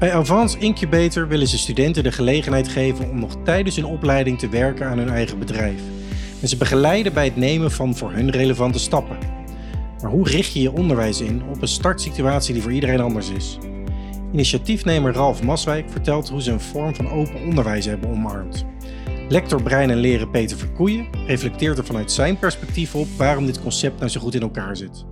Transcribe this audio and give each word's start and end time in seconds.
Bij 0.00 0.12
Avans 0.12 0.56
Incubator 0.56 1.28
willen 1.28 1.46
ze 1.46 1.58
studenten 1.58 2.02
de 2.02 2.12
gelegenheid 2.12 2.68
geven 2.68 3.10
om 3.10 3.20
nog 3.20 3.36
tijdens 3.44 3.76
hun 3.76 3.84
opleiding 3.84 4.38
te 4.38 4.48
werken 4.48 4.86
aan 4.86 4.98
hun 4.98 5.08
eigen 5.08 5.38
bedrijf. 5.38 5.80
En 6.42 6.48
ze 6.48 6.56
begeleiden 6.56 7.12
bij 7.12 7.24
het 7.24 7.36
nemen 7.36 7.70
van 7.70 7.96
voor 7.96 8.12
hun 8.12 8.30
relevante 8.30 8.78
stappen. 8.78 9.18
Maar 10.02 10.10
hoe 10.10 10.28
richt 10.28 10.52
je 10.52 10.60
je 10.60 10.72
onderwijs 10.72 11.20
in 11.20 11.42
op 11.50 11.62
een 11.62 11.68
startsituatie 11.68 12.52
die 12.52 12.62
voor 12.62 12.72
iedereen 12.72 13.00
anders 13.00 13.30
is? 13.30 13.58
Initiatiefnemer 14.32 15.12
Ralf 15.12 15.42
Maswijk 15.42 15.90
vertelt 15.90 16.28
hoe 16.28 16.42
ze 16.42 16.50
een 16.50 16.60
vorm 16.60 16.94
van 16.94 17.10
open 17.10 17.42
onderwijs 17.46 17.84
hebben 17.84 18.10
omarmd. 18.10 18.64
Lector 19.28 19.62
Brein 19.62 19.90
en 19.90 19.98
Leren 19.98 20.30
Peter 20.30 20.56
Verkoeien 20.56 21.06
reflecteert 21.26 21.78
er 21.78 21.84
vanuit 21.84 22.12
zijn 22.12 22.38
perspectief 22.38 22.94
op 22.94 23.08
waarom 23.16 23.46
dit 23.46 23.62
concept 23.62 23.98
nou 23.98 24.10
zo 24.10 24.20
goed 24.20 24.34
in 24.34 24.42
elkaar 24.42 24.76
zit. 24.76 25.04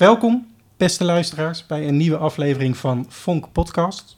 Welkom, 0.00 0.46
beste 0.76 1.04
luisteraars, 1.04 1.66
bij 1.66 1.88
een 1.88 1.96
nieuwe 1.96 2.16
aflevering 2.16 2.76
van 2.76 3.06
Fonk 3.08 3.52
Podcast. 3.52 4.16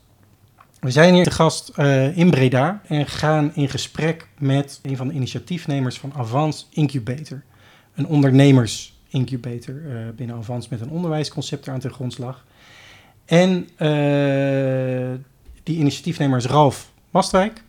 We 0.80 0.90
zijn 0.90 1.14
hier 1.14 1.24
te 1.24 1.30
gast 1.30 1.72
uh, 1.76 2.16
in 2.16 2.30
Breda 2.30 2.80
en 2.86 3.06
gaan 3.06 3.54
in 3.54 3.68
gesprek 3.68 4.28
met 4.38 4.80
een 4.82 4.96
van 4.96 5.08
de 5.08 5.14
initiatiefnemers 5.14 5.98
van 5.98 6.12
Avans 6.16 6.68
Incubator. 6.70 7.42
Een 7.94 8.06
ondernemersincubator 8.06 9.74
uh, 9.74 10.08
binnen 10.16 10.36
Avans 10.36 10.68
met 10.68 10.80
een 10.80 10.90
onderwijsconcept 10.90 11.68
aan 11.68 11.80
ten 11.80 11.92
grondslag. 11.92 12.44
En 13.24 13.68
uh, 13.78 15.18
die 15.62 15.76
initiatiefnemer 15.76 16.38
is 16.38 16.46
Ralf 16.46 16.92
Mastwijk. 17.10 17.62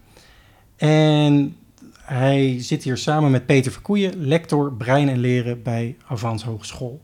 En 0.75 1.57
hij 2.01 2.55
zit 2.59 2.83
hier 2.83 2.97
samen 2.97 3.31
met 3.31 3.45
Peter 3.45 3.71
Verkoeien, 3.71 4.27
lector 4.27 4.73
brein 4.73 5.09
en 5.09 5.19
leren 5.19 5.63
bij 5.63 5.97
Avans 6.07 6.43
Hogeschool. 6.43 7.01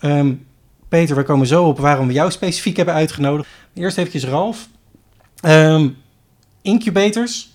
Um, 0.00 0.46
Peter, 0.88 1.16
we 1.16 1.22
komen 1.22 1.46
zo 1.46 1.64
op 1.64 1.78
waarom 1.78 2.06
we 2.06 2.12
jou 2.12 2.30
specifiek 2.30 2.76
hebben 2.76 2.94
uitgenodigd. 2.94 3.48
Eerst 3.74 3.98
eventjes 3.98 4.24
Ralf. 4.24 4.68
Um, 5.46 5.96
incubators, 6.62 7.50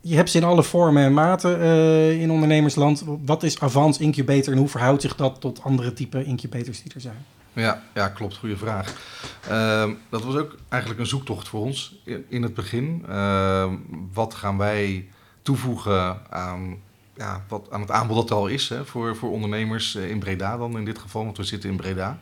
je 0.00 0.16
hebt 0.16 0.30
ze 0.30 0.38
in 0.38 0.44
alle 0.44 0.62
vormen 0.62 1.04
en 1.04 1.14
maten 1.14 1.60
uh, 1.60 2.20
in 2.20 2.30
ondernemersland. 2.30 3.04
Wat 3.24 3.42
is 3.42 3.60
Avans 3.60 3.98
Incubator 3.98 4.52
en 4.52 4.58
hoe 4.58 4.68
verhoudt 4.68 5.02
zich 5.02 5.16
dat 5.16 5.40
tot 5.40 5.62
andere 5.62 5.92
type 5.92 6.24
incubators 6.24 6.82
die 6.82 6.94
er 6.94 7.00
zijn? 7.00 7.24
Ja, 7.52 7.82
ja 7.94 8.08
klopt. 8.08 8.36
Goede 8.36 8.56
vraag. 8.56 8.94
Uh, 9.50 9.90
dat 10.08 10.24
was 10.24 10.36
ook 10.36 10.56
eigenlijk 10.68 11.00
een 11.00 11.06
zoektocht 11.06 11.48
voor 11.48 11.60
ons 11.60 12.02
in, 12.28 12.42
het 12.42 12.54
begin. 12.54 13.04
Wat 14.12 14.34
gaan 14.34 14.58
wij 14.58 15.08
toevoegen 15.42 16.30
aan 16.30 16.76
ja, 17.20 17.44
wat 17.48 17.68
aan 17.70 17.80
het 17.80 17.90
aanbod 17.90 18.16
dat 18.16 18.30
er 18.30 18.36
al 18.36 18.46
is 18.46 18.68
hè, 18.68 18.84
voor, 18.84 19.16
voor 19.16 19.30
ondernemers 19.30 19.94
in 19.94 20.18
Breda 20.18 20.56
dan 20.56 20.78
in 20.78 20.84
dit 20.84 20.98
geval, 20.98 21.24
want 21.24 21.36
we 21.36 21.44
zitten 21.44 21.70
in 21.70 21.76
Breda. 21.76 22.18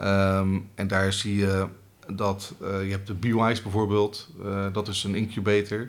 Um, 0.00 0.68
en 0.74 0.88
daar 0.88 1.12
zie 1.12 1.36
je 1.36 1.66
dat 2.06 2.54
uh, 2.62 2.84
je 2.84 2.90
hebt 2.90 3.06
de 3.06 3.14
BWise 3.14 3.62
bijvoorbeeld, 3.62 4.28
uh, 4.44 4.66
dat 4.72 4.88
is 4.88 5.04
een 5.04 5.14
incubator. 5.14 5.88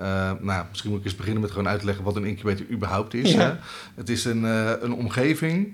Uh, 0.00 0.32
nou, 0.40 0.64
misschien 0.68 0.90
moet 0.90 0.98
ik 0.98 1.04
eens 1.04 1.16
beginnen 1.16 1.42
met 1.42 1.50
gewoon 1.50 1.68
uitleggen 1.68 2.04
wat 2.04 2.16
een 2.16 2.24
incubator 2.24 2.66
überhaupt 2.70 3.14
is. 3.14 3.32
Ja. 3.32 3.38
Hè? 3.38 3.54
Het 3.94 4.08
is 4.08 4.24
een, 4.24 4.42
een 4.84 4.92
omgeving 4.92 5.72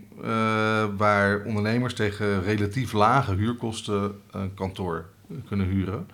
waar 0.97 1.43
ondernemers 1.45 1.95
tegen 1.95 2.43
relatief 2.43 2.93
lage 2.93 3.35
huurkosten 3.35 4.21
een 4.31 4.55
kantoor 4.55 5.07
kunnen 5.49 5.67
huren. 5.67 6.07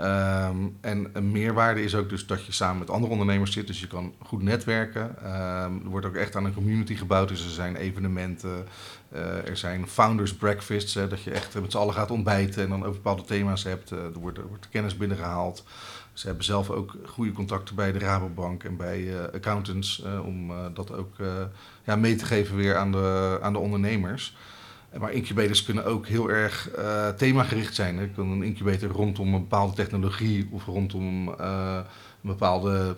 Um, 0.00 0.76
en 0.80 1.10
een 1.12 1.30
meerwaarde 1.30 1.82
is 1.82 1.94
ook 1.94 2.08
dus 2.08 2.26
dat 2.26 2.44
je 2.44 2.52
samen 2.52 2.78
met 2.78 2.90
andere 2.90 3.12
ondernemers 3.12 3.52
zit, 3.52 3.66
dus 3.66 3.80
je 3.80 3.86
kan 3.86 4.14
goed 4.22 4.42
netwerken. 4.42 5.02
Um, 5.02 5.80
er 5.84 5.90
wordt 5.90 6.06
ook 6.06 6.14
echt 6.14 6.36
aan 6.36 6.44
een 6.44 6.54
community 6.54 6.94
gebouwd, 6.94 7.28
dus 7.28 7.44
er 7.44 7.50
zijn 7.50 7.76
evenementen, 7.76 8.66
uh, 9.12 9.48
er 9.48 9.56
zijn 9.56 9.88
founders 9.88 10.34
breakfasts, 10.34 10.92
dat 10.92 11.22
je 11.22 11.30
echt 11.30 11.60
met 11.60 11.70
z'n 11.70 11.78
allen 11.78 11.94
gaat 11.94 12.10
ontbijten 12.10 12.62
en 12.62 12.68
dan 12.68 12.80
over 12.80 12.92
bepaalde 12.92 13.24
thema's 13.24 13.64
hebt. 13.64 13.92
Uh, 13.92 13.98
er, 13.98 14.12
wordt, 14.12 14.38
er 14.38 14.48
wordt 14.48 14.68
kennis 14.68 14.96
binnengehaald. 14.96 15.64
Ze 16.12 16.26
hebben 16.26 16.44
zelf 16.44 16.70
ook 16.70 16.96
goede 17.04 17.32
contacten 17.32 17.74
bij 17.74 17.92
de 17.92 17.98
Rabobank 17.98 18.64
en 18.64 18.76
bij 18.76 19.00
uh, 19.00 19.20
accountants 19.34 20.04
om 20.24 20.52
dat 20.74 20.92
ook 20.92 21.14
ja, 21.84 21.96
mee 21.96 22.14
te 22.14 22.24
geven 22.24 22.56
weer 22.56 22.76
aan 22.76 22.92
de, 22.92 23.38
aan 23.42 23.52
de 23.52 23.58
ondernemers. 23.58 24.36
Maar 25.00 25.12
incubators 25.12 25.64
kunnen 25.64 25.84
ook 25.84 26.06
heel 26.06 26.30
erg 26.30 26.70
uh, 26.78 27.08
themagericht 27.08 27.74
zijn. 27.74 27.98
Er 27.98 28.08
kan 28.08 28.30
een 28.30 28.42
incubator 28.42 28.90
rondom 28.90 29.34
een 29.34 29.40
bepaalde 29.40 29.74
technologie 29.74 30.48
of 30.50 30.64
rondom 30.64 31.28
uh, 31.28 31.78
een 32.22 32.30
bepaalde 32.30 32.96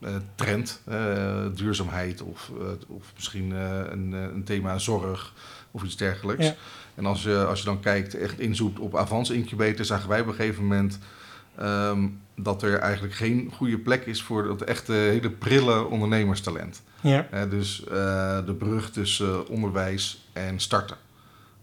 uh, 0.00 0.10
trend, 0.34 0.82
duurzaamheid 1.54 2.22
of, 2.22 2.50
of 2.88 3.12
misschien 3.14 3.50
een, 3.50 4.12
een, 4.12 4.44
thema 4.44 4.78
zorg 4.78 5.32
of 5.70 5.82
iets 5.82 5.96
dergelijks. 5.96 6.46
Ja. 6.46 6.54
En 6.94 7.06
als 7.06 7.22
je, 7.22 7.44
als 7.44 7.58
je 7.58 7.64
dan 7.64 7.80
kijkt, 7.80 8.14
echt 8.14 8.40
inzoekt 8.40 8.78
op 8.78 8.96
Avans 8.96 9.30
Incubator, 9.30 9.84
zagen 9.84 10.08
wij 10.08 10.20
op 10.20 10.26
een 10.26 10.34
gegeven 10.34 10.62
moment 10.62 10.98
um, 11.62 12.20
dat 12.34 12.62
er 12.62 12.78
eigenlijk 12.78 13.14
geen 13.14 13.50
goede 13.54 13.78
plek 13.78 14.06
is 14.06 14.22
voor 14.22 14.42
dat 14.42 14.62
echte 14.62 14.92
hele 14.92 15.30
prille 15.30 15.84
ondernemerstalent. 15.84 16.82
Ja. 17.00 17.26
dus 17.50 17.82
de 18.46 18.54
brug 18.58 18.90
tussen 18.90 19.48
onderwijs 19.48 20.28
en 20.32 20.60
starten 20.60 20.96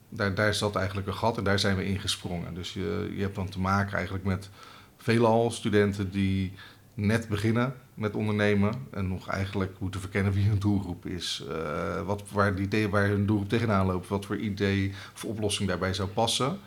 daar, 0.10 0.36
daar 0.36 0.54
zat 0.54 0.76
eigenlijk 0.76 1.08
een 1.08 1.14
gat 1.14 1.38
en 1.38 1.44
daar 1.44 1.60
zijn 1.60 1.76
we 1.76 1.86
ingesprongen. 1.86 2.54
Dus 2.54 2.74
je, 2.74 3.12
je 3.16 3.22
hebt 3.22 3.36
dan 3.36 3.50
te 3.50 3.60
maken 3.60 3.94
eigenlijk 3.94 4.26
met 4.26 4.50
veelal 4.98 5.52
studenten 5.52 6.12
die 6.12 6.54
net 6.94 7.28
beginnen 7.28 7.74
met 7.94 8.16
ondernemen 8.16 8.74
en 8.92 9.08
nog 9.08 9.30
eigenlijk 9.30 9.72
moeten 9.80 10.00
verkennen 10.00 10.34
wie 10.34 10.48
hun 10.48 10.60
doelgroep 10.60 11.06
is. 11.06 11.46
Uh, 11.50 12.02
wat, 12.02 12.24
waar, 12.32 12.56
die 12.56 12.66
idee, 12.66 12.90
waar 12.90 13.08
hun 13.08 13.26
doelgroep 13.26 13.50
tegenaan 13.50 13.86
loopt, 13.86 14.08
wat 14.08 14.26
voor 14.26 14.38
idee 14.38 14.94
of 15.14 15.26
oplossing 15.26 15.70
daarbij 15.70 15.94
zou 15.94 16.10
passen. 16.10 16.60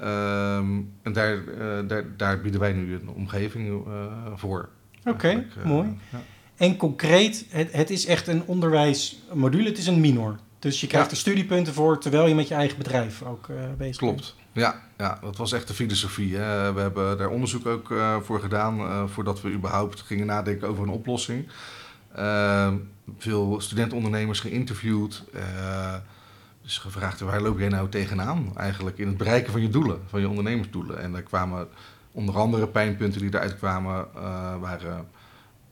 Um, 0.00 0.92
en 1.02 1.12
daar, 1.12 1.36
uh, 1.36 1.88
daar, 1.88 2.04
daar, 2.16 2.40
bieden 2.40 2.60
wij 2.60 2.72
nu 2.72 2.94
een 2.94 3.08
omgeving 3.08 3.86
uh, 3.86 4.06
voor. 4.34 4.68
Oké, 5.04 5.10
okay, 5.10 5.46
mooi. 5.64 5.98
Ja. 6.12 6.20
En 6.56 6.76
concreet, 6.76 7.46
het, 7.48 7.72
het 7.72 7.90
is 7.90 8.06
echt 8.06 8.26
een 8.26 8.42
onderwijsmodule, 8.46 9.68
het 9.68 9.78
is 9.78 9.86
een 9.86 10.00
minor. 10.00 10.38
Dus 10.64 10.80
je 10.80 10.86
krijgt 10.86 11.10
er 11.10 11.16
studiepunten 11.16 11.74
voor 11.74 11.98
terwijl 11.98 12.26
je 12.26 12.34
met 12.34 12.48
je 12.48 12.54
eigen 12.54 12.78
bedrijf 12.78 13.22
ook 13.22 13.48
uh, 13.48 13.56
bezig 13.78 13.96
Klopt. 13.96 14.14
bent. 14.14 14.34
Ja, 14.52 14.82
ja, 14.98 15.18
dat 15.20 15.36
was 15.36 15.52
echt 15.52 15.68
de 15.68 15.74
filosofie. 15.74 16.36
Hè. 16.36 16.72
We 16.72 16.80
hebben 16.80 17.18
daar 17.18 17.28
onderzoek 17.28 17.66
ook 17.66 17.90
uh, 17.90 18.16
voor 18.20 18.40
gedaan 18.40 18.80
uh, 18.80 19.04
voordat 19.06 19.40
we 19.40 19.50
überhaupt 19.50 20.00
gingen 20.00 20.26
nadenken 20.26 20.68
over 20.68 20.82
een 20.82 20.88
oplossing. 20.88 21.48
veel 23.18 23.60
studentondernemers 23.60 24.40
geïnterviewd. 24.40 25.24
dus 26.62 26.78
gevraagd 26.78 27.20
waar 27.20 27.40
loop 27.40 27.58
jij 27.58 27.68
nou 27.68 27.88
tegenaan 27.88 28.52
eigenlijk 28.56 28.98
in 28.98 29.06
het 29.06 29.16
bereiken 29.16 29.52
van 29.52 29.62
je 29.62 29.68
doelen, 29.68 30.00
van 30.08 30.20
je 30.20 30.28
ondernemersdoelen. 30.28 31.02
En 31.02 31.12
daar 31.12 31.22
kwamen 31.22 31.68
onder 32.12 32.36
andere 32.36 32.66
pijnpunten 32.66 33.20
die 33.20 33.34
eruit 33.34 33.58
kwamen, 33.58 34.06
waren 34.60 35.06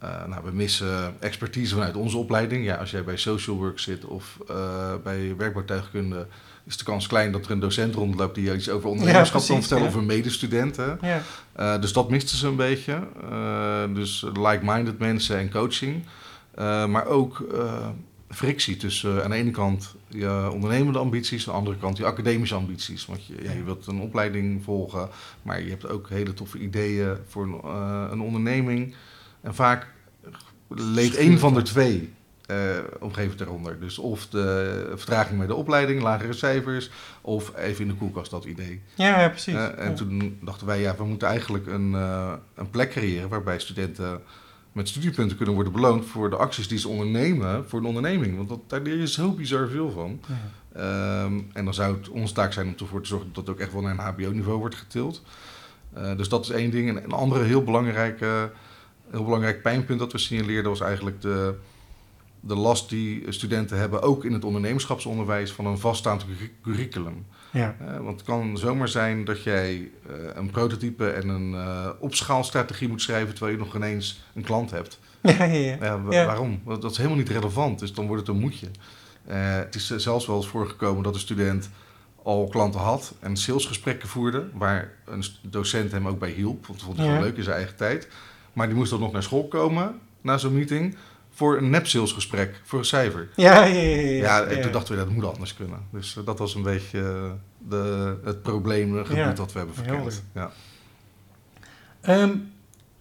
uh, 0.02 0.26
nou, 0.26 0.44
we 0.44 0.50
missen 0.52 1.14
expertise 1.18 1.74
vanuit 1.74 1.96
onze 1.96 2.16
opleiding. 2.16 2.64
Ja, 2.64 2.76
als 2.76 2.90
jij 2.90 3.04
bij 3.04 3.16
social 3.16 3.56
work 3.56 3.78
zit 3.78 4.04
of 4.04 4.38
uh, 4.50 4.94
bij 5.02 5.36
werkbouwtuigkunde, 5.36 6.26
is 6.64 6.76
de 6.76 6.84
kans 6.84 7.06
klein 7.06 7.32
dat 7.32 7.44
er 7.44 7.50
een 7.50 7.60
docent 7.60 7.94
rondloopt 7.94 8.34
die 8.34 8.54
iets 8.54 8.70
over 8.70 8.88
ondernemerschap 8.88 9.40
ja, 9.40 9.46
kan 9.46 9.58
vertellen 9.58 9.82
ja. 9.82 9.88
over 9.88 10.02
medestudenten. 10.02 10.98
Ja. 11.02 11.22
Uh, 11.60 11.80
dus 11.80 11.92
dat 11.92 12.10
misten 12.10 12.36
ze 12.36 12.46
een 12.46 12.56
beetje. 12.56 12.98
dus 13.94 14.26
like-minded 14.34 14.98
mensen 14.98 15.38
en 15.38 15.50
coaching. 15.50 16.04
maar 16.86 17.06
ook 17.06 17.44
frictie 18.28 18.76
tussen 18.76 19.24
aan 19.24 19.30
de 19.30 19.36
ene 19.36 19.50
kant 19.50 19.94
je 20.08 20.48
ondernemende 20.52 20.98
ambities, 20.98 21.46
aan 21.46 21.52
de 21.52 21.58
andere 21.58 21.76
kant 21.76 21.96
je 21.96 22.04
academische 22.04 22.54
ambities. 22.54 23.06
Want 23.06 23.26
je, 23.26 23.34
ja, 23.42 23.52
je 23.52 23.62
wilt 23.62 23.86
een 23.86 24.00
opleiding 24.00 24.64
volgen, 24.64 25.08
maar 25.42 25.62
je 25.62 25.70
hebt 25.70 25.88
ook 25.88 26.08
hele 26.08 26.34
toffe 26.34 26.58
ideeën 26.58 27.16
voor 27.26 27.44
een, 27.44 27.70
een 28.12 28.20
onderneming. 28.20 28.94
En 29.42 29.54
vaak 29.54 29.86
leed 30.68 31.14
één 31.14 31.38
van 31.38 31.54
de 31.54 31.62
twee 31.62 32.12
uh, 32.52 32.56
omgeving 33.00 33.40
eronder. 33.40 33.80
Dus 33.80 33.98
of 33.98 34.26
de 34.26 34.92
vertraging 34.96 35.38
met 35.38 35.48
de 35.48 35.54
opleiding, 35.54 36.02
lagere 36.02 36.32
cijfers, 36.32 36.90
of 37.20 37.56
even 37.56 37.82
in 37.82 37.90
de 37.90 37.96
koelkast 37.96 38.30
dat 38.30 38.44
idee. 38.44 38.82
Ja, 38.94 39.20
ja 39.20 39.28
precies. 39.28 39.54
Uh, 39.54 39.78
en 39.78 39.88
ja. 39.88 39.94
toen 39.94 40.38
dachten 40.40 40.66
wij, 40.66 40.80
ja, 40.80 40.96
we 40.96 41.04
moeten 41.04 41.28
eigenlijk 41.28 41.66
een, 41.66 41.90
uh, 41.90 42.32
een 42.54 42.70
plek 42.70 42.90
creëren 42.90 43.28
waarbij 43.28 43.58
studenten 43.58 44.20
met 44.72 44.88
studiepunten 44.88 45.36
kunnen 45.36 45.54
worden 45.54 45.72
beloond 45.72 46.06
voor 46.06 46.30
de 46.30 46.36
acties 46.36 46.68
die 46.68 46.78
ze 46.78 46.88
ondernemen 46.88 47.68
voor 47.68 47.78
een 47.78 47.86
onderneming. 47.86 48.36
Want 48.36 48.48
dat, 48.48 48.60
daar 48.66 48.80
leer 48.80 48.96
je 48.96 49.08
zo 49.08 49.32
bizar 49.32 49.68
veel 49.68 49.90
van. 49.90 50.20
Ja. 50.26 51.24
Um, 51.24 51.50
en 51.52 51.64
dan 51.64 51.74
zou 51.74 51.96
het 51.96 52.08
onze 52.08 52.34
taak 52.34 52.52
zijn 52.52 52.66
om 52.66 52.74
ervoor 52.78 53.02
te 53.02 53.08
zorgen 53.08 53.28
dat 53.32 53.46
het 53.46 53.54
ook 53.54 53.60
echt 53.60 53.72
wel 53.72 53.82
naar 53.82 53.92
een 53.92 54.14
HBO-niveau 54.14 54.58
wordt 54.58 54.74
getild. 54.74 55.22
dus 56.16 56.28
dat 56.28 56.44
is 56.44 56.50
één 56.50 56.70
ding. 56.70 56.88
En 56.88 57.04
een 57.04 57.12
andere 57.12 57.44
heel 57.44 57.64
belangrijke 57.64 58.50
heel 59.12 59.24
belangrijk 59.24 59.62
pijnpunt 59.62 59.98
dat 59.98 60.12
we 60.12 60.18
signaleerden 60.18 60.70
was 60.70 60.80
eigenlijk 60.80 61.20
de, 61.20 61.54
de 62.40 62.54
last 62.54 62.88
die 62.88 63.24
studenten 63.28 63.78
hebben, 63.78 64.02
ook 64.02 64.24
in 64.24 64.32
het 64.32 64.44
ondernemerschapsonderwijs, 64.44 65.52
van 65.52 65.66
een 65.66 65.78
vaststaand 65.78 66.24
curriculum. 66.62 67.26
Ja. 67.50 67.76
Uh, 67.82 67.96
want 67.96 68.16
het 68.16 68.22
kan 68.22 68.58
zomaar 68.58 68.88
zijn 68.88 69.24
dat 69.24 69.42
jij 69.42 69.74
uh, 69.76 70.14
een 70.34 70.50
prototype 70.50 71.10
en 71.10 71.28
een 71.28 71.52
uh, 71.52 71.88
opschaalstrategie 71.98 72.88
moet 72.88 73.02
schrijven 73.02 73.34
terwijl 73.34 73.56
je 73.56 73.64
nog 73.64 73.74
ineens 73.74 74.22
een 74.34 74.42
klant 74.42 74.70
hebt. 74.70 74.98
Ja, 75.38 75.44
ja, 75.44 76.02
waarom? 76.02 76.62
Dat 76.64 76.90
is 76.90 76.96
helemaal 76.96 77.18
niet 77.18 77.28
relevant, 77.28 77.78
dus 77.78 77.94
dan 77.94 78.06
wordt 78.06 78.26
het 78.26 78.36
een 78.36 78.42
moedje. 78.42 78.66
het 79.24 79.74
is 79.74 79.96
zelfs 79.96 80.26
wel 80.26 80.36
eens 80.36 80.46
voorgekomen 80.46 81.02
dat 81.02 81.14
een 81.14 81.20
student 81.20 81.70
al 82.22 82.48
klanten 82.48 82.80
had 82.80 83.14
en 83.20 83.36
salesgesprekken 83.36 84.08
voerde, 84.08 84.48
waar 84.54 84.92
een 85.04 85.24
docent 85.42 85.92
hem 85.92 86.08
ook 86.08 86.18
bij 86.18 86.30
hielp, 86.30 86.66
want 86.66 86.78
dat 86.78 86.88
vond 86.88 86.98
hij 86.98 87.06
ja. 87.06 87.20
leuk 87.20 87.36
in 87.36 87.42
zijn 87.42 87.56
eigen 87.56 87.76
tijd. 87.76 88.08
Maar 88.52 88.66
die 88.66 88.76
moest 88.76 88.90
dan 88.90 89.00
nog 89.00 89.12
naar 89.12 89.22
school 89.22 89.48
komen 89.48 90.00
na 90.20 90.38
zo'n 90.38 90.54
meeting 90.54 90.96
voor 91.30 91.56
een 91.56 91.70
nep 91.70 91.86
salesgesprek, 91.86 92.60
voor 92.64 92.78
een 92.78 92.84
cijfer. 92.84 93.28
Ja, 93.36 93.64
ja, 93.64 93.80
ja. 93.80 94.10
ja, 94.10 94.44
en 94.44 94.62
toen 94.62 94.72
dachten 94.72 94.94
we 94.94 95.04
dat 95.04 95.10
moet 95.10 95.24
anders 95.24 95.54
kunnen. 95.54 95.78
Dus 95.90 96.16
uh, 96.16 96.24
dat 96.24 96.38
was 96.38 96.54
een 96.54 96.62
beetje 96.62 96.98
uh, 96.98 97.30
de, 97.68 98.16
het 98.24 98.42
probleemgebied 98.42 99.16
ja. 99.16 99.32
dat 99.32 99.52
we 99.52 99.58
hebben 99.58 99.76
verkend. 99.76 100.22
Ja. 100.34 100.50
Um, 102.08 102.52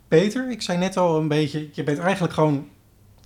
Peter, 0.08 0.52
ik 0.52 0.62
zei 0.62 0.78
net 0.78 0.98
al 0.98 1.18
een 1.18 1.28
beetje, 1.28 1.70
je 1.72 1.84
bent 1.84 2.00
eigenlijk 2.00 2.34
gewoon 2.34 2.68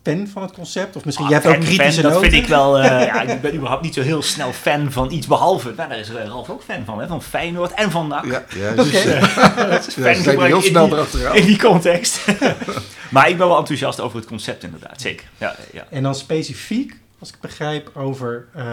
fan 0.06 0.28
van 0.28 0.42
het 0.42 0.52
concept? 0.52 0.96
Of 0.96 1.06
misschien, 1.06 1.26
ah, 1.26 1.32
jij 1.32 1.42
hebt 1.42 1.56
ook 1.56 1.64
fan, 1.64 1.76
kritische 1.76 2.02
fan, 2.02 2.12
Dat 2.12 2.22
vind 2.22 2.34
ik 2.34 2.48
wel, 2.48 2.80
uh, 2.80 2.86
ja, 3.06 3.22
ik 3.22 3.42
ben 3.42 3.56
überhaupt 3.56 3.84
niet 3.84 3.94
zo 3.94 4.02
heel 4.02 4.22
snel 4.22 4.52
fan 4.54 4.92
van 4.92 5.12
iets, 5.12 5.28
behalve, 5.28 5.74
nou, 5.78 5.90
daar 5.90 6.00
is 6.00 6.10
Ralf 6.10 6.50
ook 6.50 6.64
fan 6.64 6.86
van, 6.86 7.00
hè, 7.00 7.08
van 7.08 7.22
Feyenoord 7.22 7.74
en 7.74 7.92
van 7.92 8.08
NAC. 8.08 8.26
Ja, 8.26 8.72
dus, 8.72 9.06
uh, 9.06 9.68
dat 9.70 9.88
is 9.88 9.96
ja, 9.96 10.04
heel 10.46 10.56
in 10.56 10.62
snel 10.62 10.86
die- 10.86 10.94
erachteraan. 10.96 11.36
In 11.36 11.46
die 11.46 11.58
context. 11.58 12.26
maar 13.12 13.30
ik 13.30 13.38
ben 13.38 13.48
wel 13.48 13.58
enthousiast 13.58 14.00
over 14.00 14.18
het 14.18 14.28
concept 14.28 14.64
inderdaad, 14.64 15.02
zeker. 15.02 15.26
Ja, 15.38 15.56
ja. 15.74 15.86
En 15.90 16.04
dan 16.04 16.16
specifiek, 16.16 17.00
als 17.20 17.30
ik 17.30 17.36
begrijp, 17.42 17.92
over 17.94 18.48
eh, 18.54 18.66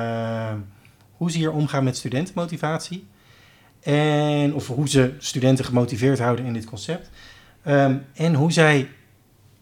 hoe 1.17 1.31
ze 1.31 1.39
hier 1.39 1.53
omgaan 1.53 1.85
met 1.85 1.97
studentenmotivatie. 1.97 3.07
En, 3.83 4.55
of 4.55 4.67
hoe 4.67 4.89
ze 4.89 5.13
studenten 5.19 5.65
gemotiveerd 5.65 6.19
houden 6.19 6.45
in 6.45 6.53
dit 6.53 6.65
concept. 6.65 7.11
Ehm, 7.65 7.95
en 8.15 8.35
hoe 8.35 8.53
zij 8.53 8.89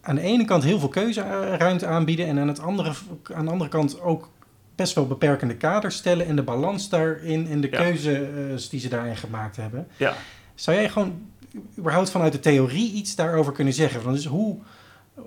aan 0.01 0.15
de 0.15 0.21
ene 0.21 0.45
kant 0.45 0.63
heel 0.63 0.79
veel 0.79 0.89
keuzeruimte 0.89 1.85
aanbieden. 1.85 2.25
En 2.27 2.39
aan, 2.39 2.47
het 2.47 2.59
andere, 2.59 2.91
aan 3.33 3.45
de 3.45 3.51
andere 3.51 3.69
kant 3.69 4.01
ook 4.01 4.29
best 4.75 4.95
wel 4.95 5.07
beperkende 5.07 5.55
kaders 5.55 5.95
stellen. 5.95 6.25
En 6.27 6.35
de 6.35 6.43
balans 6.43 6.89
daarin 6.89 7.47
en 7.47 7.61
de 7.61 7.67
Ja. 7.71 7.77
keuzes 7.77 8.69
die 8.69 8.79
ze 8.79 8.89
daarin 8.89 9.17
gemaakt 9.17 9.55
hebben. 9.55 9.87
ja. 9.97 10.13
Zou 10.55 10.77
jij 10.77 10.89
gewoon 10.89 11.21
überhaupt 11.77 12.09
vanuit 12.09 12.31
de 12.31 12.39
theorie 12.39 12.91
iets 12.91 13.15
daarover 13.15 13.53
kunnen 13.53 13.73
zeggen? 13.73 14.01
Van 14.01 14.13
dus 14.13 14.25
hoe 14.25 14.57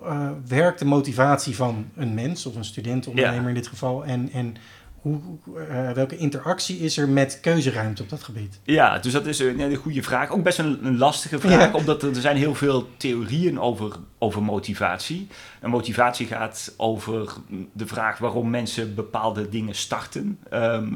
eh, 0.04 0.28
werkt 0.48 0.78
de 0.78 0.84
motivatie 0.84 1.56
van 1.56 1.86
een 1.96 2.14
mens 2.14 2.46
of 2.46 2.54
een 2.56 2.64
student, 2.64 3.06
ondernemer 3.06 3.42
Ja. 3.42 3.48
in 3.48 3.54
dit 3.54 3.66
geval? 3.66 4.04
En, 4.04 4.30
en 4.32 4.54
hoe, 5.04 5.20
eh, 5.68 5.90
welke 5.90 6.16
interactie 6.16 6.78
is 6.78 6.96
er 6.96 7.08
met 7.08 7.38
keuzeruimte 7.40 8.02
op 8.02 8.08
dat 8.08 8.22
gebied? 8.22 8.60
Ja, 8.62 8.98
dus 8.98 9.12
dat 9.12 9.26
is 9.26 9.38
een, 9.38 9.60
een 9.60 9.74
goede 9.74 10.02
vraag. 10.02 10.30
Ook 10.30 10.42
best 10.42 10.58
een, 10.58 10.86
een 10.86 10.98
lastige 10.98 11.40
vraag, 11.40 11.60
Ja. 11.60 11.72
omdat 11.72 12.02
er, 12.02 12.08
er 12.14 12.20
zijn 12.20 12.36
heel 12.36 12.54
veel 12.54 12.88
theorieën 12.96 13.60
over, 13.60 13.92
over 14.18 14.42
motivatie. 14.42 15.26
En 15.60 15.70
motivatie 15.70 16.26
gaat 16.26 16.74
over 16.76 17.32
de 17.72 17.86
vraag 17.86 18.18
waarom 18.18 18.50
mensen 18.50 18.94
bepaalde 18.94 19.48
dingen 19.48 19.74
starten, 19.74 20.38
ehm, 20.50 20.94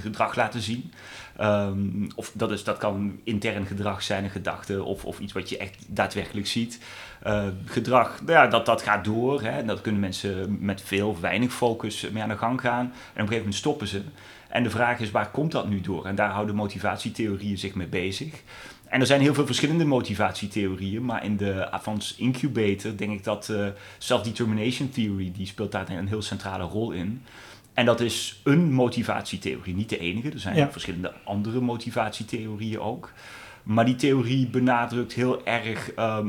gedrag 0.00 0.36
laten 0.36 0.60
zien. 0.60 0.92
Ehm, 1.36 2.08
of 2.14 2.30
dat, 2.34 2.50
is, 2.50 2.64
dat 2.64 2.78
kan 2.78 3.20
intern 3.24 3.66
gedrag 3.66 4.02
zijn, 4.02 4.24
een 4.24 4.30
gedachte, 4.30 4.82
of, 4.84 5.04
of 5.04 5.18
iets 5.18 5.32
wat 5.32 5.48
je 5.48 5.58
echt 5.58 5.76
daadwerkelijk 5.86 6.46
ziet. 6.46 6.78
Eh, 7.22 7.44
gedrag, 7.64 8.20
nou 8.20 8.32
ja, 8.32 8.46
dat, 8.46 8.66
dat 8.66 8.82
gaat 8.82 9.04
door. 9.04 9.42
Hè, 9.42 9.48
en 9.50 9.66
dat 9.66 9.80
kunnen 9.80 10.00
mensen 10.00 10.56
met 10.60 10.82
veel 10.82 11.08
of 11.08 11.20
weinig 11.20 11.52
focus 11.52 12.08
mee 12.10 12.22
aan 12.22 12.28
de 12.28 12.36
gang 12.36 12.60
gaan. 12.60 12.80
En 12.84 12.88
op 12.90 12.92
een 13.06 13.18
gegeven 13.20 13.36
moment 13.38 13.54
stoppen 13.54 13.86
ze. 13.88 14.02
En 14.48 14.62
de 14.62 14.70
vraag 14.70 15.00
is, 15.00 15.10
waar 15.10 15.30
komt 15.30 15.52
dat 15.52 15.68
nu 15.68 15.80
door? 15.80 16.06
En 16.06 16.14
daar 16.14 16.30
houden 16.30 16.54
motivatietheorieën 16.54 17.58
zich 17.58 17.74
mee 17.74 17.86
bezig. 17.86 18.42
En 18.88 19.00
er 19.00 19.06
zijn 19.06 19.20
heel 19.20 19.34
veel 19.34 19.46
verschillende 19.46 19.84
motivatietheorieën, 19.84 21.04
maar 21.04 21.24
in 21.24 21.36
de 21.36 21.70
Avans 21.70 22.14
Incubator 22.18 22.96
denk 22.96 23.12
ik 23.12 23.24
dat 23.24 23.48
eh, 23.48 23.66
Self-Determination 23.98 24.90
Theory, 24.90 25.32
die 25.36 25.46
speelt 25.46 25.72
daar 25.72 25.90
een 25.90 26.08
heel 26.08 26.22
centrale 26.22 26.64
rol 26.64 26.90
in. 26.90 27.22
En 27.74 27.84
dat 27.84 28.00
is 28.00 28.40
een 28.44 28.72
motivatietheorie, 28.72 29.74
niet 29.74 29.88
de 29.88 29.98
enige. 29.98 30.30
Er 30.30 30.40
zijn 30.40 30.56
Ja. 30.56 30.70
verschillende 30.70 31.12
andere 31.24 31.60
motivatietheorieën 31.60 32.80
ook. 32.80 33.12
Maar 33.68 33.84
die 33.84 33.96
theorie 33.96 34.46
benadrukt 34.46 35.12
heel 35.12 35.44
erg 35.46 35.92
ehm, 35.92 36.28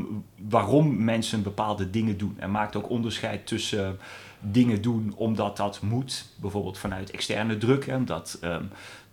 waarom 0.49 1.03
mensen 1.03 1.43
bepaalde 1.43 1.89
dingen 1.89 2.17
doen. 2.17 2.35
En 2.39 2.51
maakt 2.51 2.75
ook 2.75 2.89
onderscheid 2.89 3.47
tussen 3.47 3.85
eh, 3.85 3.91
dingen 4.39 4.81
doen 4.81 5.13
omdat 5.15 5.57
dat 5.57 5.81
moet, 5.81 6.25
bijvoorbeeld 6.35 6.77
vanuit 6.77 7.11
externe 7.11 7.57
druk, 7.57 7.85
hè, 7.85 7.95
omdat, 7.95 8.37
ehm, 8.41 8.63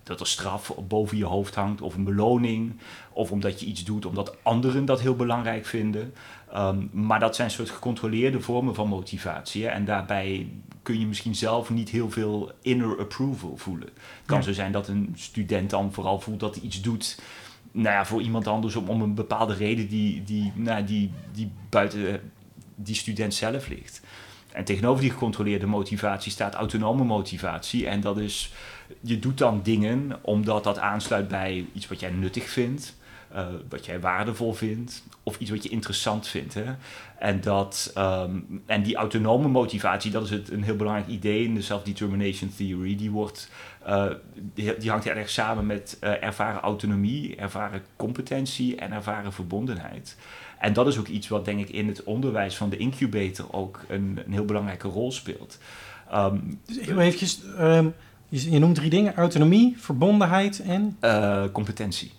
dat 0.03 0.21
er 0.21 0.27
straf 0.27 0.75
boven 0.89 1.17
je 1.17 1.25
hoofd 1.25 1.55
hangt 1.55 1.81
of 1.81 1.95
een 1.95 2.05
beloning, 2.05 2.73
of 3.13 3.31
omdat 3.31 3.61
je 3.61 3.67
iets 3.67 3.85
doet 3.85 4.07
omdat 4.07 4.37
anderen 4.43 4.85
dat 4.85 5.01
heel 5.01 5.17
belangrijk 5.17 5.67
vinden. 5.67 6.13
Ehm, 6.53 6.79
maar 6.91 7.21
dat 7.21 7.37
zijn 7.37 7.51
soort 7.51 7.71
gecontroleerde 7.71 8.41
vormen 8.41 8.75
van 8.75 8.89
motivatie. 8.89 9.65
Hè, 9.65 9.69
en 9.69 9.85
daarbij 9.85 10.49
kun 10.83 10.99
je 10.99 11.07
misschien 11.07 11.35
zelf 11.35 11.71
niet 11.71 11.89
heel 11.89 12.11
veel 12.11 12.53
inner 12.63 12.99
approval 12.99 13.57
voelen. 13.57 13.89
Het 13.89 14.27
kan 14.27 14.39
Ja. 14.39 14.43
zo 14.45 14.53
zijn 14.53 14.73
dat 14.73 14.89
een 14.89 15.13
student 15.17 15.71
dan 15.71 15.93
vooral 15.93 16.21
voelt 16.21 16.41
dat 16.41 16.55
hij 16.55 16.65
iets 16.65 16.81
doet 16.81 17.19
nou 17.77 17.95
ja, 17.95 18.05
voor 18.05 18.23
iemand 18.23 18.47
anders 18.47 18.77
om, 18.77 18.89
om 18.89 19.03
een 19.03 19.15
bepaalde 19.15 19.55
reden 19.55 19.89
die, 19.89 20.23
die, 20.25 20.53
nou, 20.55 20.85
die, 20.85 21.11
die 21.33 21.51
buiten 21.69 22.21
die 22.75 22.95
student 22.95 23.35
zelf 23.35 23.69
ligt. 23.69 24.01
En 24.53 24.65
tegenover 24.65 25.03
die 25.03 25.11
gecontroleerde 25.11 25.67
motivatie 25.67 26.33
staat 26.33 26.55
autonome 26.55 27.05
motivatie. 27.05 27.87
En 27.89 28.01
dat 28.01 28.19
is, 28.19 28.53
je 29.01 29.19
doet 29.19 29.39
dan 29.39 29.61
dingen 29.63 30.19
omdat 30.23 30.65
dat 30.65 30.79
aansluit 30.79 31.29
bij 31.29 31.67
iets 31.73 31.89
wat 31.89 32.01
jij 32.01 32.11
nuttig 32.11 32.49
vindt, 32.49 32.97
eh, 33.33 33.47
wat 33.69 33.85
jij 33.87 34.01
waardevol 34.01 34.53
vindt, 34.53 35.03
of 35.23 35.39
iets 35.39 35.51
wat 35.51 35.63
je 35.63 35.69
interessant 35.69 36.29
vindt. 36.29 36.55
Hè? 36.55 36.65
En, 37.19 37.41
dat, 37.41 37.91
ehm, 37.95 38.39
en 38.67 38.83
die 38.83 38.97
autonome 38.97 39.49
motivatie, 39.49 40.11
dat 40.11 40.25
is 40.25 40.31
het, 40.31 40.51
een 40.51 40.63
heel 40.63 40.77
belangrijk 40.77 41.09
idee 41.09 41.45
in 41.45 41.55
de 41.55 41.63
Self-Determination 41.63 42.53
Theory. 42.57 42.97
Die, 42.97 43.11
wordt, 43.11 43.51
eh, 43.85 44.07
die, 44.35 44.77
die 44.77 44.91
hangt 44.91 45.07
erg 45.07 45.31
samen 45.31 45.67
met 45.67 45.97
eh, 46.01 46.23
ervaren 46.23 46.61
autonomie, 46.61 47.37
ervaren 47.37 47.83
competentie 47.97 48.77
en 48.77 48.93
ervaren 48.93 49.33
verbondenheid. 49.33 50.17
En 50.59 50.73
dat 50.73 50.87
is 50.87 50.99
ook 50.99 51.09
iets 51.09 51.29
wat 51.29 51.45
denk 51.45 51.61
ik 51.61 51.69
in 51.69 51.89
het 51.89 52.05
onderwijs 52.05 52.57
van 52.57 52.69
de 52.69 52.77
incubator 52.77 53.53
ook 53.53 53.81
een, 53.89 54.21
een 54.27 54.33
heel 54.33 54.45
belangrijke 54.45 54.89
rol 54.89 55.13
speelt. 55.13 55.59
Ehm, 56.11 56.39
Dus 56.67 56.81
heel 56.81 57.01
eventjes, 57.01 57.41
ehm, 57.59 57.89
je, 58.29 58.51
je 58.51 58.59
noemt 58.59 58.75
drie 58.75 58.91
dingen. 58.91 59.15
Autonomie, 59.15 59.75
verbondenheid 59.79 60.61
en... 60.61 60.99
competentie. 61.53 62.11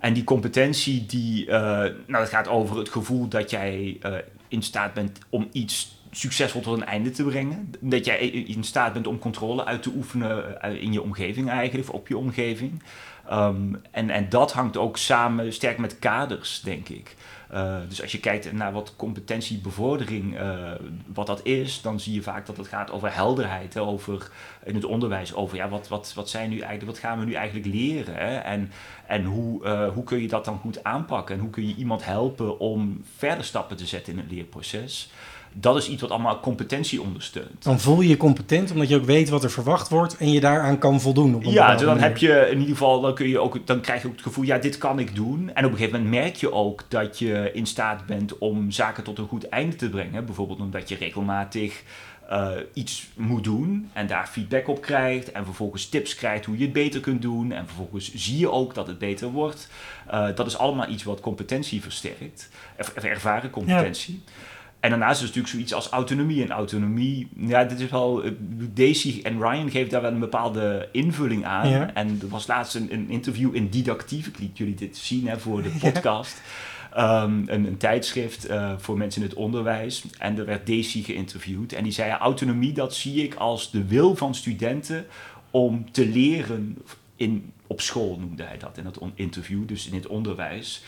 En 0.00 0.12
die 0.12 0.24
competentie, 0.24 1.06
die, 1.06 1.46
eh, 1.46 1.60
nou, 1.80 1.94
dat 2.06 2.28
gaat 2.28 2.48
over 2.48 2.78
het 2.78 2.88
gevoel 2.88 3.28
dat 3.28 3.50
jij 3.50 3.96
eh, 4.00 4.14
in 4.48 4.62
staat 4.62 4.94
bent 4.94 5.18
om 5.28 5.48
iets 5.52 5.98
succesvol 6.10 6.60
tot 6.60 6.76
een 6.76 6.84
einde 6.84 7.10
te 7.10 7.24
brengen. 7.24 7.70
Dat 7.80 8.04
jij 8.04 8.18
in 8.28 8.64
staat 8.64 8.92
bent 8.92 9.06
om 9.06 9.18
controle 9.18 9.64
uit 9.64 9.82
te 9.82 9.92
oefenen 9.96 10.62
eh, 10.62 10.82
in 10.82 10.92
je 10.92 11.02
omgeving 11.02 11.50
eigenlijk, 11.50 11.88
of 11.88 11.94
op 11.94 12.08
je 12.08 12.16
omgeving. 12.16 12.82
Ehm, 13.28 13.74
en, 13.90 14.10
en 14.10 14.28
dat 14.28 14.52
hangt 14.52 14.76
ook 14.76 14.96
samen 14.96 15.52
sterk 15.52 15.78
met 15.78 15.98
kaders, 15.98 16.60
denk 16.60 16.88
ik. 16.88 17.16
Uh, 17.54 17.76
dus 17.88 18.02
als 18.02 18.12
je 18.12 18.20
kijkt 18.20 18.52
naar 18.52 18.72
wat 18.72 18.94
competentiebevordering, 18.96 20.40
uh, 20.40 20.72
wat 21.06 21.26
dat 21.26 21.44
is, 21.44 21.82
dan 21.82 22.00
zie 22.00 22.14
je 22.14 22.22
vaak 22.22 22.46
dat 22.46 22.56
het 22.56 22.68
gaat 22.68 22.90
over 22.90 23.14
helderheid, 23.14 23.74
hè, 23.74 23.80
over 23.80 24.30
in 24.64 24.74
het 24.74 24.84
onderwijs, 24.84 25.34
over 25.34 25.56
ja, 25.56 25.68
wat, 25.68 25.88
wat, 25.88 26.12
wat, 26.14 26.28
zijn 26.28 26.50
nu 26.50 26.58
eigenlijk, 26.58 26.90
wat 26.90 26.98
gaan 26.98 27.18
we 27.18 27.24
nu 27.24 27.32
eigenlijk 27.32 27.66
leren? 27.66 28.44
En, 28.44 28.70
en 29.06 29.24
hoe, 29.24 29.64
uh, 29.64 29.88
hoe 29.88 30.04
kun 30.04 30.20
je 30.20 30.28
dat 30.28 30.44
dan 30.44 30.58
goed 30.58 30.84
aanpakken? 30.84 31.34
En 31.34 31.40
hoe 31.40 31.50
kun 31.50 31.68
je 31.68 31.74
iemand 31.74 32.04
helpen 32.04 32.58
om 32.58 33.04
verder 33.16 33.44
stappen 33.44 33.76
te 33.76 33.86
zetten 33.86 34.12
in 34.12 34.18
het 34.18 34.30
leerproces? 34.30 35.10
Dat 35.52 35.76
is 35.76 35.88
iets 35.88 36.02
wat 36.02 36.10
allemaal 36.10 36.40
competentie 36.40 37.02
ondersteunt. 37.02 37.62
Dan 37.62 37.80
voel 37.80 38.00
je 38.00 38.08
je 38.08 38.16
competent 38.16 38.70
omdat 38.70 38.88
je 38.88 38.96
ook 38.96 39.04
weet 39.04 39.28
wat 39.28 39.44
er 39.44 39.50
verwacht 39.50 39.88
wordt 39.88 40.16
en 40.16 40.32
je 40.32 40.40
daaraan 40.40 40.78
kan 40.78 41.00
voldoen. 41.00 41.34
Op 41.34 41.42
ja, 41.42 41.50
bepaalde 41.50 41.84
dan 41.84 41.86
manier. 41.86 42.02
heb 42.02 42.16
je 42.16 42.46
in 42.50 42.58
ieder 42.58 42.72
geval, 42.72 43.00
dan, 43.00 43.14
kun 43.14 43.28
je 43.28 43.38
ook, 43.38 43.66
dan 43.66 43.80
krijg 43.80 44.02
je 44.02 44.06
ook 44.06 44.14
het 44.14 44.22
gevoel, 44.22 44.44
ja, 44.44 44.58
dit 44.58 44.78
kan 44.78 44.98
ik 44.98 45.14
doen. 45.14 45.50
En 45.54 45.64
op 45.64 45.70
een 45.70 45.76
gegeven 45.76 46.02
moment 46.02 46.22
merk 46.22 46.36
je 46.36 46.52
ook 46.52 46.84
dat 46.88 47.18
je 47.18 47.50
in 47.52 47.66
staat 47.66 48.06
bent 48.06 48.38
om 48.38 48.70
zaken 48.70 49.04
tot 49.04 49.18
een 49.18 49.28
goed 49.28 49.48
einde 49.48 49.76
te 49.76 49.88
brengen. 49.88 50.24
Bijvoorbeeld 50.24 50.60
omdat 50.60 50.88
je 50.88 50.96
regelmatig 50.96 51.82
uh, 52.30 52.50
iets 52.72 53.08
moet 53.16 53.44
doen 53.44 53.90
en 53.92 54.06
daar 54.06 54.26
feedback 54.26 54.68
op 54.68 54.80
krijgt. 54.80 55.32
En 55.32 55.44
vervolgens 55.44 55.88
tips 55.88 56.14
krijgt 56.14 56.44
hoe 56.44 56.58
je 56.58 56.64
het 56.64 56.72
beter 56.72 57.00
kunt 57.00 57.22
doen. 57.22 57.52
En 57.52 57.66
vervolgens 57.66 58.14
zie 58.14 58.38
je 58.38 58.50
ook 58.50 58.74
dat 58.74 58.86
het 58.86 58.98
beter 58.98 59.30
wordt. 59.30 59.68
Uh, 60.12 60.28
dat 60.34 60.46
is 60.46 60.58
allemaal 60.58 60.88
iets 60.88 61.02
wat 61.02 61.20
competentie 61.20 61.82
versterkt. 61.82 62.48
Ervaren 62.94 63.50
competentie. 63.50 64.22
Ja. 64.26 64.32
En 64.80 64.90
daarnaast 64.90 65.20
is 65.20 65.26
natuurlijk 65.26 65.52
zoiets 65.52 65.74
als 65.74 65.88
autonomie. 65.88 66.42
En 66.42 66.50
autonomie, 66.50 67.28
ja, 67.36 67.64
dit 67.64 67.80
is 67.80 67.90
wel. 67.90 68.22
Daisy 68.74 69.20
en 69.22 69.42
Ryan 69.42 69.70
geven 69.70 69.90
daar 69.90 70.02
wel 70.02 70.12
een 70.12 70.18
bepaalde 70.18 70.88
invulling 70.92 71.44
aan. 71.44 71.68
Ja. 71.68 71.94
En 71.94 72.18
er 72.22 72.28
was 72.28 72.46
laatst 72.46 72.74
een, 72.74 72.92
een, 72.92 73.10
interview 73.10 73.54
in 73.54 73.68
Didactief. 73.68 74.26
Ik 74.26 74.38
liet 74.38 74.58
jullie 74.58 74.74
dit 74.74 74.96
zien 74.96 75.28
hè, 75.28 75.38
voor 75.38 75.62
de 75.62 75.70
podcast. 75.80 76.42
Ehm, 76.94 77.42
een, 77.46 77.66
een, 77.66 77.76
tijdschrift 77.76 78.50
uh, 78.50 78.72
voor 78.78 78.98
mensen 78.98 79.22
in 79.22 79.28
het 79.28 79.36
onderwijs. 79.36 80.04
En 80.18 80.38
er 80.38 80.44
werd 80.44 80.66
Daisy 80.66 81.02
geïnterviewd. 81.02 81.72
En 81.72 81.82
die 81.82 81.92
zei, 81.92 82.12
autonomie, 82.12 82.72
dat 82.72 82.94
zie 82.94 83.24
ik 83.24 83.34
als 83.34 83.70
de 83.70 83.84
wil 83.84 84.16
van 84.16 84.34
studenten 84.34 85.06
om 85.50 85.92
te 85.92 86.06
leren 86.06 86.78
in, 87.16 87.52
op 87.66 87.80
school, 87.80 88.18
noemde 88.20 88.42
hij 88.42 88.58
dat 88.58 88.78
in 88.78 88.84
het 88.84 88.98
interview, 89.14 89.68
dus 89.68 89.86
in 89.86 89.94
het 89.94 90.06
onderwijs. 90.06 90.82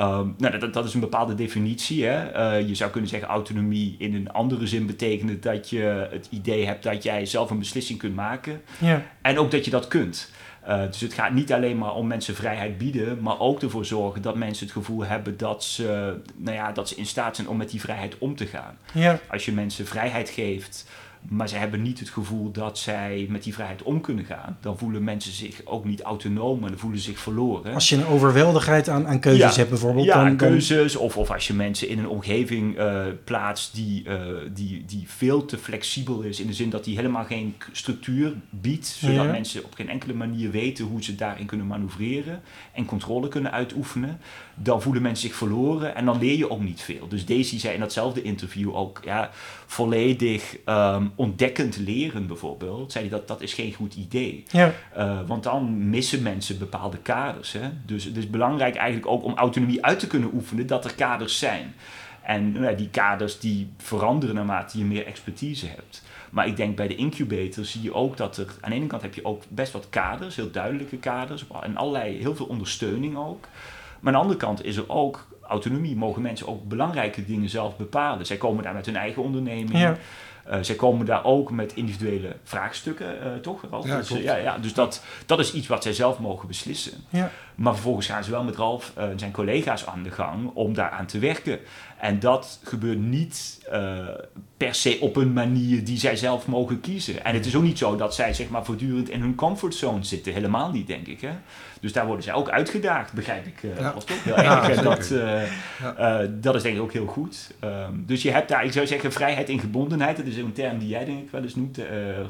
Um, 0.00 0.34
nou, 0.38 0.58
dat, 0.58 0.72
dat, 0.72 0.84
is 0.84 0.94
een 0.94 1.00
bepaalde 1.00 1.34
definitie. 1.34 2.04
Hè? 2.04 2.34
Uh, 2.58 2.68
je 2.68 2.74
zou 2.74 2.90
kunnen 2.90 3.10
zeggen 3.10 3.28
autonomie 3.28 3.94
in 3.98 4.14
een 4.14 4.30
andere 4.30 4.66
zin 4.66 4.86
betekent 4.86 5.42
dat 5.42 5.70
je 5.70 6.08
het 6.10 6.28
idee 6.30 6.66
hebt 6.66 6.82
dat 6.82 7.02
jij 7.02 7.26
zelf 7.26 7.50
een 7.50 7.58
beslissing 7.58 7.98
kunt 7.98 8.14
maken. 8.14 8.62
Ja. 8.78 9.02
En 9.22 9.38
ook 9.38 9.50
dat 9.50 9.64
je 9.64 9.70
dat 9.70 9.88
kunt. 9.88 10.30
Uh, 10.68 10.86
dus 10.86 11.00
het 11.00 11.12
gaat 11.12 11.32
niet 11.32 11.52
alleen 11.52 11.78
maar 11.78 11.94
om 11.94 12.06
mensen 12.06 12.34
vrijheid 12.34 12.78
bieden, 12.78 13.22
maar 13.22 13.40
ook 13.40 13.62
ervoor 13.62 13.84
zorgen 13.84 14.22
dat 14.22 14.36
mensen 14.36 14.66
het 14.66 14.74
gevoel 14.74 15.04
hebben 15.04 15.36
dat 15.36 15.64
ze, 15.64 16.16
nou 16.36 16.56
ja, 16.56 16.72
dat 16.72 16.88
ze 16.88 16.94
in 16.94 17.06
staat 17.06 17.36
zijn 17.36 17.48
om 17.48 17.56
met 17.56 17.70
die 17.70 17.80
vrijheid 17.80 18.18
om 18.18 18.36
te 18.36 18.46
gaan. 18.46 18.78
Ja. 18.92 19.18
Als 19.30 19.44
je 19.44 19.52
mensen 19.52 19.86
vrijheid 19.86 20.30
geeft 20.30 20.86
maar 21.28 21.48
ze 21.48 21.56
hebben 21.56 21.82
niet 21.82 21.98
het 21.98 22.08
gevoel 22.08 22.50
dat 22.50 22.78
zij 22.78 23.26
met 23.30 23.42
die 23.42 23.54
vrijheid 23.54 23.82
om 23.82 24.00
kunnen 24.00 24.24
gaan. 24.24 24.58
Dan 24.60 24.78
voelen 24.78 25.04
mensen 25.04 25.32
zich 25.32 25.60
ook 25.64 25.84
niet 25.84 26.02
autonoom 26.02 26.62
en 26.62 26.68
dan 26.68 26.78
voelen 26.78 26.98
ze 26.98 27.04
zich 27.04 27.18
verloren. 27.18 27.74
Als 27.74 27.88
je 27.88 27.96
een 27.96 28.06
overweldigheid 28.06 28.88
aan, 28.88 29.06
aan 29.06 29.20
keuzes 29.20 29.56
hebt 29.56 29.68
bijvoorbeeld. 29.68 30.06
Ja, 30.06 30.24
dan, 30.24 30.36
keuzes. 30.36 30.96
Of, 30.96 31.16
of 31.16 31.30
als 31.30 31.46
je 31.46 31.54
mensen 31.54 31.88
in 31.88 31.98
een 31.98 32.08
omgeving 32.08 32.78
uh, 32.78 33.04
plaatst 33.24 33.74
die, 33.74 34.04
uh, 34.08 34.16
die, 34.52 34.84
die 34.86 35.04
veel 35.06 35.44
te 35.44 35.58
flexibel 35.58 36.20
is. 36.20 36.40
In 36.40 36.46
de 36.46 36.52
zin 36.52 36.70
dat 36.70 36.84
die 36.84 36.96
helemaal 36.96 37.24
geen 37.24 37.54
structuur 37.72 38.32
biedt. 38.50 38.86
Zodat 38.86 39.26
mensen 39.26 39.64
op 39.64 39.74
geen 39.74 39.88
enkele 39.88 40.14
manier 40.14 40.50
weten 40.50 40.84
hoe 40.84 41.02
ze 41.02 41.14
daarin 41.14 41.46
kunnen 41.46 41.66
manoeuvreren. 41.66 42.40
En 42.72 42.84
controle 42.84 43.28
kunnen 43.28 43.52
uitoefenen. 43.52 44.20
Dan 44.54 44.82
voelen 44.82 45.02
mensen 45.02 45.28
zich 45.28 45.36
verloren 45.36 45.94
en 45.94 46.04
dan 46.04 46.18
leer 46.18 46.36
je 46.36 46.50
ook 46.50 46.62
niet 46.62 46.80
veel. 46.80 47.08
Dus 47.08 47.24
Daisy 47.24 47.58
zei 47.58 47.74
in 47.74 47.80
datzelfde 47.80 48.22
interview 48.22 48.76
ook... 48.76 49.00
Ja, 49.04 49.30
volledig 49.66 50.56
um, 50.66 51.12
ontdekkend 51.16 51.76
leren 51.76 52.26
bijvoorbeeld, 52.26 52.92
zei 52.92 53.08
hij 53.08 53.18
dat 53.18 53.28
dat 53.28 53.40
is 53.40 53.54
geen 53.54 53.74
goed 53.74 53.94
idee. 53.94 54.44
Ja. 54.50 54.72
Uh, 54.96 55.18
want 55.26 55.42
dan 55.42 55.88
missen 55.88 56.22
mensen 56.22 56.58
bepaalde 56.58 56.98
kaders. 56.98 57.52
Hè? 57.52 57.68
Dus 57.86 58.04
het 58.04 58.16
is 58.16 58.30
belangrijk 58.30 58.74
eigenlijk 58.74 59.12
ook 59.12 59.24
om 59.24 59.34
autonomie 59.34 59.84
uit 59.84 59.98
te 59.98 60.06
kunnen 60.06 60.30
oefenen 60.34 60.66
dat 60.66 60.84
er 60.84 60.94
kaders 60.94 61.38
zijn. 61.38 61.74
En 62.22 62.52
nou, 62.52 62.76
die 62.76 62.88
kaders 62.88 63.38
die 63.38 63.70
veranderen 63.76 64.34
naarmate 64.34 64.78
je 64.78 64.84
meer 64.84 65.06
expertise 65.06 65.66
hebt. 65.66 66.02
Maar 66.30 66.46
ik 66.46 66.56
denk 66.56 66.76
bij 66.76 66.88
de 66.88 66.96
incubator 66.96 67.64
zie 67.64 67.82
je 67.82 67.94
ook 67.94 68.16
dat 68.16 68.36
er... 68.36 68.46
Aan 68.60 68.70
de 68.70 68.76
ene 68.76 68.86
kant 68.86 69.02
heb 69.02 69.14
je 69.14 69.24
ook 69.24 69.42
best 69.48 69.72
wat 69.72 69.86
kaders, 69.90 70.36
heel 70.36 70.50
duidelijke 70.50 70.96
kaders. 70.96 71.44
En 71.62 71.76
allerlei, 71.76 72.16
heel 72.18 72.36
veel 72.36 72.46
ondersteuning 72.46 73.16
ook. 73.16 73.48
Maar 74.00 74.12
aan 74.14 74.20
de 74.20 74.26
andere 74.26 74.38
kant 74.38 74.64
is 74.64 74.76
er 74.76 74.88
ook 74.88 75.26
autonomie 75.48 75.96
mogen 75.96 76.22
mensen 76.22 76.48
ook 76.48 76.68
belangrijke 76.68 77.24
dingen 77.24 77.48
zelf 77.48 77.76
bepalen. 77.76 78.26
Zij 78.26 78.36
komen 78.36 78.62
daar 78.64 78.74
met 78.74 78.86
hun 78.86 78.96
eigen 78.96 79.22
onderneming. 79.22 79.78
Ja. 79.78 79.96
Uh, 80.50 80.58
zij 80.60 80.74
komen 80.74 81.06
daar 81.06 81.24
ook 81.24 81.50
met 81.50 81.74
individuele 81.74 82.36
vraagstukken, 82.44 83.16
uh, 83.24 83.34
toch? 83.34 83.62
Ralf? 83.70 83.86
Ja, 83.86 83.96
dus, 83.96 84.08
ja, 84.08 84.36
ja, 84.36 84.58
dus 84.58 84.74
dat, 84.74 85.02
dat 85.26 85.38
is 85.38 85.52
iets 85.52 85.66
wat 85.66 85.82
zij 85.82 85.92
zelf 85.92 86.18
mogen 86.18 86.48
beslissen. 86.48 86.92
Ja. 87.08 87.30
Maar 87.54 87.72
vervolgens 87.72 88.06
gaan 88.06 88.24
ze 88.24 88.30
wel 88.30 88.44
met 88.44 88.56
Ralf 88.56 88.92
en 88.94 89.18
zijn 89.18 89.32
collega's 89.32 89.86
aan 89.86 90.02
de 90.02 90.10
gang 90.10 90.50
om 90.54 90.74
daaraan 90.74 91.06
te 91.06 91.18
werken. 91.18 91.58
En 91.98 92.18
dat 92.18 92.60
gebeurt 92.62 93.00
niet 93.00 93.58
per 94.56 94.74
se 94.74 94.98
op 95.00 95.16
een 95.16 95.32
manier 95.32 95.84
die 95.84 95.98
zij 95.98 96.16
zelf 96.16 96.46
mogen 96.46 96.80
kiezen. 96.80 97.24
En 97.24 97.34
het 97.34 97.46
is 97.46 97.56
ook 97.56 97.62
niet 97.62 97.78
zo 97.78 97.96
dat 97.96 98.14
zij 98.14 98.34
zeg 98.34 98.48
maar, 98.48 98.64
voortdurend 98.64 99.08
in 99.08 99.20
hun 99.20 99.34
comfortzone 99.34 100.04
zitten. 100.04 100.32
Helemaal 100.32 100.70
niet, 100.70 100.86
denk 100.86 101.06
ik. 101.06 101.20
Hè? 101.20 101.30
Dus 101.80 101.92
daar 101.92 102.06
worden 102.06 102.24
zij 102.24 102.34
ook 102.34 102.50
uitgedaagd, 102.50 103.12
begrijp 103.12 103.46
ik. 103.46 103.62
Uh, 103.62 103.78
ja. 103.78 103.92
toch? 103.92 104.24
Heel 104.24 104.36
erg. 104.36 104.82
dat, 104.82 105.10
uh, 105.10 105.42
uh, 106.00 106.18
dat 106.30 106.54
is 106.54 106.62
denk 106.62 106.76
ik 106.76 106.82
ook 106.82 106.92
heel 106.92 107.06
goed. 107.06 107.54
Um, 107.64 108.04
dus 108.06 108.22
je 108.22 108.30
hebt 108.30 108.48
daar, 108.48 108.64
ik 108.64 108.72
zou 108.72 108.86
zeggen, 108.86 109.12
vrijheid 109.12 109.48
in 109.48 109.60
gebondenheid. 109.60 110.16
Dat 110.16 110.26
is 110.26 110.36
een 110.36 110.52
term 110.52 110.78
die 110.78 110.88
jij 110.88 111.04
denk 111.04 111.18
ik 111.18 111.30
wel 111.30 111.42
eens 111.42 111.54
noemt, 111.54 111.78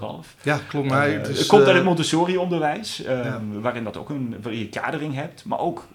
Ralf. 0.01 0.35
Ja, 0.43 0.61
klopt. 0.69 0.91
Het, 0.91 1.47
komt 1.47 1.67
uit 1.67 1.75
het 1.75 1.85
Montessori-onderwijs, 1.85 2.97
ja. 2.97 3.41
waarin 3.53 3.85
dat 3.85 3.97
ook 3.97 4.11
een, 4.11 4.37
je 4.51 4.69
kadering 4.69 5.15
hebt, 5.15 5.45
maar 5.45 5.59
ook, 5.59 5.87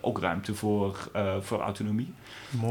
ook 0.00 0.20
ruimte 0.20 0.54
voor, 0.54 1.10
voor 1.40 1.60
autonomie. 1.60 2.12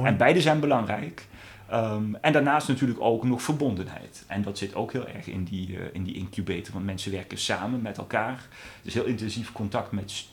En 0.04 0.18
beide 0.18 0.42
zijn 0.42 0.60
belangrijk. 0.60 1.28
Um, 1.74 2.16
en 2.22 2.34
daarnaast 2.34 2.68
natuurlijk 2.68 3.02
ook 3.02 3.24
nog 3.24 3.42
verbondenheid. 3.42 4.24
En 4.28 4.42
dat 4.42 4.58
zit 4.58 4.76
ook 4.76 4.92
heel 4.92 5.08
erg 5.08 5.28
in 5.28 5.44
die, 5.44 5.70
uh, 5.70 5.82
in 5.92 6.04
die 6.04 6.16
incubator, 6.16 6.74
want 6.74 6.86
mensen 6.86 7.12
werken 7.12 7.38
samen 7.38 7.82
met 7.82 7.98
elkaar. 7.98 8.48
Dus 8.82 8.94
heel 8.94 9.06
intensief 9.06 9.52
contact 9.52 9.92
met 9.92 10.26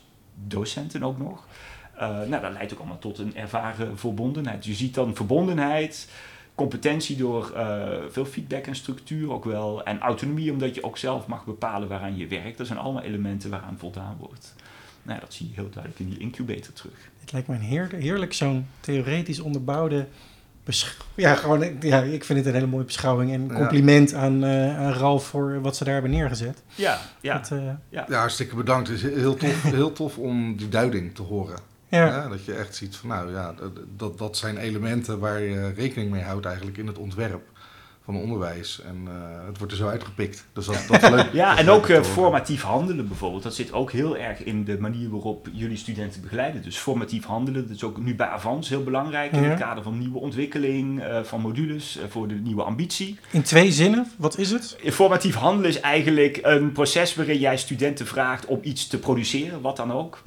docenten 0.46 1.02
ook 1.02 1.18
nog. 1.18 1.46
Uh, 1.94 2.00
nou, 2.00 2.42
dat 2.42 2.52
leidt 2.52 2.72
ook 2.72 2.78
allemaal 2.78 2.98
tot 2.98 3.18
een 3.18 3.36
ervaren 3.36 3.98
verbondenheid. 3.98 4.64
Je 4.64 4.74
ziet 4.74 4.94
dan 4.94 5.14
verbondenheid, 5.14 6.08
competentie 6.54 7.16
door 7.16 7.52
uh, 7.56 7.86
veel 8.08 8.24
feedback 8.24 8.66
en 8.66 8.74
structuur 8.74 9.32
ook 9.32 9.44
wel. 9.44 9.84
En 9.84 10.00
autonomie, 10.00 10.52
omdat 10.52 10.74
je 10.74 10.84
ook 10.84 10.98
zelf 10.98 11.26
mag 11.26 11.44
bepalen 11.44 11.88
waaraan 11.88 12.16
je 12.16 12.26
werkt. 12.26 12.58
Dat 12.58 12.66
zijn 12.66 12.78
allemaal 12.78 13.02
elementen 13.02 13.50
waaraan 13.50 13.78
voldaan 13.78 14.16
wordt. 14.18 14.54
Nou, 15.02 15.20
dat 15.20 15.34
zie 15.34 15.48
je 15.48 15.54
heel 15.54 15.70
duidelijk 15.70 16.00
in 16.00 16.08
die 16.08 16.18
incubator 16.18 16.72
terug. 16.72 17.10
Het 17.22 17.32
lijkt 17.32 17.48
me 17.48 17.54
een 17.54 17.60
heerlijk, 17.60 18.02
heerlijk 18.02 18.32
zo'n 18.32 18.66
theoretisch 18.80 19.40
onderbouwde 19.40 20.06
ja, 21.14 21.34
gewoon, 21.34 21.76
ja, 21.80 22.02
ik 22.02 22.24
vind 22.24 22.38
het 22.38 22.48
een 22.48 22.54
hele 22.54 22.66
mooie 22.66 22.84
beschouwing. 22.84 23.32
En 23.32 23.52
compliment 23.52 24.14
aan, 24.14 24.44
uh, 24.44 24.78
aan 24.78 24.92
Ralf 24.92 25.26
voor 25.26 25.60
wat 25.60 25.76
ze 25.76 25.84
daar 25.84 25.92
hebben 25.92 26.10
neergezet. 26.10 26.62
Ja, 26.74 26.98
ja. 27.20 27.38
Dat, 27.38 27.50
uh, 27.50 27.62
ja. 27.88 28.06
ja, 28.08 28.18
hartstikke 28.18 28.54
bedankt. 28.54 28.88
Het 28.88 28.96
is 28.96 29.02
heel 29.02 29.34
tof, 29.34 29.62
heel 29.80 29.92
tof 29.92 30.18
om 30.18 30.56
die 30.56 30.68
duiding 30.68 31.14
te 31.14 31.22
horen. 31.22 31.58
Ja. 31.88 32.06
ja. 32.06 32.28
dat 32.28 32.44
je 32.44 32.54
echt 32.54 32.74
ziet 32.74 32.96
van, 32.96 33.08
nou 33.08 33.32
ja, 33.32 33.54
dat, 33.96 34.18
dat 34.18 34.36
zijn 34.36 34.56
elementen 34.56 35.18
waar 35.18 35.40
je 35.40 35.72
rekening 35.72 36.10
mee 36.10 36.22
houdt 36.22 36.46
eigenlijk 36.46 36.76
in 36.76 36.86
het 36.86 36.98
ontwerp 36.98 37.42
van 38.04 38.16
onderwijs. 38.16 38.80
En 38.80 38.96
uh, 39.04 39.46
het 39.46 39.58
wordt 39.58 39.72
er 39.72 39.78
zo 39.78 39.88
uitgepikt. 39.88 40.46
Dus 40.52 40.66
dat, 40.66 40.84
dat 40.88 41.02
is 41.02 41.08
leuk. 41.08 41.32
ja, 41.32 41.58
en 41.58 41.70
ook 41.70 41.88
uh, 41.88 42.02
formatief 42.02 42.62
handelen 42.62 43.08
bijvoorbeeld. 43.08 43.42
Dat 43.42 43.54
zit 43.54 43.72
ook 43.72 43.92
heel 43.92 44.16
erg 44.16 44.44
in 44.44 44.64
de 44.64 44.78
manier 44.78 45.10
waarop 45.10 45.48
jullie 45.52 45.76
studenten 45.76 46.20
begeleiden. 46.20 46.62
Dus 46.62 46.76
formatief 46.76 47.24
handelen, 47.24 47.66
dat 47.66 47.76
is 47.76 47.84
ook 47.84 47.98
nu 47.98 48.14
bij 48.14 48.26
Avans 48.26 48.68
heel 48.68 48.84
belangrijk. 48.84 49.32
In 49.32 49.44
het 49.44 49.58
kader 49.58 49.82
van 49.82 49.98
nieuwe 49.98 50.18
ontwikkeling, 50.18 51.00
uh, 51.00 51.22
van 51.22 51.40
modules, 51.40 51.98
voor 52.08 52.28
de 52.28 52.34
nieuwe 52.34 52.62
ambitie. 52.62 53.18
In 53.30 53.42
twee 53.42 53.72
zinnen, 53.72 54.06
wat 54.16 54.38
is 54.38 54.50
het? 54.50 54.76
Formatief 54.84 55.34
handelen 55.34 55.70
is 55.70 55.80
eigenlijk 55.80 56.38
een 56.42 56.72
proces 56.72 57.14
waarin 57.14 57.38
jij 57.38 57.56
studenten 57.56 58.06
vraagt 58.06 58.46
om 58.46 58.58
iets 58.62 58.86
te 58.86 58.98
produceren, 58.98 59.60
wat 59.60 59.76
dan 59.76 59.92
ook. 59.92 60.22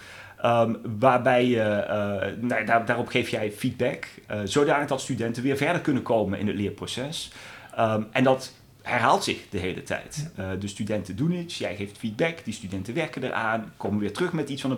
Um, 0.45 0.77
waarbij 0.99 1.45
je, 1.45 1.85
uh, 1.89 2.43
nou, 2.49 2.65
daar, 2.65 2.85
daarop 2.85 3.07
geef 3.07 3.29
jij 3.29 3.51
feedback, 3.51 4.07
uh, 4.31 4.37
zodanig 4.43 4.87
dat 4.87 5.01
studenten 5.01 5.43
weer 5.43 5.57
verder 5.57 5.81
kunnen 5.81 6.03
komen 6.03 6.39
in 6.39 6.47
het 6.47 6.55
leerproces. 6.55 7.31
Um, 7.79 8.07
en 8.11 8.23
dat 8.23 8.51
herhaalt 8.81 9.23
zich 9.23 9.37
de 9.49 9.57
hele 9.57 9.83
tijd. 9.83 10.31
Uh, 10.39 10.49
de 10.59 10.67
studenten 10.67 11.15
doen 11.15 11.31
iets, 11.31 11.57
jij 11.57 11.75
geeft 11.75 11.97
feedback, 11.97 12.43
die 12.43 12.53
studenten 12.53 12.93
werken 12.93 13.23
eraan, 13.23 13.73
komen 13.77 13.99
weer 13.99 14.13
terug 14.13 14.33
met 14.33 14.49
iets 14.49 14.61
van 14.61 14.71
een 14.71 14.77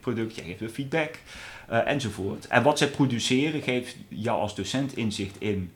product, 0.00 0.34
jij 0.34 0.44
geeft 0.44 0.60
weer 0.60 0.68
feedback, 0.68 1.18
uh, 1.70 1.86
enzovoort. 1.86 2.46
En 2.46 2.62
wat 2.62 2.78
zij 2.78 2.88
produceren 2.88 3.62
geeft 3.62 3.96
jou 4.08 4.40
als 4.40 4.54
docent 4.54 4.96
inzicht 4.96 5.36
in 5.38 5.72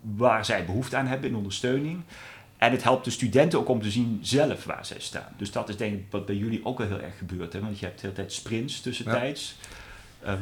waar 0.00 0.44
zij 0.44 0.64
behoefte 0.64 0.96
aan 0.96 1.06
hebben 1.06 1.28
in 1.28 1.36
ondersteuning. 1.36 2.02
En 2.56 2.70
het 2.70 2.82
helpt 2.82 3.04
de 3.04 3.10
studenten 3.10 3.58
ook 3.58 3.68
om 3.68 3.82
te 3.82 3.90
zien 3.90 4.18
zelf 4.22 4.64
waar 4.64 4.86
zij 4.86 5.00
staan. 5.00 5.32
Dus 5.36 5.52
dat 5.52 5.68
is 5.68 5.76
denk 5.76 5.94
ik 5.94 6.04
wat 6.10 6.26
bij 6.26 6.34
jullie 6.34 6.64
ook 6.64 6.78
wel 6.78 6.86
heel 6.86 7.00
erg 7.00 7.18
gebeurt. 7.18 7.52
Hè? 7.52 7.60
Want 7.60 7.78
je 7.78 7.86
hebt 7.86 8.00
de 8.00 8.06
hele 8.06 8.18
tijd 8.18 8.32
sprints 8.32 8.80
tussentijds. 8.80 9.56
Uh, 10.24 10.32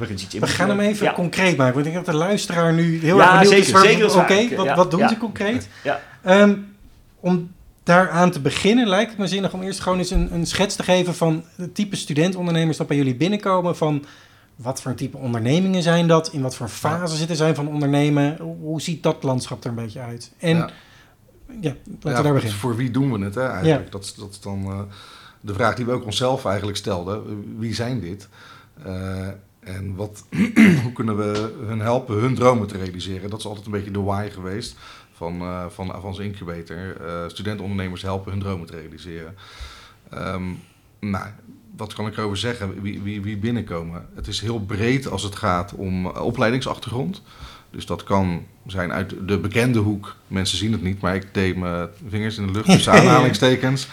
we 0.41 0.47
gaan 0.47 0.69
hem 0.69 0.81
even 0.81 1.13
concreet 1.13 1.57
maken. 1.57 1.75
Want 1.75 1.87
ik 1.87 1.93
denk 1.93 2.05
dat 2.05 2.15
de 2.15 2.21
luisteraar 2.21 2.73
nu 2.73 2.99
heel 2.99 3.21
erg 3.21 3.43
benieuwd 3.43 3.65
zeker, 3.65 4.05
is. 4.05 4.15
Oké, 4.15 4.57
wat, 4.57 4.75
wat, 4.75 4.91
doen 4.91 5.09
ze 5.09 5.17
concreet? 5.17 5.69
Ja. 5.83 6.01
Um, 6.27 6.77
om 7.21 7.51
daaraan 7.83 8.31
te 8.31 8.41
beginnen 8.41 8.89
lijkt 8.89 9.11
het 9.11 9.19
me 9.19 9.27
zinnig 9.27 9.53
om 9.53 9.63
eerst 9.63 9.81
gewoon 9.81 9.99
eens 9.99 10.11
een, 10.11 10.35
een 10.35 10.47
schets 10.47 10.77
te 10.77 10.83
geven 10.83 11.15
van 11.15 11.45
het 11.57 11.75
type 11.75 11.97
studentondernemers 11.97 12.77
dat 12.77 12.87
bij 12.87 12.97
jullie 12.97 13.15
binnenkomen. 13.15 13.77
Van 13.77 14.05
wat 14.57 14.83
voor 14.83 14.95
type 14.95 15.17
ondernemingen 15.17 15.83
zijn 15.83 16.07
dat? 16.07 16.33
In 16.33 16.43
wat 16.43 16.55
voor 16.55 16.69
fase 16.69 17.17
zitten 17.17 17.37
zij 17.37 17.55
van 17.55 17.69
ondernemen? 17.69 18.37
Hoe 18.61 18.81
ziet 18.81 19.03
dat 19.03 19.23
landschap 19.23 19.65
er 19.65 19.71
een 19.71 19.75
beetje 19.75 20.01
uit? 20.01 20.33
En 20.39 20.57
ja, 20.57 20.71
ja 21.61 21.75
laten 21.87 22.17
we 22.17 22.23
daar 22.23 22.33
beginnen. 22.33 22.59
Voor 22.59 22.77
wie 22.77 22.91
doen 22.91 23.13
we 23.13 23.25
het 23.25 23.35
hè, 23.35 23.49
eigenlijk? 23.49 23.93
Dat, 23.93 24.15
dat 24.19 24.31
is 24.31 24.41
dan 24.41 24.65
uh, 24.67 24.81
de 25.41 25.55
vraag 25.55 25.75
die 25.75 25.85
we 25.85 25.93
ook 25.93 26.05
onszelf 26.05 26.45
eigenlijk 26.45 26.79
stelden. 26.79 27.45
Wie 27.59 27.75
zijn 27.75 28.01
dit? 28.01 28.29
Uh, 28.87 29.29
en 29.61 29.95
wat, 29.95 30.25
hoe 30.83 30.93
kunnen 30.93 31.17
we 31.17 31.55
hun 31.67 31.81
helpen 31.81 32.17
hun 32.21 32.35
dromen 32.35 32.67
te 32.67 32.77
realiseren? 32.77 33.31
Dat 33.31 33.39
is 33.39 33.47
altijd 33.47 33.67
een 33.67 33.73
beetje 33.73 33.91
de 33.91 34.01
why 34.01 34.29
geweest 34.33 34.77
van, 35.13 35.43
uh, 35.43 35.65
van 35.69 35.93
Avans 35.93 36.19
Incubator. 36.19 36.77
Uh, 37.01 37.29
studentondernemers 37.29 38.03
helpen 38.03 38.33
hun 38.33 38.41
dromen 38.41 38.67
te 38.67 38.77
realiseren. 38.77 39.35
Um, 40.15 40.61
nou, 41.01 41.27
wat 41.77 41.95
kan 41.95 42.07
ik 42.07 42.17
erover 42.17 42.37
zeggen? 42.37 42.83
Wie, 42.83 43.01
wie, 43.01 43.23
wie 43.23 43.37
binnenkomen? 43.37 44.07
Het 44.15 44.27
is 44.27 44.41
heel 44.41 44.61
breed 44.61 45.09
als 45.09 45.23
het 45.23 45.37
gaat 45.37 45.75
om 45.75 46.07
opleidingsachtergrond. 46.07 47.23
Dus 47.71 47.87
dat 47.87 48.05
kan 48.05 48.47
zijn 48.67 48.93
uit 48.93 49.15
de 49.27 49.39
bekende 49.39 49.79
hoek. 49.79 50.17
Mensen 50.27 50.59
zien 50.59 50.73
het 50.73 50.83
niet, 50.83 51.01
maar 51.01 51.15
ik 51.15 51.35
deed 51.35 51.57
mijn 51.57 51.89
vingers 52.09 52.39
in 52.39 52.47
de 52.47 52.53
lucht 52.53 52.67
tussen 52.67 52.93
aanhalingstekens. 53.01 53.89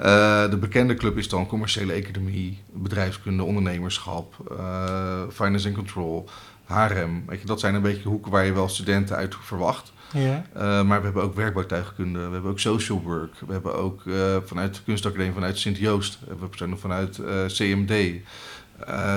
Uh, 0.00 0.50
de 0.50 0.56
bekende 0.56 0.94
club 0.94 1.18
is 1.18 1.28
dan 1.28 1.46
commerciële 1.46 1.92
economie, 1.92 2.58
bedrijfskunde, 2.72 3.42
ondernemerschap, 3.42 4.34
uh, 4.52 5.22
finance 5.32 5.66
and 5.66 5.76
control, 5.76 6.28
Harem. 6.64 7.22
Weet 7.26 7.40
je, 7.40 7.46
dat 7.46 7.60
zijn 7.60 7.74
een 7.74 7.82
beetje 7.82 8.08
hoeken 8.08 8.30
waar 8.30 8.44
je 8.44 8.52
wel 8.52 8.68
studenten 8.68 9.16
uit 9.16 9.36
verwacht. 9.40 9.92
Ja. 10.12 10.44
Uh, 10.56 10.82
maar 10.82 10.98
we 10.98 11.04
hebben 11.04 11.22
ook 11.22 11.34
werkbouwtuigkunde, 11.34 12.18
we 12.18 12.32
hebben 12.32 12.50
ook 12.50 12.58
social 12.58 13.02
work, 13.02 13.34
we 13.46 13.52
hebben 13.52 13.74
ook 13.74 14.04
uh, 14.04 14.36
vanuit 14.44 14.74
de 14.74 14.80
kunstacademie, 14.84 15.32
vanuit 15.32 15.58
Sint-Joost, 15.58 16.18
we 16.20 16.26
hebben 16.28 16.48
personen 16.48 16.78
vanuit 16.78 17.18
uh, 17.18 17.44
CMD. 17.46 18.20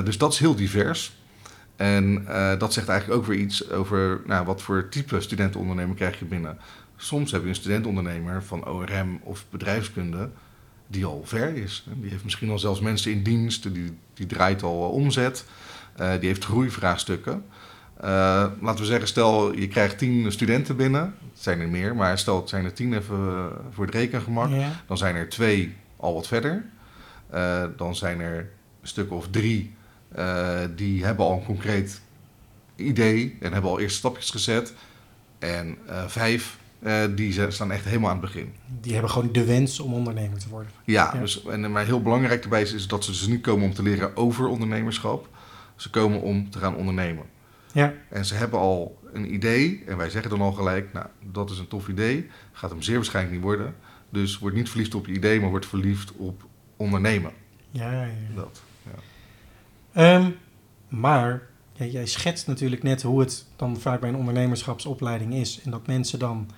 dus 0.06 0.18
dat 0.18 0.34
is 0.34 0.40
heel 0.40 0.56
divers. 0.56 1.16
En 1.76 2.26
dat 2.58 2.74
zegt 2.74 2.88
eigenlijk 2.88 3.20
ook 3.20 3.28
weer 3.28 3.40
iets 3.40 3.70
over 3.70 4.22
nou, 4.26 4.46
wat 4.46 4.62
voor 4.62 4.90
type 4.90 5.22
studentenondernemer 5.22 5.96
krijg 5.96 6.20
je 6.20 6.26
binnen. 6.26 6.58
Soms 6.96 7.32
heb 7.32 7.42
je 7.42 7.48
een 7.48 7.56
studentondernemer 7.56 8.44
van 8.44 8.68
ORM 8.68 9.20
of 9.24 9.46
bedrijfskunde 9.50 10.30
die 10.94 11.06
al 11.06 11.22
ver 11.26 11.56
is. 11.56 11.86
Die 11.94 12.10
heeft 12.10 12.24
misschien 12.24 12.50
al 12.50 12.60
zelfs 12.60 12.80
mensen 12.80 13.12
in 13.12 13.24
dienst, 13.24 13.74
die, 13.74 13.98
die 14.14 14.26
draait 14.26 14.64
al 14.64 14.90
omzet, 14.90 15.46
die 15.96 16.28
heeft 16.28 16.46
groeivraagstukken. 16.46 17.46
Uh, 18.04 18.46
laten 18.62 18.80
we 18.80 18.86
zeggen, 18.86 19.08
stel 19.08 19.54
je 19.54 19.68
krijgt 19.68 19.98
tien 19.98 20.32
studenten 20.32 20.76
binnen. 20.76 21.02
Het 21.02 21.42
zijn 21.42 21.60
er 21.60 21.70
meer, 21.70 21.96
maar 21.96 22.18
stel 22.18 22.40
het 22.40 22.50
zijn 22.50 22.66
er 22.66 22.74
tien 22.74 22.94
even 22.94 23.52
voor 23.72 23.86
het 23.86 23.94
rekengemak. 23.94 24.50
Ja. 24.50 24.72
Dan 24.88 24.98
zijn 24.98 25.16
er 25.16 25.30
twee 25.30 25.76
al 25.98 26.14
wat 26.14 26.28
verder. 26.28 26.66
Uh, 27.34 27.64
dan 27.78 27.96
zijn 27.96 28.20
er 28.20 28.38
een 28.82 28.88
stuk 28.88 29.12
of 29.12 29.28
drie 29.30 29.74
die 30.76 31.06
hebben 31.06 31.26
al 31.26 31.34
een 31.34 31.46
concreet 31.46 32.02
idee 32.76 33.38
en 33.40 33.54
hebben 33.54 33.72
al 33.72 33.80
eerste 33.80 33.98
stapjes 33.98 34.30
gezet. 34.30 34.74
En 35.40 35.78
vijf 36.08 36.58
die 37.16 37.52
staan 37.52 37.72
echt 37.72 37.86
helemaal 37.86 38.10
aan 38.10 38.18
het 38.18 38.26
begin. 38.26 38.54
Die 38.82 38.94
hebben 38.94 39.12
gewoon 39.12 39.32
de 39.32 39.46
wens 39.46 39.80
om 39.80 39.94
ondernemer 39.94 40.40
te 40.40 40.50
worden. 40.50 40.72
Ja, 40.86 41.12
ja. 41.14 41.20
Dus, 41.20 41.46
en, 41.46 41.72
maar 41.72 41.86
heel 41.86 42.02
belangrijk 42.02 42.42
daarbij 42.42 42.62
is, 42.62 42.74
is 42.74 42.88
dat 42.88 43.04
ze 43.04 43.12
dus 43.12 43.28
niet 43.28 43.42
komen 43.42 43.66
om 43.66 43.74
te 43.74 43.84
leren 43.84 44.18
over 44.18 44.48
ondernemerschap. 44.48 45.30
Ze 45.76 45.90
komen 45.90 46.22
om 46.22 46.50
te 46.50 46.60
gaan 46.60 46.76
ondernemen. 46.76 47.26
Ja. 47.72 47.94
En 48.10 48.26
ze 48.26 48.36
hebben 48.36 48.60
al 48.60 49.00
een 49.14 49.34
idee 49.34 49.84
en 49.88 49.98
wij 49.98 50.10
zeggen 50.10 50.30
dan 50.30 50.42
al 50.42 50.52
gelijk, 50.52 50.94
nou, 50.94 51.06
dat 51.32 51.50
is 51.50 51.60
een 51.60 51.68
tof 51.68 51.88
idee, 51.88 52.30
gaat 52.52 52.70
hem 52.70 52.82
zeer 52.82 52.96
waarschijnlijk 52.96 53.36
niet 53.36 53.44
worden. 53.44 53.76
Dus 54.10 54.40
word 54.40 54.54
niet 54.54 54.70
verliefd 54.70 54.96
op 54.96 55.08
je 55.08 55.14
idee, 55.14 55.40
maar 55.40 55.50
word 55.50 55.66
verliefd 55.66 56.12
op 56.18 56.46
ondernemen. 56.78 57.32
Ja, 57.72 57.92
ja. 57.92 58.08
Dat, 58.36 58.62
ja. 59.94 60.16
Um, 60.16 60.36
maar 60.88 61.42
ja, 61.74 61.86
jij 61.86 62.06
schetst 62.06 62.48
natuurlijk 62.48 62.84
net 62.84 63.02
hoe 63.02 63.20
het 63.20 63.46
dan 63.56 63.80
vaak 63.80 64.00
bij 64.00 64.10
een 64.10 64.16
ondernemerschapsopleiding 64.16 65.34
is. 65.34 65.62
En 65.64 65.72
dat 65.72 65.88
mensen 65.88 66.20
dan 66.20 66.50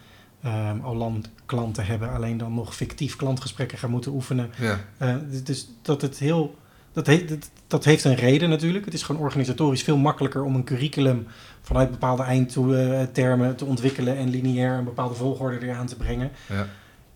um, 0.45 0.81
al 0.81 0.95
lang 0.95 1.25
klanten 1.45 1.85
hebben, 1.85 2.11
alleen 2.11 2.37
dan 2.37 2.53
nog 2.53 2.75
fictief 2.75 3.15
klantgesprekken 3.15 3.77
gaan 3.77 3.89
moeten 3.89 4.11
oefenen. 4.11 4.51
Ja. 4.59 4.79
Uh, 5.01 5.15
dus 5.43 5.69
dat 5.81 6.01
het 6.01 6.19
heel 6.19 6.55
dat, 6.93 7.07
he, 7.07 7.25
dat, 7.25 7.49
dat, 7.67 7.85
heeft 7.85 8.03
een 8.03 8.15
reden 8.15 8.49
natuurlijk. 8.49 8.85
Het 8.85 8.93
is 8.93 9.03
gewoon 9.03 9.21
organisatorisch 9.21 9.83
veel 9.83 9.97
makkelijker 9.97 10.43
om 10.43 10.55
een 10.55 10.63
curriculum 10.63 11.27
vanuit 11.61 11.91
bepaalde 11.91 12.23
eindtermen 12.23 13.55
te 13.55 13.65
ontwikkelen 13.65 14.17
en 14.17 14.29
lineair 14.29 14.77
een 14.77 14.83
bepaalde 14.83 15.15
volgorde 15.15 15.61
eraan 15.61 15.85
te 15.85 15.95
brengen. 15.95 16.31
Ja. 16.49 16.67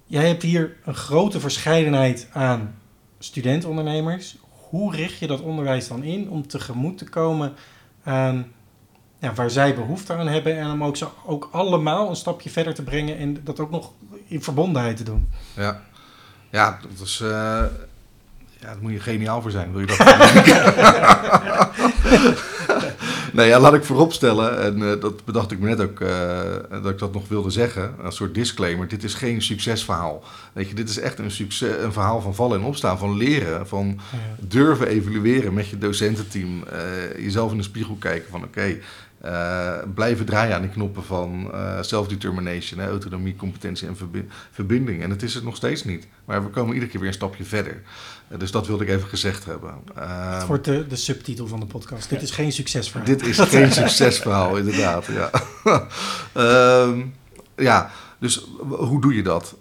Jij 0.05 0.27
hebt 0.27 0.43
hier 0.43 0.75
een 0.85 0.95
grote 0.95 1.39
verscheidenheid 1.39 2.27
aan 2.31 2.75
studentondernemers. 3.19 4.37
Hoe 4.69 4.95
richt 4.95 5.19
je 5.19 5.27
dat 5.27 5.41
onderwijs 5.41 5.87
dan 5.87 6.03
in 6.03 6.29
om 6.29 6.47
tegemoet 6.47 6.97
te 6.97 7.09
komen 7.09 7.53
aan 8.03 8.51
ja, 9.19 9.33
waar 9.33 9.49
zij 9.49 9.75
behoefte 9.75 10.13
aan 10.13 10.27
hebben 10.27 10.57
en 10.57 10.71
om 10.71 10.83
ook, 10.83 10.97
zo, 10.97 11.13
ook 11.25 11.49
allemaal 11.51 12.09
een 12.09 12.15
stapje 12.15 12.49
verder 12.49 12.73
te 12.73 12.83
brengen 12.83 13.17
en 13.17 13.43
dat 13.43 13.59
ook 13.59 13.71
nog 13.71 13.91
in 14.27 14.43
verbondenheid 14.43 14.97
te 14.97 15.03
doen? 15.03 15.29
Ja, 15.53 15.81
ja 16.49 16.79
dat 16.97 17.07
is. 17.07 17.21
Uh 17.21 17.63
ja, 18.61 18.67
daar 18.67 18.77
moet 18.81 18.91
je 18.91 18.99
geniaal 18.99 19.41
voor 19.41 19.51
zijn, 19.51 19.71
wil 19.71 19.79
je 19.79 19.85
dat? 19.85 19.97
nee, 23.33 23.47
ja, 23.47 23.59
laat 23.59 23.73
ik 23.73 23.83
vooropstellen, 23.83 24.61
en 24.61 24.79
uh, 24.79 25.01
dat 25.01 25.25
bedacht 25.25 25.51
ik 25.51 25.59
me 25.59 25.67
net 25.67 25.81
ook, 25.81 25.99
uh, 25.99 26.09
dat 26.69 26.91
ik 26.91 26.99
dat 26.99 27.13
nog 27.13 27.27
wilde 27.27 27.49
zeggen, 27.49 27.93
een 28.03 28.11
soort 28.11 28.33
disclaimer. 28.33 28.87
Dit 28.87 29.03
is 29.03 29.13
geen 29.13 29.41
succesverhaal. 29.41 30.23
Weet 30.53 30.69
je, 30.69 30.75
dit 30.75 30.89
is 30.89 30.99
echt 30.99 31.19
een, 31.19 31.31
succes, 31.31 31.83
een 31.83 31.93
verhaal 31.93 32.21
van 32.21 32.35
vallen 32.35 32.59
en 32.59 32.65
opstaan, 32.65 32.97
van 32.97 33.17
leren, 33.17 33.67
van 33.67 33.99
durven 34.39 34.87
evalueren 34.87 35.53
met 35.53 35.67
je 35.67 35.77
docententeam. 35.77 36.63
Jezelf 37.17 37.51
in 37.51 37.57
de 37.57 37.63
spiegel 37.63 37.95
kijken 37.99 38.29
van 38.29 38.43
oké, 38.43 38.59
okay, 38.59 38.81
uh, 39.25 39.73
blijven 39.93 40.25
draaien 40.25 40.55
aan 40.55 40.61
de 40.61 40.69
knoppen 40.69 41.03
van 41.03 41.49
uh, 41.53 41.77
self-determination, 41.81 42.81
autonomie, 42.81 43.35
competentie 43.35 43.87
en 43.87 43.97
verbinding. 44.51 45.03
En 45.03 45.09
het 45.09 45.23
is 45.23 45.33
het 45.33 45.43
nog 45.43 45.55
steeds 45.55 45.83
niet. 45.83 46.07
Maar 46.25 46.43
we 46.43 46.49
komen 46.49 46.73
iedere 46.73 46.91
keer 46.91 46.99
weer 46.99 47.09
een 47.09 47.15
stapje 47.15 47.43
verder. 47.43 47.81
Uh, 48.31 48.39
dus 48.39 48.51
dat 48.51 48.67
wilde 48.67 48.83
ik 48.83 48.89
even 48.89 49.09
gezegd 49.09 49.45
hebben. 49.45 49.73
het 49.93 50.45
wordt 50.45 50.65
de, 50.65 50.87
de 50.87 50.95
subtitel 50.95 51.47
van 51.47 51.59
de 51.59 51.65
podcast. 51.65 52.09
Dit 52.09 52.21
is 52.21 52.31
geen 52.31 52.51
succesverhaal. 52.51 53.07
Dit 53.07 53.25
is 53.25 53.39
geen 53.55 53.71
succesverhaal, 53.71 54.57
inderdaad. 54.57 55.05
Ja. 55.05 55.31
um, 56.83 57.13
ja, 57.69 57.91
dus 58.19 58.47
hoe 58.67 59.01
doe 59.01 59.15
je 59.15 59.23
dat? 59.23 59.55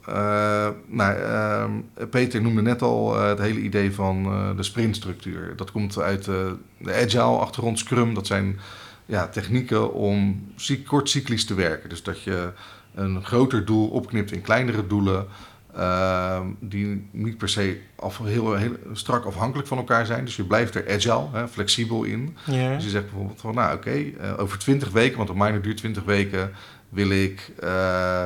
nou, 0.86 1.16
ehm, 1.16 1.70
Peter 2.10 2.42
noemde 2.42 2.62
net 2.62 2.82
al 2.82 3.20
het 3.20 3.38
hele 3.38 3.60
idee 3.60 3.94
van 3.94 4.22
de 4.56 4.62
sprintstructuur. 4.62 5.52
Dat 5.56 5.70
komt 5.70 5.98
uit 5.98 6.24
de 6.24 6.56
agile-achtergrond, 6.86 7.78
Scrum. 7.78 8.14
Dat 8.14 8.26
zijn 8.26 8.60
ja, 9.08 9.28
technieken 9.28 9.92
om 9.92 10.46
kort 10.86 11.08
cyclisch 11.08 11.44
te 11.44 11.54
werken. 11.54 11.88
Dus 11.88 12.02
dat 12.02 12.22
je 12.22 12.52
een 12.94 13.24
groter 13.24 13.64
doel 13.64 13.88
opknipt 13.88 14.32
in 14.32 14.40
kleinere 14.40 14.86
doelen. 14.86 15.26
Uh, 15.76 16.40
die 16.60 17.08
niet 17.10 17.38
per 17.38 17.48
se 17.48 17.80
af, 17.96 18.18
heel, 18.18 18.54
heel, 18.54 18.76
strak 18.92 19.24
afhankelijk 19.24 19.68
van 19.68 19.78
elkaar 19.78 20.06
zijn. 20.06 20.24
Dus 20.24 20.36
je 20.36 20.44
blijft 20.44 20.74
er 20.74 20.94
agile, 20.94 21.26
hè, 21.32 21.48
flexibel 21.48 22.04
in. 22.04 22.36
Ja. 22.44 22.74
Dus 22.74 22.84
je 22.84 22.90
zegt 22.90 23.04
bijvoorbeeld 23.04 23.40
van, 23.40 23.54
nou 23.54 23.76
oké, 23.76 23.88
okay, 23.88 24.14
uh, 24.20 24.40
over 24.40 24.58
20 24.58 24.90
weken, 24.90 25.16
want 25.16 25.28
een 25.28 25.36
minor 25.36 25.62
duurt 25.62 25.76
20 25.76 26.04
weken, 26.04 26.52
wil 26.88 27.10
ik, 27.10 27.52
uh, 27.64 28.24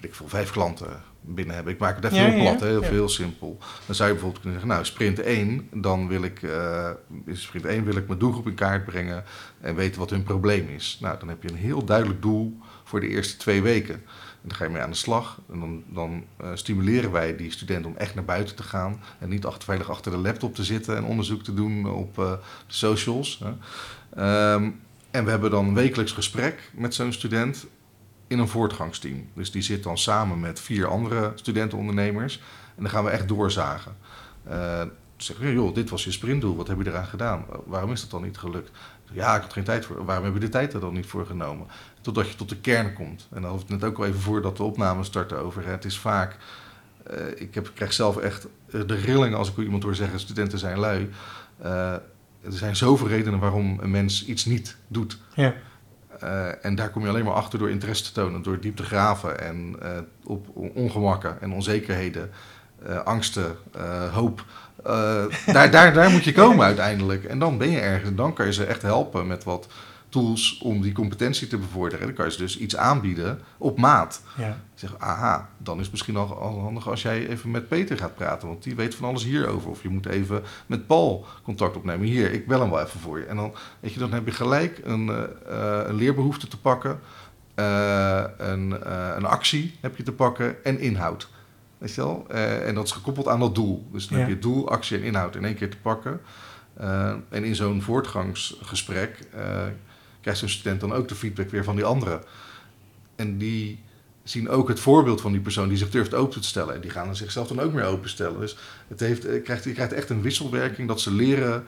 ik 0.00 0.14
veel, 0.14 0.28
vijf 0.28 0.50
klanten 0.50 1.02
binnen 1.26 1.54
hebben. 1.54 1.72
Ik 1.72 1.78
maak 1.78 1.96
het 1.96 2.04
even 2.04 2.16
Ja, 2.16 2.30
heel 2.30 2.56
plat, 2.56 2.84
heel, 2.84 3.08
simpel. 3.08 3.58
Dan 3.86 3.94
zou 3.94 4.08
je 4.08 4.14
bijvoorbeeld 4.14 4.42
kunnen 4.42 4.60
zeggen, 4.60 4.76
nou, 4.76 4.84
sprint 4.84 5.20
1, 5.20 5.68
dan 5.72 6.08
wil 6.08 6.22
ik, 6.22 6.42
eh 6.42 6.90
in 7.26 7.36
sprint 7.36 7.64
1 7.64 7.84
wil 7.84 7.96
ik 7.96 8.06
mijn 8.06 8.18
doelgroep 8.18 8.46
in 8.46 8.54
kaart 8.54 8.84
brengen 8.84 9.24
en 9.60 9.74
weten 9.74 10.00
wat 10.00 10.10
hun 10.10 10.22
probleem 10.22 10.68
is. 10.68 10.98
Nou, 11.00 11.18
dan 11.18 11.28
heb 11.28 11.42
je 11.42 11.48
een 11.48 11.56
heel 11.56 11.84
duidelijk 11.84 12.22
doel 12.22 12.58
voor 12.84 13.00
de 13.00 13.08
eerste 13.08 13.36
twee 13.36 13.62
weken. 13.62 13.94
En 13.94 14.48
dan 14.52 14.56
ga 14.56 14.64
je 14.64 14.70
mee 14.70 14.82
aan 14.82 14.90
de 14.90 14.96
slag. 14.96 15.40
En 15.52 15.60
dan, 15.60 15.84
dan 15.86 16.24
eh, 16.36 16.50
stimuleren 16.54 17.12
wij 17.12 17.36
die 17.36 17.50
studenten 17.50 17.90
om 17.90 17.96
echt 17.96 18.14
naar 18.14 18.24
buiten 18.24 18.56
te 18.56 18.62
gaan. 18.62 19.00
En 19.18 19.28
niet 19.28 19.44
achter, 19.44 19.64
veilig 19.64 19.90
achter 19.90 20.12
de 20.12 20.18
laptop 20.18 20.54
te 20.54 20.64
zitten 20.64 20.96
en 20.96 21.04
onderzoek 21.04 21.42
te 21.42 21.54
doen 21.54 21.90
op 21.90 22.18
eh, 22.18 22.30
de 22.30 22.38
socials. 22.66 23.42
Hè. 23.44 23.52
Ehm, 24.22 24.70
en 25.10 25.24
we 25.24 25.30
hebben 25.30 25.50
dan 25.50 25.66
een 25.66 25.74
wekelijks 25.74 26.12
gesprek 26.12 26.70
met 26.74 26.94
zo'n 26.94 27.12
student 27.12 27.66
in 28.26 28.38
een 28.38 28.48
voortgangsteam. 28.48 29.28
Dus 29.34 29.50
die 29.50 29.62
zit 29.62 29.82
dan 29.82 29.98
samen 29.98 30.40
met 30.40 30.60
vier 30.60 30.86
andere 30.86 31.32
studentenondernemers. 31.34 32.40
En 32.76 32.82
dan 32.82 32.90
gaan 32.90 33.04
we 33.04 33.10
echt 33.10 33.28
doorzagen. 33.28 33.96
Uh, 34.48 34.82
zeggen 35.16 35.52
joh, 35.52 35.74
dit 35.74 35.90
was 35.90 36.04
je 36.04 36.12
sprintdoel, 36.12 36.56
wat 36.56 36.68
heb 36.68 36.82
je 36.82 36.90
eraan 36.90 37.06
gedaan? 37.06 37.44
Waarom 37.64 37.92
is 37.92 38.00
dat 38.00 38.10
dan 38.10 38.22
niet 38.22 38.38
gelukt? 38.38 38.70
Ja, 39.12 39.36
ik 39.36 39.42
had 39.42 39.52
geen 39.52 39.64
tijd 39.64 39.84
voor. 39.84 40.04
Waarom 40.04 40.24
hebben 40.24 40.40
we 40.40 40.46
de 40.46 40.52
tijd 40.52 40.74
er 40.74 40.80
dan 40.80 40.94
niet 40.94 41.06
voor 41.06 41.26
genomen? 41.26 41.66
Totdat 42.00 42.30
je 42.30 42.36
tot 42.36 42.48
de 42.48 42.56
kern 42.56 42.92
komt. 42.92 43.28
En 43.30 43.42
dan 43.42 43.50
had 43.50 43.60
ik 43.60 43.68
het 43.68 43.80
net 43.80 43.90
ook 43.90 43.98
al 43.98 44.06
even 44.06 44.20
voordat 44.20 44.56
de 44.56 44.62
opname 44.62 45.04
starten 45.04 45.38
over. 45.38 45.66
Het 45.66 45.84
is 45.84 45.98
vaak, 45.98 46.36
uh, 47.10 47.20
ik 47.34 47.54
heb, 47.54 47.70
krijg 47.74 47.92
zelf 47.92 48.16
echt 48.16 48.46
de 48.70 48.94
rillingen 48.94 49.38
als 49.38 49.50
ik 49.50 49.56
iemand 49.56 49.82
hoor 49.82 49.94
zeggen, 49.94 50.20
studenten 50.20 50.58
zijn 50.58 50.78
lui. 50.78 51.10
Er 52.46 52.52
zijn 52.52 52.76
zoveel 52.76 53.08
redenen 53.08 53.38
waarom 53.38 53.78
een 53.80 53.90
mens 53.90 54.26
iets 54.26 54.44
niet 54.44 54.76
doet. 54.88 55.18
Ja. 55.34 55.54
Uh, 56.24 56.64
en 56.64 56.74
daar 56.74 56.90
kom 56.90 57.02
je 57.02 57.08
alleen 57.08 57.24
maar 57.24 57.34
achter 57.34 57.58
door 57.58 57.70
interesse 57.70 58.04
te 58.04 58.12
tonen, 58.12 58.42
door 58.42 58.60
diep 58.60 58.76
te 58.76 58.82
graven 58.82 59.40
en 59.40 59.76
uh, 59.82 59.88
op 60.24 60.46
ongemakken 60.74 61.40
en 61.40 61.52
onzekerheden, 61.52 62.30
uh, 62.88 62.98
angsten, 62.98 63.56
hoop. 64.12 64.44
daar, 65.46 65.70
daar, 65.70 65.92
daar 65.92 66.10
moet 66.10 66.24
je 66.24 66.32
komen 66.32 66.66
uiteindelijk. 66.72 67.24
En 67.24 67.38
dan 67.38 67.58
ben 67.58 67.70
je 67.70 67.80
ergens. 67.80 68.10
En 68.10 68.16
dan 68.16 68.32
kan 68.32 68.46
je 68.46 68.52
ze 68.52 68.64
echt 68.64 68.82
helpen 68.82 69.26
met 69.26 69.44
wat 69.44 69.68
tools 70.16 70.58
om 70.62 70.80
die 70.80 70.92
competentie 70.92 71.46
te 71.46 71.58
bevorderen. 71.58 72.00
En 72.00 72.06
dan 72.06 72.14
kan 72.16 72.24
je 72.24 72.30
ze 72.32 72.38
dus 72.38 72.58
iets 72.58 72.76
aanbieden 72.76 73.40
op 73.58 73.78
maat. 73.78 74.22
Ja. 74.36 74.58
Zeg, 74.74 74.98
aha, 74.98 75.48
dan 75.58 75.76
is 75.76 75.82
het 75.82 75.90
misschien 75.90 76.16
al, 76.16 76.38
al 76.38 76.60
handig 76.60 76.88
als 76.88 77.02
jij 77.02 77.28
even 77.28 77.50
met 77.50 77.68
Peter 77.68 77.98
gaat 77.98 78.14
praten, 78.14 78.48
want 78.48 78.62
die 78.62 78.74
weet 78.74 78.94
van 78.94 79.08
alles 79.08 79.24
hierover. 79.24 79.70
Of 79.70 79.82
je 79.82 79.88
moet 79.88 80.06
even 80.06 80.42
met 80.66 80.86
Paul 80.86 81.26
contact 81.42 81.76
opnemen. 81.76 82.06
Hier, 82.06 82.32
ik 82.32 82.46
bel 82.46 82.60
hem 82.60 82.70
wel 82.70 82.80
even 82.80 83.00
voor 83.00 83.18
je. 83.18 83.24
En 83.24 83.36
dan, 83.36 83.54
weet 83.80 83.92
je, 83.92 83.98
dan 83.98 84.12
heb 84.12 84.26
je 84.26 84.32
gelijk 84.32 84.80
een, 84.84 85.06
uh, 85.08 85.22
een 85.86 85.94
leerbehoefte 85.94 86.48
te 86.48 86.58
pakken, 86.58 87.00
uh, 87.54 88.24
een, 88.38 88.68
uh, 88.70 89.08
een 89.16 89.24
actie 89.26 89.74
heb 89.80 89.96
je 89.96 90.02
te 90.02 90.12
pakken 90.12 90.64
en 90.64 90.78
inhoud. 90.78 91.28
Weet 91.78 91.94
je 91.94 92.00
wel? 92.00 92.26
en 92.28 92.74
dat 92.74 92.84
is 92.84 92.92
gekoppeld 92.92 93.28
aan 93.28 93.40
dat 93.40 93.54
doel. 93.54 93.86
Dus 93.92 94.08
dan 94.08 94.18
Ja. 94.18 94.24
heb 94.24 94.34
je 94.34 94.38
doel, 94.40 94.68
actie 94.70 94.96
en 94.98 95.02
inhoud 95.02 95.36
in 95.36 95.44
één 95.44 95.54
keer 95.54 95.70
te 95.70 95.76
pakken. 95.76 96.20
en 97.28 97.44
in 97.44 97.54
zo'n 97.54 97.82
voortgangsgesprek 97.82 99.18
krijgt 100.26 100.44
zo'n 100.44 100.60
student 100.60 100.80
dan 100.80 100.92
ook 100.92 101.08
de 101.08 101.14
feedback 101.14 101.50
weer 101.50 101.64
van 101.64 101.76
die 101.76 101.84
anderen. 101.84 102.20
En 103.16 103.38
die 103.38 103.78
zien 104.22 104.48
ook 104.48 104.68
het 104.68 104.80
voorbeeld 104.80 105.20
van 105.20 105.32
die 105.32 105.40
persoon 105.40 105.68
die 105.68 105.78
zich 105.78 105.90
durft 105.90 106.14
open 106.14 106.40
te 106.40 106.46
stellen. 106.46 106.74
En 106.74 106.80
die 106.80 106.90
gaan 106.90 107.16
zichzelf 107.16 107.48
dan 107.48 107.60
ook 107.60 107.72
meer 107.72 107.84
openstellen. 107.84 108.40
Dus 108.40 108.56
het 108.88 109.00
heeft, 109.00 109.22
je, 109.22 109.40
krijgt, 109.40 109.64
je 109.64 109.72
krijgt 109.72 109.92
echt 109.92 110.10
een 110.10 110.22
wisselwerking 110.22 110.88
dat 110.88 111.00
ze 111.00 111.12
leren 111.12 111.64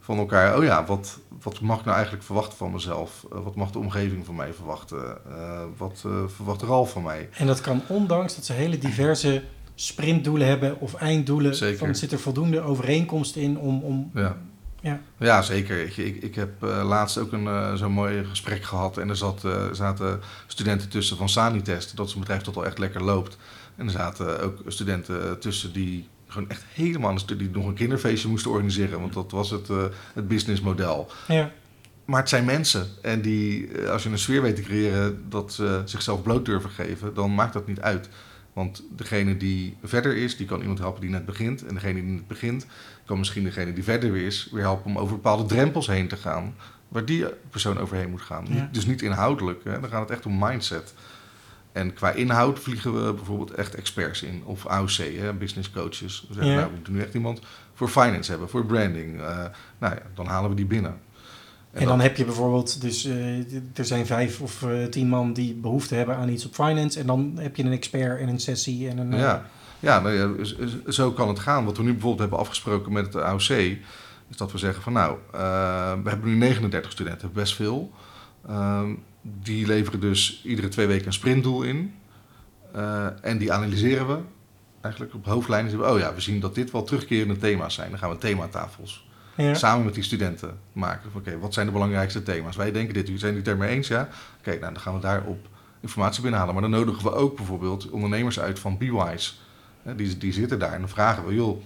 van 0.00 0.18
elkaar, 0.18 0.58
oh 0.58 0.64
ja, 0.64 0.84
wat, 0.84 1.18
wat 1.42 1.60
mag 1.60 1.78
ik 1.78 1.84
nou 1.84 1.96
eigenlijk 1.96 2.26
verwachten 2.26 2.56
van 2.56 2.72
mezelf? 2.72 3.26
Uh, 3.32 3.44
wat 3.44 3.54
mag 3.54 3.70
de 3.70 3.78
omgeving 3.78 4.24
van 4.24 4.34
mij 4.34 4.52
verwachten? 4.52 5.18
Uh, 5.28 5.62
wat 5.76 6.02
uh, 6.06 6.12
verwacht 6.26 6.62
Ralf 6.62 6.90
van 6.90 7.02
mij? 7.02 7.28
En 7.32 7.46
dat 7.46 7.60
kan 7.60 7.82
ondanks 7.88 8.34
dat 8.34 8.44
ze 8.44 8.52
hele 8.52 8.78
diverse 8.78 9.42
sprintdoelen 9.74 10.46
hebben 10.46 10.80
of 10.80 10.94
einddoelen. 10.94 11.56
Zeker. 11.56 11.78
Van, 11.78 11.94
zit 11.94 12.12
er 12.12 12.18
voldoende 12.18 12.60
overeenkomst 12.60 13.36
in 13.36 13.58
om... 13.58 13.82
om 13.82 14.10
ja. 14.14 14.36
Ja. 14.88 15.00
ja, 15.18 15.42
zeker. 15.42 15.80
Ik, 15.84 15.96
ik, 15.96 16.22
ik 16.22 16.34
heb 16.34 16.50
laatst 16.62 17.18
ook 17.18 17.32
een 17.32 17.78
zo'n 17.78 17.92
mooi 17.92 18.24
gesprek 18.24 18.62
gehad. 18.62 18.98
En 18.98 19.08
er 19.08 19.16
zat, 19.16 19.44
zaten 19.72 20.20
studenten 20.46 20.88
tussen 20.88 21.16
van 21.16 21.28
Sanitest. 21.28 21.96
Dat 21.96 22.06
is 22.06 22.14
een 22.14 22.20
bedrijf 22.20 22.42
dat 22.42 22.56
al 22.56 22.66
echt 22.66 22.78
lekker 22.78 23.02
loopt. 23.02 23.36
En 23.76 23.86
er 23.86 23.92
zaten 23.92 24.40
ook 24.40 24.58
studenten 24.66 25.38
tussen 25.40 25.72
die 25.72 26.08
gewoon 26.26 26.50
echt 26.50 26.64
helemaal 26.74 27.10
een 27.10 27.18
studie 27.18 27.50
nog 27.50 27.66
een 27.66 27.74
kinderfeestje 27.74 28.28
moesten 28.28 28.50
organiseren. 28.50 29.00
Want 29.00 29.12
dat 29.12 29.30
was 29.30 29.50
het, 29.50 29.68
het 30.14 30.28
businessmodel. 30.28 31.10
Ja. 31.28 31.52
Maar 32.08 32.20
het 32.20 32.28
zijn 32.28 32.44
mensen. 32.44 32.86
En 33.02 33.20
die, 33.20 33.68
eh, 33.68 33.90
als 33.90 34.02
je 34.02 34.08
een 34.08 34.18
sfeer 34.18 34.42
weet 34.42 34.56
te 34.56 34.62
creëren 34.62 35.24
dat 35.28 35.52
ze 35.52 35.82
zichzelf 35.84 36.22
bloot 36.22 36.44
durven 36.44 36.70
geven, 36.70 37.14
dan 37.14 37.34
maakt 37.34 37.52
dat 37.52 37.66
niet 37.66 37.80
uit. 37.80 38.08
Want 38.52 38.82
degene 38.96 39.36
die 39.36 39.76
verder 39.82 40.16
is, 40.16 40.36
die 40.36 40.46
kan 40.46 40.60
iemand 40.60 40.78
helpen 40.78 41.00
die 41.00 41.10
net 41.10 41.26
begint. 41.26 41.66
En 41.66 41.74
degene 41.74 41.94
die 41.94 42.12
net 42.12 42.26
begint, 42.26 42.66
kan 43.08 43.18
misschien 43.18 43.44
degene 43.44 43.72
die 43.72 43.84
verder 43.84 44.16
is, 44.16 44.48
weer 44.52 44.62
helpen 44.62 44.86
om 44.86 44.98
over 44.98 45.14
bepaalde 45.14 45.44
drempels 45.46 45.86
heen 45.86 46.08
te 46.08 46.16
gaan. 46.16 46.54
Waar 46.88 47.04
die 47.04 47.24
persoon 47.50 47.78
overheen 47.78 48.10
moet 48.10 48.22
gaan. 48.22 48.46
Ja. 48.48 48.68
Dus 48.72 48.86
niet 48.86 49.02
inhoudelijk. 49.02 49.64
Hè. 49.64 49.80
Dan 49.80 49.90
gaat 49.90 50.00
het 50.00 50.10
echt 50.10 50.26
om 50.26 50.38
mindset. 50.38 50.94
En 51.72 51.94
qua 51.94 52.10
inhoud 52.10 52.58
vliegen 52.58 53.04
we 53.06 53.12
bijvoorbeeld 53.12 53.50
echt 53.50 53.74
experts 53.74 54.22
in. 54.22 54.42
Of 54.44 54.66
AOC, 54.66 54.96
hè, 54.96 55.32
business 55.32 55.70
coaches. 55.70 56.24
We 56.28 56.34
zeggen, 56.34 56.52
Ja. 56.52 56.58
nou, 56.58 56.68
we 56.68 56.74
moeten 56.74 56.92
nu 56.92 57.00
echt 57.00 57.14
iemand 57.14 57.40
voor 57.74 57.88
finance 57.88 58.30
hebben, 58.30 58.48
voor 58.48 58.66
branding. 58.66 59.20
Eh, 59.20 59.44
nou 59.78 59.94
ja, 59.94 60.02
dan 60.14 60.26
halen 60.26 60.50
we 60.50 60.56
die 60.56 60.66
binnen. 60.66 61.00
En 61.72 61.86
dan 61.86 62.00
heb 62.00 62.16
je 62.16 62.24
bijvoorbeeld, 62.24 62.80
dus 62.80 63.04
eh, 63.04 63.54
er 63.74 63.84
zijn 63.84 64.06
vijf 64.06 64.40
of 64.40 64.62
eh, 64.62 64.84
tien 64.84 65.08
man 65.08 65.32
die 65.32 65.54
behoefte 65.54 65.94
hebben 65.94 66.16
aan 66.16 66.28
iets 66.28 66.46
op 66.46 66.54
finance. 66.54 67.00
En 67.00 67.06
dan 67.06 67.32
heb 67.38 67.56
je 67.56 67.62
een 67.64 67.72
expert 67.72 68.20
en 68.20 68.28
een 68.28 68.40
sessie 68.40 68.88
en 68.88 68.98
een... 68.98 69.12
Ja, 69.18 69.46
ja, 69.80 70.00
nou 70.00 70.44
z- 70.44 70.56
zo 70.88 71.12
kan 71.12 71.28
het 71.28 71.38
gaan. 71.38 71.64
Wat 71.64 71.76
we 71.76 71.82
nu 71.82 71.90
bijvoorbeeld 71.92 72.20
hebben 72.20 72.38
afgesproken 72.38 72.92
met 72.92 73.04
het 73.06 73.22
AOC... 73.22 73.48
is 74.28 74.36
dat 74.36 74.52
we 74.52 74.58
zeggen 74.58 74.82
van 74.82 74.92
nou, 74.92 75.18
eh, 75.32 75.92
we 76.02 76.08
hebben 76.08 76.28
nu 76.28 76.34
39 76.34 76.92
studenten, 76.92 77.32
best 77.32 77.54
veel. 77.54 77.92
Ehm, 78.48 78.90
die 79.22 79.66
leveren 79.66 80.00
dus 80.00 80.40
iedere 80.44 80.68
twee 80.68 80.86
weken 80.86 81.06
een 81.06 81.12
sprintdoel 81.12 81.62
in. 81.62 81.94
Eh, 82.72 83.06
en 83.20 83.38
die 83.38 83.52
analyseren 83.52 84.06
we 84.06 84.18
eigenlijk 84.80 85.14
op 85.14 85.24
hoofdlijnen. 85.26 85.70
Zeggen 85.70 85.88
we, 85.88 85.94
oh 85.94 86.00
ja, 86.00 86.14
we 86.14 86.20
zien 86.20 86.40
dat 86.40 86.54
dit 86.54 86.70
wel 86.70 86.84
terugkerende 86.84 87.36
thema's 87.36 87.74
zijn. 87.74 87.90
Dan 87.90 87.98
gaan 87.98 88.10
we 88.10 88.18
thematafels 88.18 89.08
ja. 89.36 89.54
samen 89.54 89.84
met 89.84 89.94
die 89.94 90.02
studenten 90.02 90.58
maken. 90.72 91.10
Oké, 91.14 91.38
wat 91.38 91.54
zijn 91.54 91.66
de 91.66 91.72
belangrijkste 91.72 92.22
thema's? 92.22 92.56
Wij 92.56 92.72
denken 92.72 92.94
dit, 92.94 93.08
u 93.08 93.18
zijn 93.18 93.36
het 93.36 93.48
ermee 93.48 93.68
eens, 93.68 93.88
ja? 93.88 94.08
Oké, 94.38 94.50
nou 94.50 94.72
dan 94.72 94.80
gaan 94.80 94.94
we 94.94 95.00
daarop 95.00 95.46
informatie 95.80 96.22
binnenhalen. 96.22 96.54
Maar 96.54 96.62
dan 96.62 96.72
nodigen 96.72 97.02
we 97.02 97.12
ook 97.12 97.36
bijvoorbeeld 97.36 97.90
ondernemers 97.90 98.40
uit 98.40 98.58
van 98.58 98.78
BeWise. 98.78 99.32
Die, 99.82 100.18
die 100.18 100.32
zitten 100.32 100.58
daar 100.58 100.72
en 100.72 100.80
dan 100.80 100.88
vragen 100.88 101.26
we, 101.26 101.34
joh, 101.34 101.62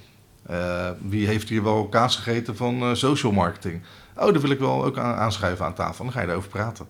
eh, 0.46 0.90
wie 1.01 1.27
heeft 1.27 1.48
hier 1.48 1.62
wel 1.62 1.88
kaas 1.88 2.16
gegeten 2.16 2.57
van 2.57 2.83
eh, 2.83 2.94
social 2.94 3.33
marketing? 3.33 3.83
Oh, 4.16 4.33
daar 4.33 4.40
wil 4.40 4.51
ik 4.51 4.59
wel 4.59 4.85
ook 4.85 4.98
aan, 4.98 5.14
aanschuiven 5.14 5.64
aan 5.64 5.75
tafel. 5.75 6.05
Dan 6.05 6.12
ga 6.12 6.20
je 6.20 6.27
daarover 6.27 6.51
praten. 6.51 6.87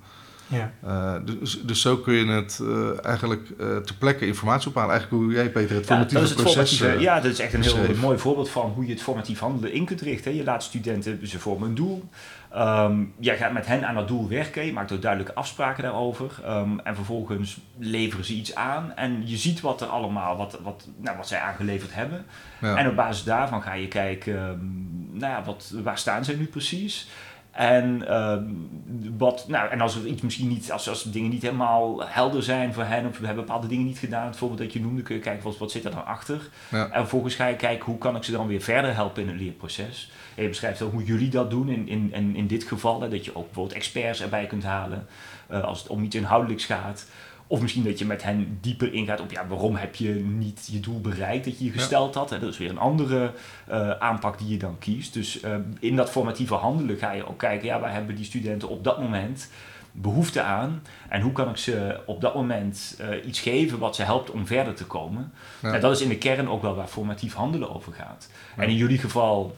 ja. 0.47 0.73
Eh, 0.83 1.15
dus, 1.25 1.61
dus 1.63 1.81
zo 1.81 1.97
kun 1.97 2.15
je 2.15 2.27
het 2.27 2.63
eigenlijk 3.05 3.47
ter 3.57 3.95
plekke 3.99 4.27
informatie 4.27 4.69
ophalen. 4.69 4.91
Eigenlijk 4.91 5.23
hoe 5.23 5.33
jij, 5.33 5.51
Peter, 5.51 5.75
het 5.75 5.89
Ja, 5.89 5.95
formatieve 5.95 6.25
het 6.25 6.43
proces... 6.43 6.79
ja, 6.79 7.21
dat 7.21 7.33
is 7.33 7.39
echt 7.39 7.55
een 7.55 7.63
heel 7.63 7.77
beschreef. 7.77 8.01
mooi 8.01 8.19
voorbeeld 8.19 8.51
van 8.51 8.71
hoe 8.71 8.87
je 8.87 8.93
het 8.93 9.03
formatief 9.03 9.39
handelen 9.39 9.73
in 9.73 9.85
kunt 9.85 10.01
richten. 10.01 10.35
Je 10.35 10.45
laat 10.45 10.63
studenten, 10.63 11.29
ze 11.29 11.39
vormen 11.39 11.69
een 11.69 11.75
doel. 11.75 12.09
Ehm, 12.53 13.05
jij 13.19 13.37
gaat 13.37 13.53
met 13.53 13.67
hen 13.67 13.87
aan 13.87 13.95
dat 13.95 14.09
doel 14.09 14.29
werken. 14.29 14.65
Je 14.67 14.73
maakt 14.73 14.93
ook 14.93 15.03
duidelijke 15.03 15.35
afspraken 15.35 15.83
daarover. 15.83 16.31
Ehm, 16.45 16.79
en 16.79 16.95
vervolgens 16.95 17.61
leveren 17.79 18.25
ze 18.25 18.35
iets 18.35 18.55
aan. 18.55 18.93
En 18.97 19.29
je 19.29 19.37
ziet 19.37 19.61
wat 19.61 19.81
er 19.81 19.87
allemaal, 19.87 20.37
wat, 20.37 20.59
wat, 20.63 20.89
nou, 20.97 21.17
wat 21.17 21.29
zij 21.29 21.41
aangeleverd 21.41 21.95
hebben. 21.95 22.25
ja. 22.61 22.77
En 22.77 22.89
op 22.89 22.97
basis 22.97 23.25
daarvan 23.25 23.63
ga 23.63 23.73
je 23.73 23.89
kijken, 23.89 24.39
ehm, 24.39 24.59
nou 25.19 25.33
ja, 25.33 25.43
wat, 25.45 25.75
waar 25.83 25.99
staan 25.99 26.25
zij 26.25 26.35
nu 26.35 26.47
precies? 26.47 27.09
En, 27.53 28.05
wat, 29.19 29.45
nou, 29.49 29.71
en 29.71 29.81
als 29.81 29.97
er 29.97 30.07
iets 30.07 30.23
misschien 30.23 30.49
niet, 30.49 30.73
als, 30.73 30.89
als 30.89 31.03
dingen 31.03 31.31
niet 31.31 31.43
helemaal 31.43 32.03
helder 32.07 32.43
zijn 32.43 32.75
voor 32.75 32.85
hen, 32.85 33.07
of 33.07 33.19
we 33.19 33.27
hebben 33.27 33.45
bepaalde 33.45 33.67
dingen 33.67 33.87
niet 33.87 33.99
gedaan, 33.99 34.27
het 34.27 34.37
voorbeeld 34.37 34.61
dat 34.61 34.73
je 34.73 34.81
noemde, 34.81 35.03
kun 35.03 35.15
je 35.15 35.21
kijken 35.21 35.45
wat, 35.45 35.59
wat 35.59 35.71
zit 35.71 35.85
er 35.85 35.91
dan 35.91 36.07
achter. 36.07 36.49
Ja. 36.69 36.85
En 36.85 37.01
vervolgens 37.01 37.35
ga 37.35 37.47
je 37.47 37.57
kijken 37.57 37.85
hoe 37.85 37.99
kan 37.99 38.17
ik 38.17 38.25
ze 38.25 38.33
dan 38.33 38.47
weer 38.47 38.61
verder 38.61 38.95
helpen 38.95 39.23
in 39.23 39.29
het 39.29 39.41
leerproces. 39.41 40.11
En 40.35 40.43
je 40.43 40.49
beschrijft 40.49 40.83
ook 40.83 40.93
hoe 40.93 41.05
jullie 41.05 41.31
dat 41.31 41.51
doen 41.51 41.69
in, 41.69 41.89
in, 41.89 42.13
in, 42.13 42.37
in 42.37 42.47
dit 42.47 42.65
geval, 42.65 43.01
hè, 43.01 43.09
dat 43.09 43.25
je 43.25 43.37
ook 43.37 43.45
bijvoorbeeld 43.45 43.77
experts 43.77 44.23
erbij 44.23 44.47
kunt 44.47 44.65
halen 44.65 45.07
eh, 45.49 45.65
als 45.65 45.79
het 45.79 45.89
om 45.89 46.03
iets 46.03 46.17
inhoudelijks 46.17 46.65
gaat. 46.65 47.07
Of 47.47 47.61
misschien 47.61 47.85
dat 47.85 47.99
je 47.99 48.05
met 48.05 48.23
hen 48.23 48.59
dieper 48.61 48.93
ingaat 48.93 49.21
op 49.21 49.31
ja, 49.31 49.47
waarom 49.47 49.77
heb 49.77 49.95
je 49.95 50.11
niet 50.15 50.69
je 50.71 50.81
doel 50.81 51.01
bereikt 51.01 51.45
dat 51.45 51.59
je 51.59 51.65
je 51.65 51.71
gesteld 51.71 52.15
had. 52.15 52.31
Hè? 52.31 52.39
Dat 52.39 52.49
is 52.49 52.59
weer 52.59 52.71
een 52.71 52.79
andere 52.79 53.33
eh, 53.67 53.91
aanpak 53.91 54.39
die 54.39 54.49
je 54.49 54.57
dan 54.57 54.79
kiest. 54.79 55.15
Dus 55.15 55.41
eh, 55.41 55.55
in 55.81 55.97
dat 55.97 56.11
formatieve 56.11 56.55
handelen 56.55 56.97
ga 56.97 57.13
je 57.13 57.29
ook 57.29 57.39
kijken, 57.39 57.67
ja, 57.67 57.81
waar 57.81 57.93
hebben 57.93 58.15
die 58.15 58.25
studenten 58.25 58.69
op 58.69 58.85
dat 58.85 59.01
moment 59.01 59.51
behoefte 59.93 60.43
aan? 60.43 60.83
En 61.09 61.21
hoe 61.21 61.33
kan 61.33 61.49
ik 61.49 61.57
ze 61.57 62.01
op 62.07 62.21
dat 62.21 62.35
moment 62.35 63.01
iets 63.25 63.41
geven 63.41 63.79
wat 63.79 63.97
ze 63.97 64.03
helpt 64.03 64.31
om 64.31 64.47
verder 64.47 64.75
te 64.75 64.85
komen? 64.85 65.33
Ja. 65.63 65.73
En 65.73 65.81
dat 65.81 65.93
is 65.93 66.01
in 66.01 66.09
de 66.09 66.19
kern 66.19 66.49
ook 66.49 66.63
wel 66.63 66.75
waar 66.75 66.87
formatief 66.87 67.35
handelen 67.35 67.75
over 67.75 67.93
gaat. 67.93 68.31
Ja. 68.57 68.63
En 68.63 68.69
in 68.69 68.77
jullie 68.77 68.99
geval 68.99 69.57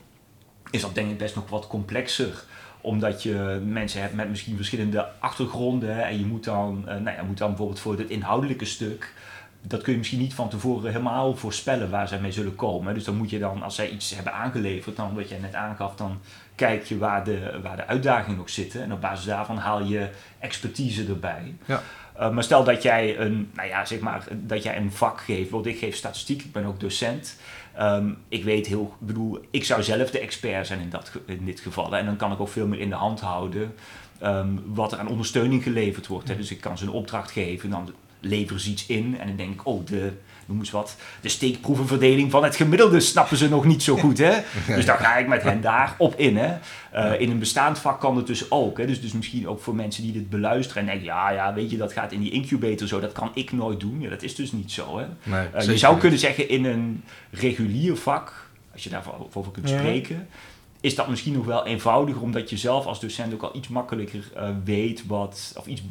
is 0.74 0.80
dat 0.80 0.94
denk 0.94 1.10
ik 1.10 1.18
best 1.18 1.34
nog 1.34 1.48
wat 1.48 1.66
complexer 1.66 2.44
omdat 2.80 3.22
je 3.22 3.60
mensen 3.64 4.00
hebt 4.00 4.14
met 4.14 4.28
misschien 4.28 4.56
verschillende 4.56 5.08
achtergronden. 5.18 6.04
En 6.04 6.18
je 6.18 6.26
moet 6.26 6.44
dan, 6.44 6.88
eh, 6.88 6.96
nou 6.96 7.16
ja, 7.16 7.22
moet 7.22 7.38
dan 7.38 7.48
bijvoorbeeld 7.48 7.80
voor 7.80 7.98
het 7.98 8.10
inhoudelijke 8.10 8.64
stuk. 8.64 9.12
Dat 9.60 9.82
kun 9.82 9.92
je 9.92 9.98
misschien 9.98 10.18
niet 10.18 10.34
van 10.34 10.48
tevoren 10.48 10.90
helemaal 10.90 11.36
voorspellen 11.36 11.90
waar 11.90 12.08
zij 12.08 12.20
mee 12.20 12.32
zullen 12.32 12.54
komen. 12.54 12.94
Dus 12.94 13.04
dan 13.04 13.16
moet 13.16 13.30
je 13.30 13.38
dan, 13.38 13.62
als 13.62 13.74
zij 13.74 13.90
iets 13.90 14.14
hebben 14.14 14.32
aangeleverd, 14.32 14.96
dan 14.96 15.14
wat 15.14 15.28
jij 15.28 15.38
net 15.38 15.54
aangaf, 15.54 15.96
dan 15.96 16.20
kijk 16.54 16.84
je 16.84 16.98
waar 16.98 17.24
de, 17.24 17.60
waar 17.62 17.76
de 17.76 17.86
uitdagingen 17.86 18.40
ook 18.40 18.48
zitten. 18.48 18.82
En 18.82 18.92
op 18.92 19.00
basis 19.00 19.24
daarvan 19.24 19.56
haal 19.56 19.82
je 19.82 20.08
expertise 20.38 21.06
erbij. 21.06 21.54
Ja. 21.64 21.82
Uh, 22.20 22.30
maar 22.30 22.42
stel 22.42 22.64
dat 22.64 22.82
jij 22.82 23.18
een, 23.18 23.50
nou 23.54 23.68
ja, 23.68 23.84
zeg 23.84 24.00
maar, 24.00 24.24
dat 24.32 24.62
jij 24.62 24.76
een 24.76 24.92
vak 24.92 25.20
geeft. 25.20 25.40
Bijvoorbeeld, 25.40 25.74
ik 25.74 25.80
geef 25.80 25.96
statistiek, 25.96 26.42
ik 26.42 26.52
ben 26.52 26.64
ook 26.64 26.80
docent. 26.80 27.36
Um, 27.80 28.16
ik 28.28 28.44
weet 28.44 28.66
heel, 28.66 28.94
bedoel, 28.98 29.40
ik 29.50 29.64
zou 29.64 29.82
zelf 29.82 30.10
de 30.10 30.18
expert 30.18 30.66
zijn 30.66 30.80
in, 30.80 30.90
dat, 30.90 31.12
in 31.26 31.44
dit 31.44 31.60
geval. 31.60 31.96
En 31.96 32.06
dan 32.06 32.16
kan 32.16 32.32
ik 32.32 32.40
ook 32.40 32.48
veel 32.48 32.66
meer 32.66 32.80
in 32.80 32.88
de 32.88 32.94
hand 32.94 33.20
houden 33.20 33.74
um, 34.22 34.62
wat 34.66 34.92
er 34.92 34.98
aan 34.98 35.08
ondersteuning 35.08 35.62
geleverd 35.62 36.06
wordt. 36.06 36.28
Hè. 36.28 36.36
Dus 36.36 36.50
ik 36.50 36.60
kan 36.60 36.78
ze 36.78 36.84
een 36.84 36.90
opdracht 36.90 37.30
geven, 37.30 37.70
dan 37.70 37.94
leveren 38.20 38.60
ze 38.60 38.70
iets 38.70 38.86
in. 38.86 39.18
En 39.18 39.26
dan 39.26 39.36
denk 39.36 39.52
ik, 39.52 39.66
oh, 39.66 39.86
de, 39.86 40.12
noem 40.46 40.58
eens 40.58 40.70
wat, 40.70 40.96
de 41.20 41.28
steekproevenverdeling 41.28 42.30
van 42.30 42.44
het 42.44 42.56
gemiddelde 42.56 43.00
snappen 43.00 43.36
ze 43.36 43.48
nog 43.48 43.64
niet 43.64 43.82
zo 43.82 43.96
goed. 43.96 44.18
Hè? 44.18 44.32
Dus 44.76 44.86
dan 44.86 44.96
ga 44.96 45.16
ik 45.16 45.26
met 45.26 45.42
hen 45.42 45.60
daarop 45.60 46.14
in. 46.16 46.36
Hè? 46.36 46.54
Uh, 46.94 47.20
in 47.20 47.30
een 47.30 47.38
bestaand 47.38 47.78
vak 47.78 48.00
kan 48.00 48.16
het 48.16 48.26
dus 48.26 48.50
ook. 48.50 48.78
Hè? 48.78 48.86
Dus, 48.86 49.00
dus 49.00 49.12
misschien 49.12 49.48
ook 49.48 49.60
voor 49.60 49.74
mensen 49.74 50.02
die 50.02 50.12
dit 50.12 50.30
beluisteren 50.30 50.82
en 50.82 50.88
denken, 50.88 51.04
ja, 51.04 51.30
ja, 51.30 51.54
weet 51.54 51.70
je, 51.70 51.76
dat 51.76 51.92
gaat 51.92 52.12
in 52.12 52.20
die 52.20 52.30
incubator 52.30 52.88
zo, 52.88 53.00
dat 53.00 53.12
kan 53.12 53.30
ik 53.34 53.52
nooit 53.52 53.80
doen. 53.80 54.00
Ja, 54.00 54.08
dat 54.10 54.22
is 54.22 54.34
dus 54.34 54.52
niet 54.52 54.72
zo. 54.72 54.98
Hè? 54.98 55.06
Nee, 55.22 55.46
uh, 55.56 55.62
je 55.62 55.78
zou 55.78 55.98
kunnen 55.98 56.18
zeggen, 56.18 56.48
in 56.48 56.64
een 56.64 57.02
regulier 57.30 57.96
vak, 57.96 58.48
als 58.72 58.84
je 58.84 58.90
daarover 58.90 59.52
kunt 59.52 59.70
Ja. 59.70 59.78
spreken, 59.78 60.28
is 60.84 60.94
dat 60.94 61.08
misschien 61.08 61.32
nog 61.32 61.44
wel 61.44 61.66
eenvoudiger, 61.66 62.22
omdat 62.22 62.50
je 62.50 62.56
zelf 62.56 62.86
als 62.86 63.00
docent 63.00 63.34
ook 63.34 63.42
al 63.42 63.56
iets 63.56 63.68
makkelijker 63.68 64.30
uh, 64.36 64.48
weet 64.64 65.06
wat, 65.06 65.54
of 65.58 65.66
iets 65.66 65.82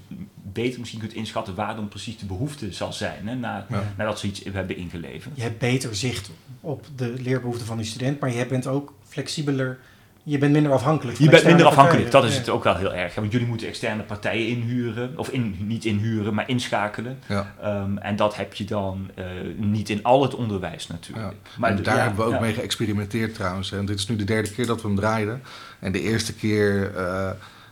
beter 0.44 0.80
misschien 0.80 1.00
kunt 1.00 1.14
inschatten 1.14 1.56
waar 1.56 1.76
dan 1.76 1.88
precies 1.88 2.18
de 2.18 2.26
behoefte 2.26 2.74
zal 2.74 2.94
zijn, 2.94 3.28
hè, 3.28 3.36
na, 3.36 3.66
Ja. 3.70 3.94
nadat 3.98 4.20
ze 4.20 4.28
iets 4.28 4.44
hebben 4.52 4.78
ingeleverd. 4.78 5.36
Je 5.36 5.42
hebt 5.42 5.60
beter 5.60 5.96
zicht 5.96 6.30
op 6.62 6.86
de 6.96 7.14
leerbehoeften 7.20 7.66
van 7.66 7.78
die 7.78 7.86
student, 7.86 8.20
maar 8.20 8.34
je 8.34 8.46
bent 8.46 8.68
ook 8.68 8.94
flexibeler. 9.08 9.80
Je 10.26 10.38
bent 10.38 10.52
minder 10.52 10.72
afhankelijk. 10.72 11.18
Je 11.18 11.30
bent 11.30 11.46
minder 11.46 11.66
afhankelijk, 11.66 12.12
dat 12.12 12.24
is 12.24 12.38
het 12.38 12.50
ook 12.50 12.64
wel 12.64 12.76
heel 12.76 12.94
erg. 12.94 13.16
Want 13.16 13.32
jullie 13.32 13.48
moeten 13.48 13.68
externe 13.68 14.04
partijen 14.04 14.48
inhuren, 14.48 15.18
of 15.18 15.30
in, 15.30 15.56
niet 15.60 15.86
inhuren, 15.86 16.34
maar 16.34 16.50
inschakelen. 16.50 17.20
Ja. 17.28 17.54
Um, 17.64 17.98
en 17.98 18.16
dat 18.16 18.36
heb 18.36 18.54
je 18.54 18.64
dan 18.64 19.10
uh, 19.20 19.26
niet 19.58 19.90
in 19.90 20.04
al 20.04 20.22
het 20.22 20.36
onderwijs 20.36 20.88
natuurlijk. 20.88 21.32
Ja. 21.32 21.58
Maar 21.58 21.70
en 21.70 21.84
daar 21.84 21.96
ja, 21.96 22.02
hebben 22.02 22.20
we 22.20 22.26
ook 22.26 22.34
ja. 22.34 22.40
mee 22.40 22.54
geëxperimenteerd 22.54 23.34
trouwens. 23.34 23.72
En 23.72 23.86
dit 23.86 24.00
is 24.00 24.08
nu 24.08 24.16
de 24.16 24.24
derde 24.24 24.52
keer 24.52 24.66
dat 24.66 24.82
we 24.82 24.88
hem 24.88 24.98
draaiden. 24.98 25.44
En 25.80 25.92
de 25.92 26.02
eerste 26.02 26.34
keer, 26.34 26.96
eh, 26.96 27.04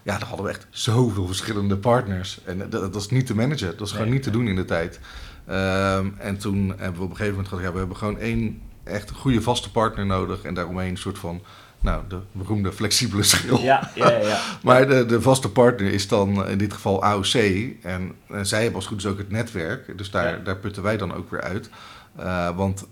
ja, 0.03 0.17
daar 0.17 0.27
hadden 0.27 0.45
we 0.45 0.51
echt 0.51 0.67
zoveel 0.69 1.27
verschillende 1.27 1.77
partners. 1.77 2.39
En 2.45 2.57
dat, 2.57 2.71
dat 2.71 2.95
is 2.95 3.09
niet 3.09 3.25
te 3.25 3.35
managen. 3.35 3.77
Dat 3.77 3.87
is 3.87 3.91
gewoon 3.91 4.05
Nee. 4.05 4.15
niet 4.15 4.23
te 4.23 4.31
doen 4.31 4.47
in 4.47 4.55
de 4.55 4.65
tijd. 4.65 4.99
Ehm, 5.45 6.07
en 6.17 6.37
toen 6.37 6.67
hebben 6.77 6.99
we 6.99 7.03
op 7.03 7.09
een 7.09 7.15
gegeven 7.15 7.29
moment 7.29 7.47
gezegd, 7.47 7.67
ja, 7.67 7.71
we 7.71 7.79
hebben 7.79 7.97
gewoon 7.97 8.19
één 8.19 8.61
echt 8.83 9.11
goede 9.11 9.41
vaste 9.41 9.71
partner 9.71 10.05
nodig. 10.05 10.41
En 10.41 10.53
daaromheen 10.53 10.89
een 10.89 10.97
soort 10.97 11.19
van, 11.19 11.41
nou, 11.81 12.03
de 12.07 12.19
beroemde 12.31 12.71
flexibele 12.71 13.23
schil. 13.23 13.59
Ja, 13.59 13.91
ja, 13.95 14.09
ja. 14.11 14.39
Maar 14.63 14.87
de, 14.87 15.05
de 15.05 15.21
vaste 15.21 15.49
partner 15.51 15.93
is 15.93 16.07
dan 16.07 16.47
in 16.47 16.57
dit 16.57 16.73
geval 16.73 17.03
AOC. 17.03 17.33
En, 17.81 18.11
eh, 18.29 18.39
zij 18.41 18.59
hebben 18.59 18.75
als 18.75 18.87
goed 18.87 18.97
is 18.97 19.05
ook 19.05 19.17
het 19.17 19.31
netwerk. 19.31 19.97
Dus 19.97 20.11
daar, 20.11 20.37
Ja. 20.37 20.43
daar 20.43 20.57
putten 20.57 20.83
wij 20.83 20.97
dan 20.97 21.13
ook 21.13 21.31
weer 21.31 21.41
uit. 21.41 21.69
Eh, 22.15 22.55
want 22.55 22.87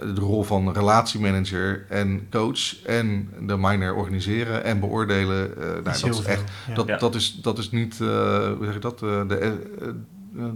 de 0.00 0.20
rol 0.20 0.42
van 0.42 0.72
relatiemanager 0.72 1.86
en 1.88 2.26
coach 2.30 2.82
en 2.84 3.30
de 3.40 3.56
minor 3.56 3.94
organiseren 3.94 4.64
en 4.64 4.80
beoordelen. 4.80 5.50
Uh, 5.58 5.64
nou, 5.64 5.82
dat, 5.82 6.04
is 6.04 6.22
echt, 6.22 6.42
dat, 6.74 7.00
dat, 7.00 7.14
is, 7.14 7.38
dat 7.42 7.58
is 7.58 7.70
niet, 7.70 7.98
hoe 7.98 8.58
zeg 8.60 8.72
je 8.72 8.80
dat, 8.80 8.98
de 8.98 9.60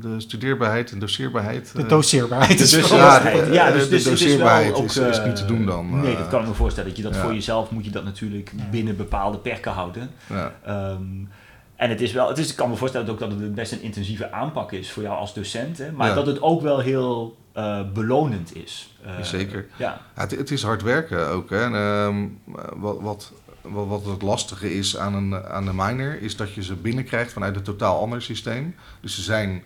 de 0.00 0.20
studeerbaarheid 0.20 0.92
en 0.92 0.98
doseerbaarheid. 0.98 1.76
De 1.76 1.86
doseerbaarheid 1.86 2.60
is 2.60 2.70
dus, 2.70 2.88
ja, 2.88 3.28
ja, 3.28 3.70
dus, 3.70 3.88
dus 3.88 4.04
de 4.04 4.10
doseerbaarheid 4.10 4.78
is, 4.78 4.96
is, 4.96 5.18
is, 5.18 5.24
niet 5.24 5.36
te 5.36 5.44
doen 5.44 5.66
dan. 5.66 6.00
Nee, 6.00 6.16
dat 6.16 6.28
kan 6.28 6.40
ik 6.40 6.48
me 6.48 6.54
voorstellen. 6.54 6.88
Dat 6.88 6.98
je 6.98 7.04
dat 7.04 7.16
voor 7.16 7.34
jezelf 7.34 7.70
moet 7.70 7.84
je 7.84 7.90
dat 7.90 8.04
natuurlijk 8.04 8.52
binnen 8.70 8.96
bepaalde 8.96 9.38
perken 9.38 9.72
houden. 9.72 10.10
Ja. 10.26 10.52
Um, 10.90 11.28
en 11.76 11.90
het 11.90 12.00
is 12.00 12.12
wel, 12.12 12.28
het 12.28 12.38
is, 12.38 12.50
ik 12.50 12.56
kan 12.56 12.70
me 12.70 12.76
voorstellen 12.76 13.08
ook 13.08 13.18
dat 13.18 13.30
het 13.30 13.54
best 13.54 13.72
een 13.72 13.82
intensieve 13.82 14.32
aanpak 14.32 14.72
is 14.72 14.90
voor 14.90 15.02
jou 15.02 15.18
als 15.18 15.34
docent. 15.34 15.78
Hè, 15.78 15.92
maar 15.92 16.14
dat 16.14 16.26
het 16.26 16.42
ook 16.42 16.62
wel 16.62 16.78
heel 16.78 17.36
uh, 17.56 17.80
belonend 17.94 18.56
is. 18.56 18.94
Uh, 19.06 19.22
Zeker. 19.22 19.66
Ja. 19.76 20.00
Het, 20.14 20.30
het, 20.30 20.50
is 20.50 20.62
hard 20.62 20.82
werken 20.82 21.28
ook. 21.28 21.50
Hè. 21.50 21.62
En, 21.62 22.38
uh, 22.48 22.54
wat, 22.76 23.00
wat, 23.00 23.32
wat, 23.72 24.04
het 24.04 24.22
lastige 24.22 24.74
is 24.74 24.96
aan, 24.96 25.14
een, 25.14 25.44
aan 25.44 25.64
de 25.64 25.72
minor, 25.74 26.22
is 26.22 26.36
dat 26.36 26.52
je 26.52 26.62
ze 26.62 26.74
binnenkrijgt 26.74 27.32
vanuit 27.32 27.56
een 27.56 27.62
totaal 27.62 28.00
ander 28.00 28.22
systeem. 28.22 28.74
Dus 29.00 29.14
ze 29.14 29.22
zijn 29.22 29.62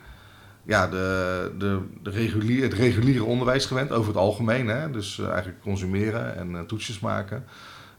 ja, 0.65 0.89
de, 0.89 1.53
de, 1.59 1.81
de 2.03 2.11
regulier, 2.11 2.63
het 2.63 2.73
reguliere 2.73 3.25
onderwijs 3.25 3.67
gewend, 3.67 3.93
over 3.93 4.09
het 4.09 4.21
algemeen. 4.21 4.69
Hè? 4.69 4.91
Dus 4.91 5.19
uh, 5.19 5.29
eigenlijk 5.29 5.61
consumeren 5.63 6.37
en 6.37 6.51
uh, 6.51 6.61
toetsjes 6.61 7.01
maken. 7.01 7.45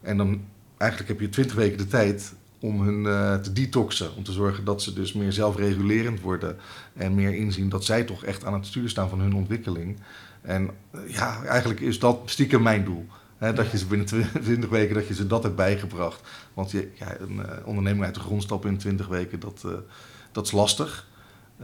En 0.01 0.17
dan 0.17 0.41
eigenlijk 0.77 1.11
heb 1.11 1.19
je 1.19 1.29
twintig 1.29 1.55
weken 1.55 1.77
de 1.77 1.87
tijd 1.87 2.33
om 2.59 2.81
hun 2.81 3.03
uh, 3.03 3.35
te 3.35 3.51
detoxen. 3.53 4.15
Om 4.15 4.23
te 4.23 4.31
zorgen 4.31 4.63
dat 4.63 4.81
ze 4.81 4.93
dus 4.93 5.13
meer 5.13 5.31
zelfregulerend 5.31 6.21
worden. 6.21 6.57
En 6.93 7.15
meer 7.15 7.33
inzien 7.33 7.69
dat 7.69 7.85
zij 7.85 8.03
toch 8.03 8.23
echt 8.23 8.45
aan 8.45 8.53
het 8.53 8.65
stuur 8.65 8.89
staan 8.89 9.09
van 9.09 9.19
hun 9.19 9.33
ontwikkeling. 9.33 9.97
En 10.41 10.69
ja, 11.07 11.43
eigenlijk 11.43 11.79
is 11.79 11.99
dat 11.99 12.19
stiekem 12.25 12.61
mijn 12.61 12.83
doel. 12.83 13.07
Hè, 13.41 13.53
dat 13.53 13.71
je 13.71 13.77
ze 13.77 13.85
binnen 13.85 14.07
20 14.41 14.69
weken 14.79 14.95
dat 14.95 15.07
je 15.07 15.13
ze 15.13 15.27
dat 15.27 15.43
hebt 15.43 15.55
bijgebracht. 15.55 16.21
Want 16.53 16.71
je, 16.71 16.91
ja, 16.93 17.19
een 17.19 17.35
uh, 17.35 17.45
onderneming 17.65 18.05
uit 18.05 18.13
de 18.13 18.19
grond 18.19 18.43
stappen 18.43 18.69
in 18.69 18.77
20 18.77 19.07
weken, 19.07 19.39
dat, 19.39 19.63
uh, 19.65 19.71
dat 20.31 20.45
is 20.45 20.51
lastig. 20.51 21.07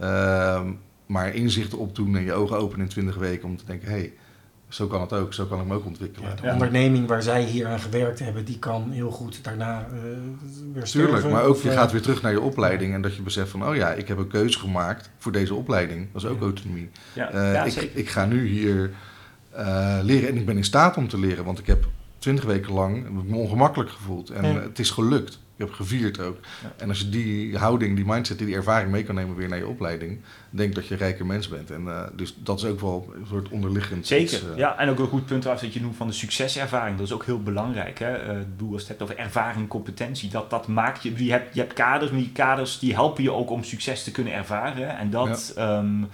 Uh, 0.00 0.60
maar 1.06 1.34
inzichten 1.34 1.78
opdoen 1.78 2.16
en 2.16 2.22
je 2.22 2.32
ogen 2.32 2.58
openen 2.58 2.84
in 2.84 2.90
20 2.90 3.16
weken 3.16 3.48
om 3.48 3.56
te 3.56 3.64
denken: 3.64 3.88
hé, 3.88 3.94
hey, 3.94 4.12
zo 4.68 4.86
kan 4.86 5.00
het 5.00 5.12
ook, 5.12 5.34
zo 5.34 5.46
kan 5.46 5.60
ik 5.60 5.66
me 5.66 5.74
ook 5.74 5.86
ontwikkelen. 5.86 6.30
Ja, 6.30 6.34
de 6.34 6.52
onderneming 6.52 7.06
waar 7.06 7.22
zij 7.22 7.42
hier 7.42 7.66
aan 7.66 7.80
gewerkt 7.80 8.18
hebben, 8.18 8.44
die 8.44 8.58
kan 8.58 8.90
heel 8.90 9.10
goed 9.10 9.44
daarna 9.44 9.86
uh, 9.86 10.00
weer 10.72 10.86
sterven. 10.86 11.10
Tuurlijk, 11.10 11.30
maar 11.30 11.44
ook 11.44 11.56
je 11.56 11.70
gaat 11.70 11.92
weer 11.92 12.02
terug 12.02 12.22
naar 12.22 12.32
je 12.32 12.40
opleiding 12.40 12.94
en 12.94 13.02
dat 13.02 13.16
je 13.16 13.22
beseft 13.22 13.50
van, 13.50 13.68
oh 13.68 13.76
ja, 13.76 13.92
ik 13.92 14.08
heb 14.08 14.18
een 14.18 14.28
keuze 14.28 14.58
gemaakt 14.58 15.10
voor 15.18 15.32
deze 15.32 15.54
opleiding. 15.54 16.08
Dat 16.12 16.22
is 16.22 16.28
ook 16.28 16.40
autonomie. 16.40 16.90
Ja, 17.12 17.64
ik, 17.64 17.74
ik, 17.74 18.08
ga 18.08 18.24
nu 18.24 18.46
hier 18.46 18.90
uh, 19.56 19.98
leren. 20.02 20.28
En 20.28 20.36
ik 20.36 20.46
ben 20.46 20.56
in 20.56 20.64
staat 20.64 20.96
om 20.96 21.08
te 21.08 21.18
leren, 21.18 21.44
want 21.44 21.58
ik 21.58 21.66
heb 21.66 21.86
twintig 22.18 22.44
weken 22.44 22.72
lang 22.72 23.08
me 23.24 23.36
ongemakkelijk 23.36 23.90
gevoeld. 23.90 24.30
En 24.30 24.44
het 24.44 24.78
is 24.78 24.90
gelukt. 24.90 25.38
Ik 25.56 25.64
heb 25.64 25.74
gevierd 25.74 26.20
ook. 26.20 26.36
En 26.76 26.88
als 26.88 26.98
je 26.98 27.08
die 27.08 27.56
houding, 27.56 27.96
die 27.96 28.04
mindset, 28.04 28.38
die 28.38 28.54
ervaring 28.54 28.90
mee 28.90 29.02
kan 29.04 29.14
nemen 29.14 29.36
weer 29.36 29.48
naar 29.48 29.58
je 29.58 29.66
opleiding, 29.66 30.20
denk 30.50 30.74
dat 30.74 30.86
je 30.86 30.94
een 30.94 31.00
rijker 31.00 31.26
mens 31.26 31.48
bent. 31.48 31.70
En 31.70 31.82
uh, 31.82 32.02
dus 32.16 32.34
dat 32.42 32.58
is 32.58 32.64
ook 32.64 32.80
wel 32.80 33.12
een 33.14 33.26
soort 33.26 33.48
onderliggend. 33.48 34.06
Zeker, 34.06 34.40
uh, 34.50 34.56
ja. 34.56 34.78
En 34.78 34.88
ook 34.88 34.98
een 34.98 35.06
goed 35.06 35.26
punt 35.26 35.44
was 35.44 35.60
dat 35.60 35.72
je 35.72 35.80
noemt 35.80 35.96
van 35.96 36.06
de 36.06 36.12
succeservaring. 36.12 36.96
Dat 36.96 37.06
is 37.06 37.12
ook 37.12 37.24
heel 37.24 37.42
belangrijk. 37.42 37.98
Hè? 37.98 38.38
Uh, 38.38 38.72
als 38.72 38.80
het 38.80 38.88
hebt 38.88 39.02
over 39.02 39.16
ervaring, 39.16 39.68
competentie, 39.68 40.30
dat, 40.30 40.50
dat 40.50 40.66
maakt 40.66 41.02
je. 41.02 41.24
Je 41.24 41.30
hebt, 41.30 41.54
je 41.54 41.60
hebt 41.60 41.72
kaders, 41.72 42.10
maar 42.10 42.20
die 42.20 42.32
kaders 42.32 42.78
die 42.78 42.94
helpen 42.94 43.22
je 43.22 43.32
ook 43.32 43.50
om 43.50 43.64
succes 43.64 44.04
te 44.04 44.10
kunnen 44.10 44.32
ervaren. 44.32 44.98
En 44.98 45.10
dat. 45.10 45.52
Ja. 45.56 45.78
Um, 45.78 46.00
uh, 46.00 46.08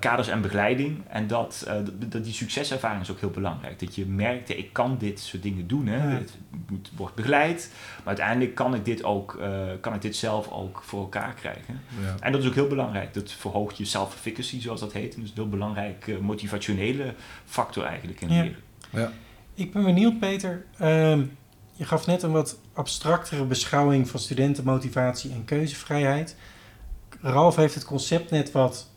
kaders 0.00 0.28
en 0.28 0.40
begeleiding. 0.40 1.00
En 1.08 1.26
dat, 1.26 1.64
uh, 1.68 1.74
dat, 2.08 2.24
die 2.24 2.32
succeservaring 2.32 3.02
is 3.02 3.10
ook 3.10 3.20
heel 3.20 3.30
belangrijk. 3.30 3.78
Dat 3.78 3.94
je 3.94 4.06
merkt, 4.06 4.48
ik 4.48 4.72
kan 4.72 4.96
dit 4.98 5.20
soort 5.20 5.42
dingen 5.42 5.66
doen. 5.66 5.86
Hè. 5.86 5.96
Ja. 5.96 6.18
Het 6.18 6.34
moet, 6.68 6.90
wordt 6.96 7.14
begeleid. 7.14 7.70
Maar 7.96 8.06
uiteindelijk 8.06 8.54
kan 8.54 8.74
ik 8.74 8.84
dit 8.84 9.04
ook, 9.04 9.36
uh, 9.40 9.62
kan 9.80 9.94
ik 9.94 10.02
dit 10.02 10.16
zelf 10.16 10.50
ook 10.50 10.82
voor 10.84 11.00
elkaar 11.00 11.34
krijgen. 11.34 11.80
Ja. 12.02 12.14
En 12.20 12.32
dat 12.32 12.40
is 12.40 12.48
ook 12.48 12.54
heel 12.54 12.66
belangrijk. 12.66 13.14
Dat 13.14 13.32
verhoogt 13.32 13.76
je 13.76 13.84
self-efficacy, 13.84 14.60
zoals 14.60 14.80
dat 14.80 14.92
heet. 14.92 15.14
Dus 15.14 15.28
een 15.28 15.34
heel 15.34 15.48
belangrijk 15.48 16.20
motivationele 16.20 17.14
factor 17.44 17.84
eigenlijk 17.84 18.20
in 18.20 18.28
ja. 18.28 18.42
leren. 18.42 18.60
Ja. 18.90 19.12
Ik 19.54 19.72
ben 19.72 19.84
benieuwd, 19.84 20.18
Peter. 20.18 20.64
Uh, 20.80 21.18
je 21.72 21.84
gaf 21.84 22.06
net 22.06 22.22
een 22.22 22.32
wat 22.32 22.58
abstractere 22.72 23.44
beschouwing 23.44 24.08
van 24.08 24.20
studentenmotivatie 24.20 25.32
en 25.32 25.44
keuzevrijheid. 25.44 26.36
Ralf 27.20 27.56
heeft 27.56 27.74
het 27.74 27.84
concept 27.84 28.30
net 28.30 28.52
wat 28.52 28.90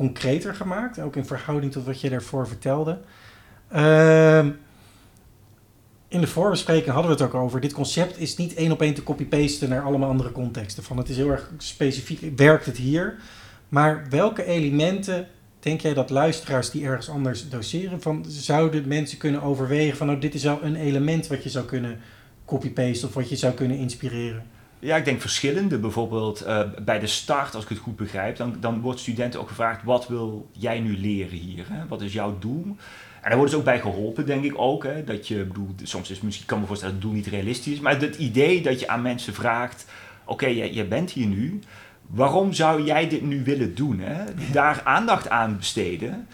concreter 0.00 0.54
gemaakt, 0.54 1.00
ook 1.00 1.16
in 1.16 1.24
verhouding 1.24 1.72
tot 1.72 1.84
wat 1.84 2.00
je 2.00 2.10
daarvoor 2.10 2.48
vertelde. 2.48 2.98
Uh, 3.72 4.44
in 6.08 6.20
de 6.20 6.26
voorbespreking 6.26 6.92
hadden 6.92 7.16
we 7.16 7.22
het 7.22 7.34
ook 7.34 7.42
over. 7.42 7.60
Dit 7.60 7.72
concept 7.72 8.18
is 8.18 8.36
niet 8.36 8.54
één 8.54 8.72
op 8.72 8.82
één 8.82 8.94
te 8.94 9.02
copy-pasten 9.02 9.68
naar 9.68 9.82
allemaal 9.82 10.08
andere 10.08 10.32
contexten. 10.32 10.82
Van 10.82 10.96
het 10.96 11.08
is 11.08 11.16
heel 11.16 11.30
erg 11.30 11.50
specifiek, 11.58 12.38
werkt 12.38 12.66
het 12.66 12.76
hier? 12.76 13.16
Maar 13.68 14.06
welke 14.10 14.44
elementen 14.44 15.26
denk 15.58 15.80
jij 15.80 15.94
dat 15.94 16.10
luisteraars 16.10 16.70
die 16.70 16.84
ergens 16.84 17.08
anders 17.08 17.48
doseren, 17.48 18.02
van 18.02 18.24
zouden 18.28 18.88
mensen 18.88 19.18
kunnen 19.18 19.42
overwegen 19.42 19.96
van 19.96 20.06
nou, 20.06 20.18
dit 20.18 20.34
is 20.34 20.42
wel 20.42 20.62
een 20.62 20.76
element 20.76 21.26
wat 21.26 21.42
je 21.42 21.50
zou 21.50 21.64
kunnen 21.64 22.00
copy-pasten 22.44 23.08
of 23.08 23.14
wat 23.14 23.28
je 23.28 23.36
zou 23.36 23.54
kunnen 23.54 23.76
inspireren? 23.76 24.42
Ja, 24.80 24.96
ik 24.96 25.04
denk 25.04 25.20
verschillende. 25.20 25.78
Bijvoorbeeld 25.78 26.46
uh, 26.46 26.62
bij 26.82 26.98
de 26.98 27.06
start, 27.06 27.54
als 27.54 27.62
ik 27.64 27.68
het 27.68 27.78
goed 27.78 27.96
begrijp, 27.96 28.36
dan, 28.36 28.56
dan 28.60 28.80
wordt 28.80 29.00
studenten 29.00 29.40
ook 29.40 29.48
gevraagd: 29.48 29.82
wat 29.82 30.08
wil 30.08 30.50
jij 30.52 30.80
nu 30.80 30.98
leren 30.98 31.38
hier? 31.38 31.64
Hè? 31.68 31.86
Wat 31.88 32.00
is 32.00 32.12
jouw 32.12 32.38
doel? 32.38 32.64
En 33.20 33.28
daar 33.28 33.34
worden 33.34 33.50
ze 33.50 33.56
ook 33.56 33.64
bij 33.64 33.80
geholpen, 33.80 34.26
denk 34.26 34.44
ik 34.44 34.58
ook. 34.58 34.84
Hè? 34.84 35.04
Dat 35.04 35.28
je, 35.28 35.44
bedoel, 35.44 35.74
soms 35.82 36.10
is 36.10 36.20
misschien, 36.20 36.46
kan 36.46 36.60
me 36.60 36.66
voorstellen 36.66 36.94
dat 36.94 37.02
het 37.02 37.12
doel 37.12 37.22
niet 37.22 37.32
realistisch 37.32 37.72
is, 37.72 37.80
maar 37.80 38.00
het 38.00 38.16
idee 38.16 38.62
dat 38.62 38.80
je 38.80 38.88
aan 38.88 39.02
mensen 39.02 39.34
vraagt: 39.34 39.86
oké, 40.24 40.32
okay, 40.32 40.56
jij, 40.56 40.70
jij 40.70 40.88
bent 40.88 41.10
hier 41.10 41.26
nu, 41.26 41.60
waarom 42.06 42.52
zou 42.52 42.82
jij 42.82 43.08
dit 43.08 43.22
nu 43.22 43.44
willen 43.44 43.74
doen? 43.74 44.00
Hè? 44.00 44.24
Daar 44.52 44.80
aandacht 44.84 45.28
aan 45.28 45.56
besteden. 45.56 46.26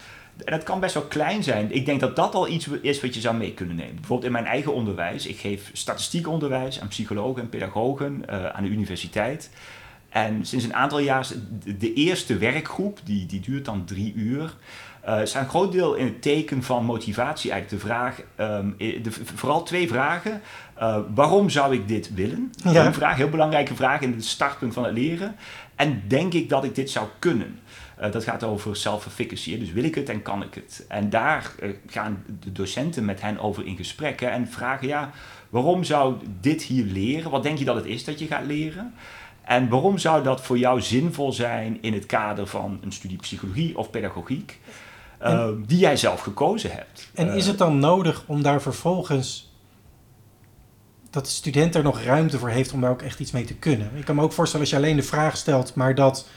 En 0.45 0.51
dat 0.51 0.63
kan 0.63 0.79
best 0.79 0.93
wel 0.93 1.03
klein 1.03 1.43
zijn. 1.43 1.71
Ik 1.71 1.85
denk 1.85 1.99
dat 1.99 2.15
dat 2.15 2.35
al 2.35 2.47
iets 2.47 2.67
is 2.81 3.01
wat 3.01 3.13
je 3.13 3.21
zou 3.21 3.35
mee 3.35 3.53
kunnen 3.53 3.75
nemen. 3.75 3.95
Bijvoorbeeld 3.95 4.27
in 4.27 4.31
mijn 4.31 4.45
eigen 4.45 4.73
onderwijs. 4.73 5.25
Ik 5.25 5.37
geef 5.37 5.69
statistiekonderwijs 5.73 6.81
aan 6.81 6.87
psychologen 6.87 7.41
en 7.41 7.49
pedagogen 7.49 8.23
uh, 8.29 8.45
aan 8.45 8.63
de 8.63 8.69
universiteit. 8.69 9.49
En 10.09 10.45
sinds 10.45 10.65
een 10.65 10.75
aantal 10.75 10.99
jaar, 10.99 11.27
de, 11.77 11.93
eerste 11.93 12.37
werkgroep, 12.37 12.99
die, 13.03 13.25
die 13.25 13.39
duurt 13.39 13.65
dan 13.65 13.85
drie 13.85 14.13
uur. 14.13 14.55
Uh, 15.07 15.21
is 15.21 15.33
een 15.33 15.49
groot 15.49 15.71
deel 15.71 15.93
in 15.93 16.05
het 16.05 16.21
teken 16.21 16.63
van 16.63 16.85
motivatie 16.85 17.51
eigenlijk 17.51 17.81
de 17.81 17.87
vraag, 17.87 18.21
um, 18.59 18.75
de, 18.77 19.11
vooral 19.11 19.63
twee 19.63 19.87
vragen. 19.87 20.41
Uh, 20.79 20.97
waarom 21.15 21.49
zou 21.49 21.73
ik 21.73 21.87
dit 21.87 22.13
willen? 22.13 22.51
Ja. 22.63 22.85
Een 22.85 22.93
vraag, 22.93 23.15
heel 23.15 23.29
belangrijke 23.29 23.75
vraag 23.75 24.01
in 24.01 24.13
het 24.13 24.25
startpunt 24.25 24.73
van 24.73 24.83
het 24.83 24.93
leren. 24.93 25.35
En 25.75 26.03
denk 26.07 26.33
ik 26.33 26.49
dat 26.49 26.63
ik 26.63 26.75
dit 26.75 26.89
zou 26.89 27.07
kunnen? 27.19 27.59
Uh, 28.01 28.11
dat 28.11 28.23
gaat 28.23 28.43
over 28.43 28.75
self-efficacy. 28.75 29.59
Dus 29.59 29.71
wil 29.71 29.83
ik 29.83 29.95
het 29.95 30.09
en 30.09 30.21
kan 30.21 30.43
ik 30.43 30.53
het? 30.53 30.85
En 30.87 31.09
daar 31.09 31.51
uh, 31.61 31.69
gaan 31.87 32.23
de 32.39 32.51
docenten 32.51 33.05
met 33.05 33.21
hen 33.21 33.39
over 33.39 33.65
in 33.65 33.75
gesprek. 33.75 34.19
Hè, 34.19 34.27
en 34.27 34.47
vragen, 34.47 34.87
ja, 34.87 35.11
waarom 35.49 35.83
zou 35.83 36.15
dit 36.41 36.61
hier 36.63 36.85
leren? 36.85 37.31
Wat 37.31 37.43
denk 37.43 37.57
je 37.57 37.65
dat 37.65 37.75
het 37.75 37.85
is 37.85 38.03
dat 38.03 38.19
je 38.19 38.27
gaat 38.27 38.45
leren? 38.45 38.93
En 39.41 39.69
waarom 39.69 39.97
zou 39.97 40.23
dat 40.23 40.41
voor 40.41 40.57
jou 40.57 40.81
zinvol 40.81 41.31
zijn 41.31 41.77
in 41.81 41.93
het 41.93 42.05
kader 42.05 42.47
van 42.47 42.79
een 42.81 42.91
studie 42.91 43.17
psychologie 43.17 43.77
of 43.77 43.89
pedagogiek? 43.89 44.59
Uh, 45.21 45.47
die 45.65 45.79
jij 45.79 45.97
zelf 45.97 46.21
gekozen 46.21 46.71
hebt. 46.71 47.09
En 47.13 47.33
is 47.33 47.47
het 47.47 47.57
dan 47.57 47.79
nodig 47.79 48.23
om 48.25 48.41
daar 48.41 48.61
vervolgens 48.61 49.51
dat 51.09 51.25
de 51.25 51.31
student 51.31 51.75
er 51.75 51.83
nog 51.83 52.01
ruimte 52.01 52.39
voor 52.39 52.49
heeft 52.49 52.73
om 52.73 52.81
daar 52.81 52.91
ook 52.91 53.01
echt 53.01 53.19
iets 53.19 53.31
mee 53.31 53.45
te 53.45 53.55
kunnen? 53.55 53.91
Ik 53.95 54.05
kan 54.05 54.15
me 54.15 54.21
ook 54.21 54.31
voorstellen 54.31 54.65
als 54.65 54.75
je 54.75 54.81
alleen 54.81 54.95
de 54.95 55.03
vraag 55.03 55.37
stelt, 55.37 55.75
maar 55.75 55.95
dat 55.95 56.27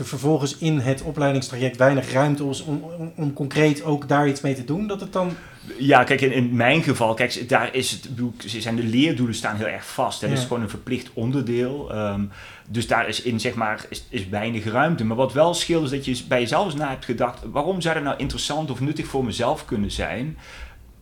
er 0.00 0.06
vervolgens 0.06 0.58
in 0.58 0.78
het 0.78 1.02
opleidingstraject 1.02 1.76
weinig 1.76 2.12
ruimte 2.12 2.48
is 2.48 2.62
om, 2.62 2.82
om, 2.98 3.12
om, 3.16 3.32
concreet 3.32 3.82
ook 3.82 4.08
daar 4.08 4.28
iets 4.28 4.40
mee 4.40 4.54
te 4.54 4.64
doen, 4.64 4.86
dat 4.86 5.00
het 5.00 5.12
dan... 5.12 5.32
Ja, 5.78 6.04
kijk, 6.04 6.20
in, 6.20 6.32
in 6.32 6.56
mijn 6.56 6.82
geval, 6.82 7.14
kijk, 7.14 7.48
daar 7.48 7.74
is 7.74 7.90
het, 7.90 8.08
zijn 8.46 8.76
de 8.76 8.82
leerdoelen 8.82 9.34
staan 9.34 9.56
heel 9.56 9.66
erg 9.66 9.86
vast. 9.86 10.20
Dat 10.20 10.30
ja. 10.30 10.36
is 10.36 10.42
gewoon 10.42 10.62
een 10.62 10.68
verplicht 10.68 11.10
onderdeel. 11.12 11.94
Um, 11.94 12.30
dus 12.68 12.86
daar 12.86 13.08
is 13.08 13.22
in, 13.22 13.40
zeg 13.40 13.54
maar, 13.54 13.84
is, 13.88 14.04
is 14.08 14.28
weinig 14.28 14.64
ruimte. 14.64 15.04
Maar 15.04 15.16
wat 15.16 15.32
wel 15.32 15.54
scheelt 15.54 15.84
is 15.84 15.90
dat 15.90 16.04
je 16.04 16.24
bij 16.28 16.40
jezelf 16.40 16.64
eens 16.64 16.74
na 16.74 16.88
hebt 16.88 17.04
gedacht, 17.04 17.38
waarom 17.52 17.80
zou 17.80 17.94
dat 17.94 18.04
nou 18.04 18.16
interessant 18.18 18.70
of 18.70 18.80
nuttig 18.80 19.06
voor 19.06 19.24
mezelf 19.24 19.64
kunnen 19.64 19.90
zijn? 19.90 20.38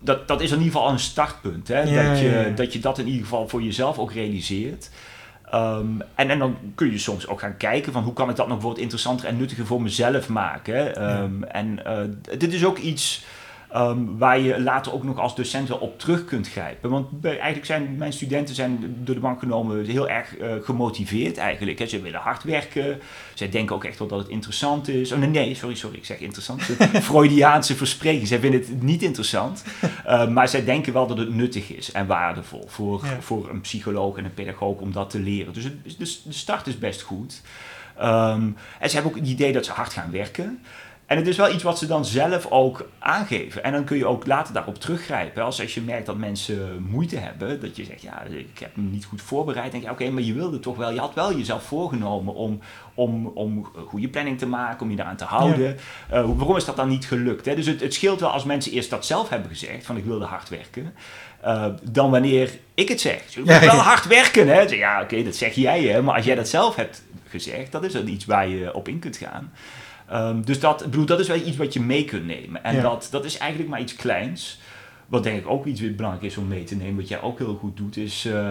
Dat, 0.01 0.29
dat 0.29 0.41
is 0.41 0.51
in 0.51 0.59
ieder 0.59 0.73
geval 0.73 0.91
een 0.91 0.99
startpunt. 0.99 1.69
Hè? 1.69 1.81
Ja, 1.81 2.09
dat, 2.09 2.19
je, 2.19 2.29
ja, 2.29 2.49
dat 2.49 2.73
je 2.73 2.79
dat 2.79 2.99
in 2.99 3.07
ieder 3.07 3.23
geval 3.23 3.49
voor 3.49 3.63
jezelf 3.63 3.99
ook 3.99 4.13
realiseert. 4.13 4.91
Um, 5.55 6.03
en, 6.15 6.31
en 6.31 6.39
dan 6.39 6.57
kun 6.75 6.91
je 6.91 6.99
soms 6.99 7.27
ook 7.27 7.41
gaan 7.41 7.57
kijken 7.57 7.93
van 7.93 8.03
hoe 8.03 8.13
kan 8.13 8.31
ik 8.31 8.37
dat 8.37 8.47
nog 8.47 8.55
bijvoorbeeld 8.55 8.83
interessanter 8.83 9.29
en 9.29 9.37
nuttiger 9.37 9.67
voor 9.67 9.83
mezelf 9.83 10.29
maken. 10.29 11.11
Um, 11.23 11.41
ja. 11.41 11.47
En 11.47 11.81
uh, 11.87 12.39
dit 12.39 12.53
is 12.53 12.65
ook 12.65 12.79
iets 12.79 13.25
Ehm, 13.69 13.99
waar 14.19 14.39
je 14.41 14.61
later 14.61 14.93
ook 14.93 15.03
nog 15.03 15.19
als 15.19 15.37
docent 15.37 15.69
wel 15.69 15.79
op 15.79 15.99
terug 15.99 16.25
kunt 16.25 16.49
grijpen. 16.49 16.91
Want 16.91 17.25
eigenlijk 17.25 17.65
zijn 17.65 17.97
mijn 17.97 18.13
studenten 18.13 18.55
zijn 18.55 18.97
door 19.05 19.15
de 19.15 19.21
bank 19.21 19.39
genomen 19.39 19.85
heel 19.85 20.09
erg 20.09 20.37
eh, 20.37 20.53
gemotiveerd 20.63 21.37
eigenlijk. 21.37 21.79
Hè. 21.79 21.87
Ze 21.87 22.01
willen 22.01 22.21
hard 22.21 22.43
werken. 22.43 23.01
Zij 23.35 23.49
denken 23.49 23.75
ook 23.75 23.85
echt 23.85 23.99
wel 23.99 24.09
dat 24.09 24.19
het 24.19 24.29
interessant 24.29 24.89
is. 24.89 25.13
Oh 25.13 25.19
nee, 25.19 25.29
nee 25.29 25.55
sorry, 25.55 25.75
sorry, 25.75 25.97
ik 25.97 26.05
zeg 26.05 26.19
interessant. 26.19 26.63
Freudiaanse 27.03 27.77
verspreking. 27.77 28.27
Zij 28.27 28.39
vinden 28.39 28.61
het 28.61 28.83
niet 28.83 29.03
interessant. 29.03 29.65
Eh, 30.05 30.29
maar 30.29 30.49
zij 30.49 30.65
denken 30.65 30.93
wel 30.93 31.07
dat 31.07 31.19
het 31.19 31.35
nuttig 31.35 31.73
is 31.73 31.93
en 31.93 32.07
waardevol 32.07 32.65
voor, 32.67 33.01
Ja. 33.05 33.21
voor 33.21 33.49
een 33.51 33.61
psycholoog 33.61 34.17
en 34.17 34.25
een 34.25 34.35
pedagoog 34.35 34.79
om 34.79 34.93
dat 34.93 35.11
te 35.11 35.21
leren. 35.21 35.53
Dus 35.53 35.65
het, 35.65 35.99
dus 35.99 36.23
de 36.23 36.33
start 36.33 36.67
is 36.67 36.79
best 36.79 37.01
goed. 37.03 37.43
Ehm, 37.99 38.43
en 38.79 38.89
ze 38.89 38.95
hebben 38.95 39.13
ook 39.13 39.19
het 39.19 39.29
idee 39.29 39.53
dat 39.53 39.65
ze 39.65 39.73
hard 39.73 39.93
gaan 39.93 40.11
werken. 40.11 40.63
En 41.09 41.17
het 41.17 41.27
is 41.27 41.37
wel 41.37 41.53
iets 41.53 41.63
wat 41.63 41.79
ze 41.79 41.87
dan 41.87 42.05
zelf 42.05 42.47
ook 42.51 42.89
aangeven. 42.99 43.65
En 43.65 43.73
dan 43.73 43.85
kun 43.85 43.97
je 43.97 44.07
ook 44.07 44.27
later 44.27 44.55
daarop 44.55 44.79
teruggrijpen. 44.81 45.45
Als, 45.45 45.61
als 45.61 45.75
je 45.75 45.81
merkt 45.81 46.07
dat 46.07 46.17
mensen 46.17 46.83
moeite 46.89 47.17
hebben, 47.17 47.61
dat 47.61 47.77
je 47.77 47.85
zegt, 47.85 48.03
ja, 48.03 48.23
ik 48.23 48.59
heb 48.59 48.77
me 48.77 48.83
niet 48.83 49.05
goed 49.05 49.23
voorbereid. 49.23 49.71
denk 49.73 49.83
je, 49.85 49.91
oké, 49.91 50.11
maar 50.11 50.23
je 50.23 50.33
wilde 50.35 50.59
toch 50.61 50.77
wel, 50.77 50.91
je 50.93 50.99
had 51.01 51.15
wel 51.15 51.37
jezelf 51.37 51.63
voorgenomen 51.63 52.35
om, 52.35 52.61
om, 52.95 53.27
om 53.27 53.69
goede 53.87 54.09
planning 54.09 54.39
te 54.39 54.47
maken, 54.47 54.83
om 54.83 54.91
je 54.91 54.97
daaraan 54.97 55.17
te 55.17 55.25
houden. 55.25 55.77
Eh, 56.11 56.25
waarom 56.37 56.57
is 56.57 56.65
dat 56.65 56.77
dan 56.77 56.89
niet 56.89 57.07
gelukt? 57.07 57.47
Hè? 57.47 57.55
Dus 57.55 57.67
het, 57.67 57.81
het 57.81 57.95
scheelt 57.95 58.21
wel 58.21 58.31
als 58.31 58.45
mensen 58.45 58.73
eerst 58.73 58.91
dat 58.91 59.07
zelf 59.07 59.29
hebben 59.29 59.49
gezegd, 59.49 59.87
van 59.87 59.97
ik 59.97 60.05
wilde 60.05 60.25
hard 60.25 60.49
werken. 60.49 60.95
eh, 61.41 61.67
dan 61.83 62.11
wanneer 62.11 62.59
ik 62.75 62.89
het 62.89 63.01
zeg. 63.01 63.23
Je 63.29 63.41
moet 63.41 63.49
Ja, 63.49 63.61
wel 63.61 63.75
ja. 63.75 63.81
hard 63.83 64.07
werken, 64.07 64.49
hè? 64.49 64.61
Ja, 64.61 65.03
oké, 65.03 65.23
dat 65.23 65.35
zeg 65.37 65.55
jij, 65.55 65.83
hè? 65.83 66.03
Maar 66.03 66.15
als 66.15 66.25
jij 66.25 66.35
dat 66.35 66.49
zelf 66.49 66.77
hebt 66.77 67.03
gezegd, 67.29 67.73
dat 67.73 67.85
is 67.85 67.93
dan 67.93 68.09
iets 68.09 68.25
waar 68.25 68.49
je 68.49 68.75
op 68.75 68.89
in 68.89 68.99
kunt 68.99 69.17
gaan. 69.17 69.53
Ehm, 70.09 70.43
dus 70.43 70.61
dat, 70.61 70.79
bedoel, 70.83 71.07
dat 71.07 71.21
is 71.21 71.29
wel 71.29 71.37
iets 71.37 71.57
wat 71.57 71.73
je 71.73 71.81
mee 71.81 72.05
kunt 72.05 72.27
nemen. 72.27 72.65
En 72.65 72.75
Ja. 72.75 72.83
dat, 72.83 73.09
dat 73.11 73.25
is 73.25 73.39
eigenlijk 73.39 73.71
maar 73.71 73.81
iets 73.81 73.97
kleins. 73.97 74.59
Wat 75.07 75.23
denk 75.23 75.39
ik 75.39 75.49
ook 75.49 75.67
iets 75.67 75.81
weer 75.81 75.95
belangrijk 75.95 76.27
is 76.27 76.37
om 76.37 76.49
mee 76.49 76.65
te 76.65 76.77
nemen, 76.77 76.97
wat 76.97 77.09
jij 77.09 77.21
ook 77.21 77.39
heel 77.39 77.55
goed 77.55 77.77
doet, 77.77 77.97
is 77.97 78.25
eh, 78.25 78.51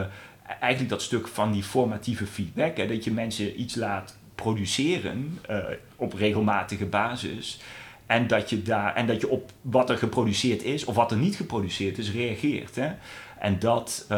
eigenlijk 0.59 0.89
dat 0.89 1.01
stuk 1.01 1.27
van 1.27 1.51
die 1.51 1.63
formatieve 1.63 2.25
feedback. 2.25 2.77
Hè, 2.77 2.87
dat 2.87 3.03
je 3.03 3.11
mensen 3.11 3.61
iets 3.61 3.75
laat 3.75 4.17
produceren 4.35 5.39
eh, 5.47 5.57
op 5.95 6.13
regelmatige 6.13 6.85
basis. 6.85 7.59
En 8.05 8.27
dat, 8.27 8.49
je 8.49 8.61
daar, 8.61 8.95
en 8.95 9.07
dat 9.07 9.21
je 9.21 9.29
op 9.29 9.51
wat 9.61 9.89
er 9.89 9.97
geproduceerd 9.97 10.63
is 10.63 10.85
of 10.85 10.95
wat 10.95 11.11
er 11.11 11.17
niet 11.17 11.35
geproduceerd 11.35 11.97
is, 11.97 12.11
reageert. 12.11 12.75
Hè? 12.75 12.89
En 13.39 13.59
dat, 13.59 14.05
eh, 14.09 14.17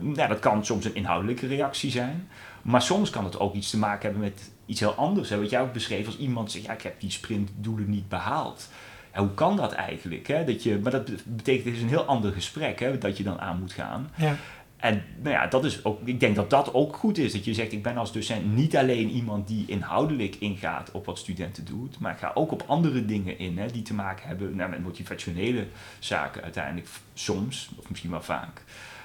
nou, 0.00 0.28
dat 0.28 0.38
kan 0.38 0.64
soms 0.64 0.84
een 0.84 0.94
inhoudelijke 0.94 1.46
reactie 1.46 1.90
zijn. 1.90 2.28
Maar 2.62 2.82
soms 2.82 3.10
kan 3.10 3.24
het 3.24 3.38
ook 3.38 3.54
iets 3.54 3.70
te 3.70 3.78
maken 3.78 4.02
hebben 4.02 4.20
met 4.20 4.50
iets 4.70 4.80
heel 4.80 4.94
anders. 4.94 5.28
Hè? 5.28 5.40
Wat 5.40 5.50
jij 5.50 5.60
ook 5.60 5.72
beschreef 5.72 6.06
als 6.06 6.18
iemand 6.18 6.52
zegt, 6.52 6.64
ja, 6.64 6.72
ik 6.72 6.82
heb 6.82 7.00
die 7.00 7.10
sprintdoelen 7.10 7.90
niet 7.90 8.08
behaald. 8.08 8.68
Ja, 9.14 9.20
hoe 9.20 9.34
kan 9.34 9.56
dat 9.56 9.72
eigenlijk? 9.72 10.26
Hè? 10.26 10.44
Dat 10.44 10.62
je, 10.62 10.78
maar 10.78 10.92
dat 10.92 11.10
betekent, 11.24 11.64
het 11.64 11.74
is 11.74 11.82
een 11.82 11.88
heel 11.88 12.04
ander 12.04 12.32
gesprek 12.32 12.80
hè, 12.80 12.98
dat 12.98 13.16
je 13.16 13.22
dan 13.22 13.40
aan 13.40 13.58
moet 13.58 13.72
gaan. 13.72 14.10
Ja. 14.16 14.36
En 14.76 15.02
nou 15.22 15.34
ja, 15.34 15.46
dat 15.46 15.64
is 15.64 15.84
ook, 15.84 16.00
ik 16.04 16.20
denk 16.20 16.36
dat 16.36 16.50
dat 16.50 16.74
ook 16.74 16.96
goed 16.96 17.18
is. 17.18 17.32
Dat 17.32 17.44
je 17.44 17.54
zegt, 17.54 17.72
ik 17.72 17.82
ben 17.82 17.96
als 17.96 18.12
docent 18.12 18.54
niet 18.54 18.76
alleen 18.76 19.10
iemand 19.10 19.48
die 19.48 19.64
inhoudelijk 19.66 20.36
ingaat 20.36 20.90
op 20.90 21.06
wat 21.06 21.18
studenten 21.18 21.64
doet, 21.64 21.98
maar 21.98 22.12
ik 22.12 22.18
ga 22.18 22.30
ook 22.34 22.52
op 22.52 22.64
andere 22.66 23.04
dingen 23.04 23.38
in 23.38 23.58
hè, 23.58 23.66
die 23.66 23.82
te 23.82 23.94
maken 23.94 24.28
hebben 24.28 24.56
nou, 24.56 24.70
met 24.70 24.82
motivationele 24.82 25.66
zaken 25.98 26.42
uiteindelijk 26.42 26.88
soms, 27.14 27.70
of 27.78 27.88
misschien 27.88 28.10
wel 28.10 28.22
vaak. 28.22 28.62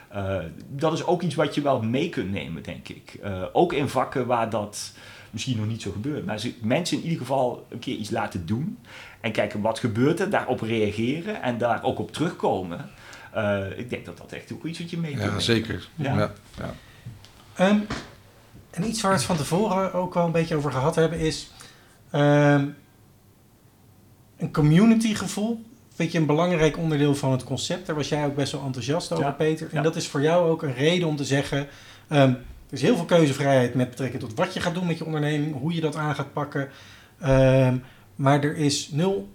Eh, 0.08 0.38
dat 0.70 0.94
is 0.94 1.06
ook 1.06 1.22
iets 1.22 1.36
wat 1.36 1.56
je 1.56 1.62
wel 1.62 1.82
mee 1.82 2.10
kunt 2.10 2.32
nemen, 2.32 2.64
denk 2.64 2.90
ik. 2.90 3.18
Eh, 3.22 3.44
ook 3.54 3.74
in 3.74 3.90
vakken 3.90 4.26
waar 4.26 4.50
dat 4.50 4.94
misschien 5.36 5.58
nog 5.58 5.68
niet 5.68 5.82
zo 5.82 5.92
gebeurt. 5.92 6.26
Maar 6.26 6.40
ze, 6.40 6.54
mensen 6.62 6.98
in 6.98 7.04
ieder 7.04 7.18
geval 7.20 7.66
een 7.70 7.80
keer 7.80 7.96
iets 7.96 8.10
laten 8.10 8.46
doen 8.46 8.78
en 9.22 9.32
kijken 9.32 9.62
wat 9.62 9.80
gebeurt 9.80 10.20
er, 10.20 10.30
daarop 10.30 10.62
reageren 10.62 11.42
en 11.42 11.58
daar 11.58 11.84
ook 11.84 12.00
op 12.00 12.12
terugkomen. 12.12 12.90
Eh, 13.34 13.78
ik 13.78 13.90
denk 13.90 14.06
dat 14.06 14.18
dat 14.18 14.32
echt 14.32 14.52
ook 14.54 14.66
iets 14.66 14.80
wat 14.80 14.90
je 14.90 14.98
mee 14.98 15.10
kunt 15.12 15.22
Ja, 15.24 15.28
nemen. 15.28 15.42
zeker. 15.44 15.88
Ja. 15.96 16.18
Ja. 16.18 16.32
Ja, 16.58 16.74
Ehm, 17.56 17.78
en 18.72 18.88
iets 18.88 19.02
waar 19.02 19.12
we 19.12 19.18
het 19.18 19.26
van 19.26 19.38
tevoren 19.38 19.94
ook 19.94 20.14
wel 20.14 20.26
een 20.26 20.32
beetje 20.32 20.56
over 20.56 20.72
gehad 20.72 20.96
hebben 20.96 21.20
is 21.20 21.52
ehm, 22.12 22.66
een 24.38 24.52
community 24.52 25.14
gevoel. 25.16 25.64
Vind 25.96 26.12
je 26.12 26.18
een 26.18 26.26
belangrijk 26.26 26.78
onderdeel 26.78 27.16
van 27.16 27.32
het 27.32 27.44
concept? 27.44 27.86
Daar 27.86 27.96
was 27.96 28.10
jij 28.10 28.26
ook 28.26 28.36
best 28.36 28.52
wel 28.52 28.64
enthousiast 28.66 29.12
over, 29.12 29.26
Ja, 29.26 29.32
Peter. 29.32 29.68
En 29.70 29.76
ja. 29.78 29.82
dat 29.82 29.96
is 29.96 30.08
voor 30.08 30.22
jou 30.22 30.50
ook 30.50 30.64
een 30.64 30.74
reden 30.74 31.08
om 31.08 31.16
te 31.16 31.26
zeggen: 31.26 31.68
ehm, 32.08 32.34
is 32.76 32.82
heel 32.82 32.96
veel 32.96 33.06
keuzevrijheid 33.06 33.74
met 33.74 33.90
betrekking 33.90 34.22
tot 34.22 34.34
wat 34.34 34.54
je 34.54 34.60
gaat 34.60 34.74
doen 34.74 34.88
met 34.88 34.98
je 34.98 35.06
onderneming, 35.06 35.60
hoe 35.60 35.74
je 35.74 35.82
dat 35.82 35.96
aan 35.96 36.16
gaat 36.16 36.34
pakken. 36.34 36.70
Ehm, 37.20 37.78
maar 38.16 38.44
er 38.44 38.58
is 38.58 38.90
nul, 38.92 39.30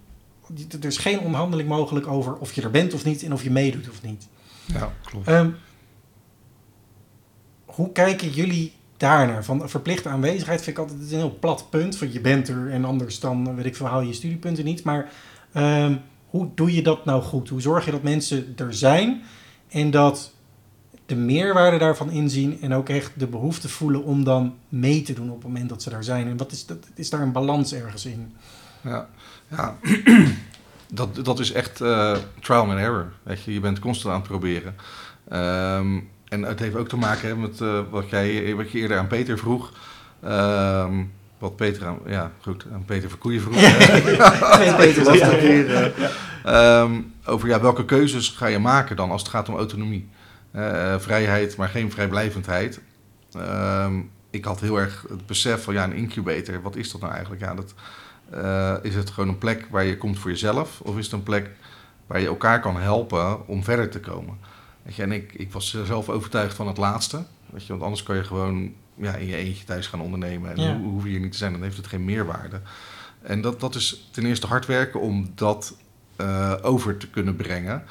er 0.81 0.85
is 0.85 0.97
geen 0.97 1.19
onderhandeling 1.19 1.69
mogelijk 1.69 2.07
over 2.07 2.35
of 2.35 2.53
je 2.53 2.61
er 2.61 2.71
bent 2.71 2.93
of 2.93 3.05
niet 3.05 3.23
en 3.23 3.33
of 3.33 3.43
je 3.43 3.51
meedoet 3.51 3.89
of 3.89 4.01
niet. 4.01 4.27
ja 4.65 4.93
klopt. 5.03 5.27
Ehm, 5.27 5.49
hoe 7.65 7.91
kijken 7.91 8.29
jullie 8.29 8.73
daarnaar? 8.97 9.43
Van 9.43 9.69
verplichte 9.69 10.09
aanwezigheid 10.09 10.61
vind 10.61 10.77
ik 10.77 10.83
altijd 10.83 10.99
een 10.99 11.17
heel 11.17 11.37
plat 11.39 11.69
punt. 11.69 11.99
Want 11.99 12.13
je 12.13 12.21
bent 12.21 12.47
er 12.47 12.71
en 12.71 12.85
anders 12.85 13.19
dan, 13.19 13.55
weet 13.55 13.65
ik 13.65 13.75
veel, 13.75 13.85
haal 13.85 14.01
je 14.01 14.07
je 14.07 14.13
studiepunten 14.13 14.65
niet. 14.65 14.83
Maar 14.83 15.11
ehm, 15.53 15.95
hoe 16.25 16.49
doe 16.55 16.73
je 16.73 16.81
dat 16.81 17.05
nou 17.05 17.21
goed? 17.21 17.49
Hoe 17.49 17.61
zorg 17.61 17.85
je 17.85 17.91
dat 17.91 18.03
mensen 18.03 18.53
er 18.57 18.73
zijn 18.73 19.21
en 19.67 19.91
dat 19.91 20.33
de 21.11 21.17
meerwaarde 21.17 21.77
daarvan 21.77 22.09
inzien 22.09 22.57
en 22.61 22.73
ook 22.73 22.89
echt 22.89 23.11
de 23.15 23.27
behoefte 23.27 23.69
voelen 23.69 24.03
om 24.03 24.23
dan 24.23 24.55
mee 24.69 25.01
te 25.01 25.13
doen 25.13 25.29
op 25.29 25.35
het 25.35 25.43
moment 25.43 25.69
dat 25.69 25.81
ze 25.81 25.89
daar 25.89 26.03
zijn? 26.03 26.27
En 26.27 26.37
wat 26.37 26.51
is, 26.51 26.65
dat, 26.65 26.77
is 26.95 27.09
daar 27.09 27.21
een 27.21 27.31
balans 27.31 27.73
ergens 27.73 28.05
in? 28.05 28.35
Ja, 28.81 29.07
ja. 29.47 29.77
dat, 30.99 31.25
dat 31.25 31.39
is 31.39 31.51
echt 31.51 31.81
eh, 31.81 32.17
trial 32.39 32.69
and 32.69 32.79
error. 32.79 33.11
Weet 33.23 33.43
je, 33.43 33.53
je 33.53 33.59
bent 33.59 33.79
constant 33.79 34.13
aan 34.13 34.19
het 34.19 34.29
proberen. 34.29 34.75
Ehm, 35.29 35.99
en 36.27 36.41
het 36.41 36.59
heeft 36.59 36.75
ook 36.75 36.87
te 36.87 36.97
maken 36.97 37.27
hè, 37.27 37.35
met 37.35 37.61
eh, 37.61 37.79
wat, 37.89 38.09
jij, 38.09 38.55
wat 38.55 38.71
je 38.71 38.77
eerder 38.77 38.97
aan 38.97 39.07
Peter 39.07 39.37
vroeg. 39.37 39.71
Ehm, 40.23 41.03
wat 41.39 41.55
Peter 41.55 41.87
aan, 41.87 41.97
ja, 42.05 42.31
goed, 42.41 42.65
aan 42.73 42.85
Peter 42.85 43.09
Verkoeien 43.09 43.41
vroeg. 43.41 43.55
Twee 43.55 44.75
Peters 44.75 45.19
Ja, 45.19 45.31
eh, 45.31 45.91
ehm, 46.43 46.91
over 47.25 47.47
ja, 47.47 47.61
welke 47.61 47.85
keuzes 47.85 48.29
ga 48.29 48.45
je 48.45 48.59
maken 48.59 48.95
dan 48.95 49.11
als 49.11 49.21
het 49.21 49.31
gaat 49.31 49.49
om 49.49 49.55
autonomie. 49.55 50.09
Eh, 50.51 50.99
vrijheid, 50.99 51.55
maar 51.55 51.69
geen 51.69 51.91
vrijblijvendheid. 51.91 52.81
Ehm, 53.31 53.99
ik 54.29 54.45
had 54.45 54.59
heel 54.59 54.77
erg 54.79 55.05
het 55.09 55.25
besef 55.25 55.63
van 55.63 55.73
ja, 55.73 55.83
een 55.83 55.93
incubator, 55.93 56.61
wat 56.61 56.75
is 56.75 56.91
dat 56.91 57.01
nou 57.01 57.13
eigenlijk? 57.13 57.41
Ja, 57.41 57.55
dat, 57.55 57.73
eh, 58.29 58.75
is 58.81 58.95
het 58.95 59.09
gewoon 59.09 59.29
een 59.29 59.37
plek 59.37 59.67
waar 59.69 59.83
je 59.85 59.97
komt 59.97 60.19
voor 60.19 60.29
jezelf? 60.31 60.81
Of 60.81 60.97
is 60.97 61.05
het 61.05 61.13
een 61.13 61.23
plek 61.23 61.49
waar 62.07 62.19
je 62.19 62.27
elkaar 62.27 62.59
kan 62.59 62.79
helpen 62.79 63.47
om 63.47 63.63
verder 63.63 63.89
te 63.89 63.99
komen? 63.99 64.37
Weet 64.83 64.95
je, 64.95 65.01
en 65.03 65.11
ik, 65.11 65.33
ik 65.33 65.51
was 65.51 65.77
zelf 65.85 66.09
overtuigd 66.09 66.55
van 66.55 66.67
het 66.67 66.77
laatste. 66.77 67.23
Weet 67.49 67.65
je, 67.65 67.71
want 67.71 67.83
anders 67.83 68.03
kan 68.03 68.15
je 68.15 68.23
gewoon 68.23 68.73
ja, 68.95 69.15
in 69.15 69.27
je 69.27 69.35
eentje 69.35 69.65
thuis 69.65 69.87
gaan 69.87 70.01
ondernemen. 70.01 70.51
En 70.51 70.61
Ja. 70.61 70.77
hoe 70.77 70.89
hoef 70.89 71.03
je 71.03 71.09
hier 71.09 71.19
niet 71.19 71.31
te 71.31 71.37
zijn, 71.37 71.51
dan 71.51 71.61
heeft 71.61 71.77
het 71.77 71.87
geen 71.87 72.05
meerwaarde. 72.05 72.61
En 73.21 73.41
dat, 73.41 73.59
dat 73.59 73.75
is 73.75 74.09
ten 74.11 74.25
eerste 74.25 74.47
hard 74.47 74.65
werken 74.65 74.99
om 74.99 75.31
dat 75.35 75.77
eh, 76.15 76.53
over 76.61 76.97
te 76.97 77.09
kunnen 77.09 77.35
brengen. 77.35 77.83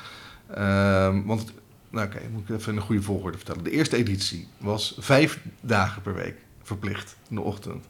Ehm, 0.54 1.22
want, 1.24 1.52
nou 1.90 2.06
oké, 2.06 2.20
moet 2.32 2.48
ik 2.48 2.56
even 2.56 2.76
een 2.76 2.82
goede 2.82 3.02
volgorde 3.02 3.36
vertellen. 3.36 3.64
De 3.64 3.70
eerste 3.70 3.96
editie 3.96 4.48
was 4.58 4.96
vijf 4.98 5.40
dagen 5.60 6.02
per 6.02 6.14
week 6.14 6.36
verplicht 6.62 7.16
in 7.28 7.34
de 7.34 7.42
ochtend. 7.42 7.84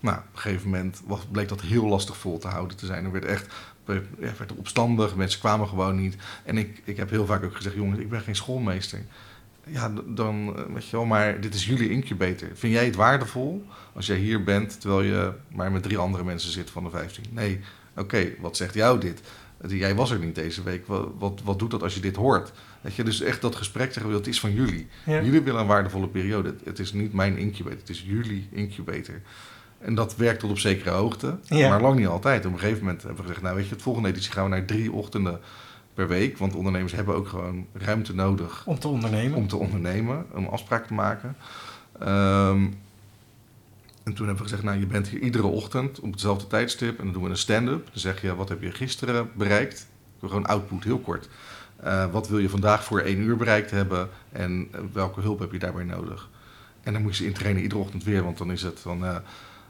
Nou, 0.00 0.18
op 0.18 0.24
een 0.32 0.40
gegeven 0.40 0.70
moment 0.70 1.02
bleek 1.30 1.48
dat 1.48 1.60
heel 1.60 1.86
lastig 1.86 2.16
vol 2.16 2.38
te 2.38 2.48
houden 2.48 2.76
te 2.76 2.86
zijn. 2.86 3.04
Er 3.04 3.12
werd 3.12 3.24
echt 3.24 3.46
werd, 3.84 4.38
werd 4.38 4.50
er 4.50 4.56
opstandig, 4.56 5.16
mensen 5.16 5.40
kwamen 5.40 5.68
gewoon 5.68 6.00
niet. 6.00 6.16
En 6.44 6.58
ik, 6.58 6.82
ik 6.84 6.96
heb 6.96 7.10
heel 7.10 7.26
vaak 7.26 7.44
ook 7.44 7.56
gezegd, 7.56 7.74
jongens, 7.74 8.00
ik 8.00 8.10
ben 8.10 8.20
geen 8.20 8.36
schoolmeester. 8.36 9.02
Ja, 9.66 9.92
dan, 10.06 10.56
eh, 10.56 10.74
weet 10.74 10.88
je 10.88 10.96
wel, 10.96 11.04
maar 11.04 11.40
dit 11.40 11.54
is 11.54 11.66
jullie 11.66 11.90
incubator. 11.90 12.48
Vind 12.54 12.72
jij 12.72 12.84
het 12.84 12.94
waardevol 12.94 13.66
als 13.92 14.06
jij 14.06 14.16
hier 14.16 14.44
bent, 14.44 14.80
terwijl 14.80 15.02
je 15.02 15.32
maar 15.48 15.72
met 15.72 15.82
drie 15.82 15.98
andere 15.98 16.24
mensen 16.24 16.52
zit 16.52 16.70
van 16.70 16.84
de 16.84 16.90
15? 16.90 17.24
Nee, 17.30 17.60
oké, 17.96 18.32
wat 18.40 18.56
zegt 18.56 18.74
jou 18.74 19.00
dit? 19.00 19.20
Jij 19.68 19.94
was 19.94 20.10
er 20.10 20.18
niet 20.18 20.34
deze 20.34 20.62
week. 20.62 20.86
Wat, 20.86 21.08
wat, 21.18 21.40
wat 21.44 21.58
doet 21.58 21.70
dat 21.70 21.82
als 21.82 21.94
je 21.94 22.00
dit 22.00 22.16
hoort? 22.16 22.52
Weet 22.80 22.94
je, 22.94 23.04
dus 23.04 23.20
echt 23.20 23.40
dat 23.40 23.54
gesprek 23.56 23.92
zeggen, 23.92 24.12
dat 24.12 24.26
is 24.26 24.40
van 24.40 24.52
jullie. 24.52 24.88
Ja. 25.06 25.22
Jullie 25.22 25.40
willen 25.40 25.60
een 25.60 25.66
waardevolle 25.66 26.08
periode. 26.08 26.48
Het, 26.48 26.60
het 26.64 26.78
is 26.78 26.92
niet 26.92 27.12
mijn 27.12 27.36
incubator, 27.36 27.78
het 27.78 27.88
is 27.88 28.02
jullie 28.06 28.48
incubator. 28.50 29.20
En 29.78 29.94
dat 29.94 30.16
werkt 30.16 30.40
tot 30.40 30.50
op 30.50 30.58
zekere 30.58 30.90
hoogte, 30.90 31.38
Ja. 31.42 31.68
maar 31.68 31.80
lang 31.80 31.98
niet 31.98 32.06
altijd. 32.06 32.46
Op 32.46 32.52
een 32.52 32.58
gegeven 32.58 32.84
moment 32.84 32.98
hebben 33.02 33.20
we 33.20 33.26
gezegd, 33.26 33.42
nou 33.44 33.56
weet 33.56 33.66
je, 33.68 33.74
het 33.74 33.82
volgende 33.82 34.08
editie 34.08 34.32
gaan 34.32 34.44
we 34.44 34.50
naar 34.50 34.64
drie 34.64 34.92
ochtenden 34.92 35.40
per 35.94 36.08
week. 36.08 36.38
Want 36.38 36.54
ondernemers 36.54 36.92
hebben 36.92 37.14
ook 37.14 37.28
gewoon 37.28 37.66
ruimte 37.72 38.14
nodig 38.14 38.62
Om 38.66 38.78
te 38.78 38.88
ondernemen. 38.88 39.36
om 39.38 39.48
te 39.48 39.56
ondernemen, 39.56 40.26
om 40.34 40.46
afspraak 40.46 40.86
te 40.86 40.94
maken. 40.94 41.36
Ehm, 41.98 42.66
en 44.02 44.14
toen 44.14 44.26
hebben 44.26 44.44
we 44.44 44.50
gezegd, 44.50 44.62
nou 44.62 44.78
je 44.78 44.86
bent 44.86 45.08
hier 45.08 45.20
iedere 45.20 45.46
ochtend 45.46 46.00
op 46.00 46.10
hetzelfde 46.10 46.46
tijdstip 46.46 46.98
en 46.98 47.04
dan 47.04 47.12
doen 47.12 47.22
we 47.22 47.28
een 47.28 47.36
stand-up. 47.36 47.84
Dan 47.84 48.00
zeg 48.00 48.22
je, 48.22 48.34
wat 48.34 48.48
heb 48.48 48.62
je 48.62 48.72
gisteren 48.72 49.30
bereikt? 49.34 49.86
Gewoon 50.20 50.46
output, 50.46 50.84
heel 50.84 50.98
kort. 50.98 51.28
Eh, 51.76 52.10
wat 52.12 52.28
wil 52.28 52.38
je 52.38 52.48
vandaag 52.48 52.84
voor 52.84 53.00
één 53.00 53.18
uur 53.18 53.36
bereikt 53.36 53.70
hebben 53.70 54.08
en 54.32 54.68
eh, 54.72 54.80
welke 54.92 55.20
hulp 55.20 55.38
heb 55.38 55.52
je 55.52 55.58
daarbij 55.58 55.84
nodig? 55.84 56.28
En 56.82 56.92
dan 56.92 57.02
moet 57.02 57.16
je 57.16 57.22
ze 57.22 57.28
intrainen 57.28 57.62
iedere 57.62 57.80
ochtend 57.80 58.04
weer, 58.04 58.22
want 58.22 58.38
dan 58.38 58.52
is 58.52 58.62
het 58.62 58.80
van, 58.80 59.04
eh, 59.04 59.16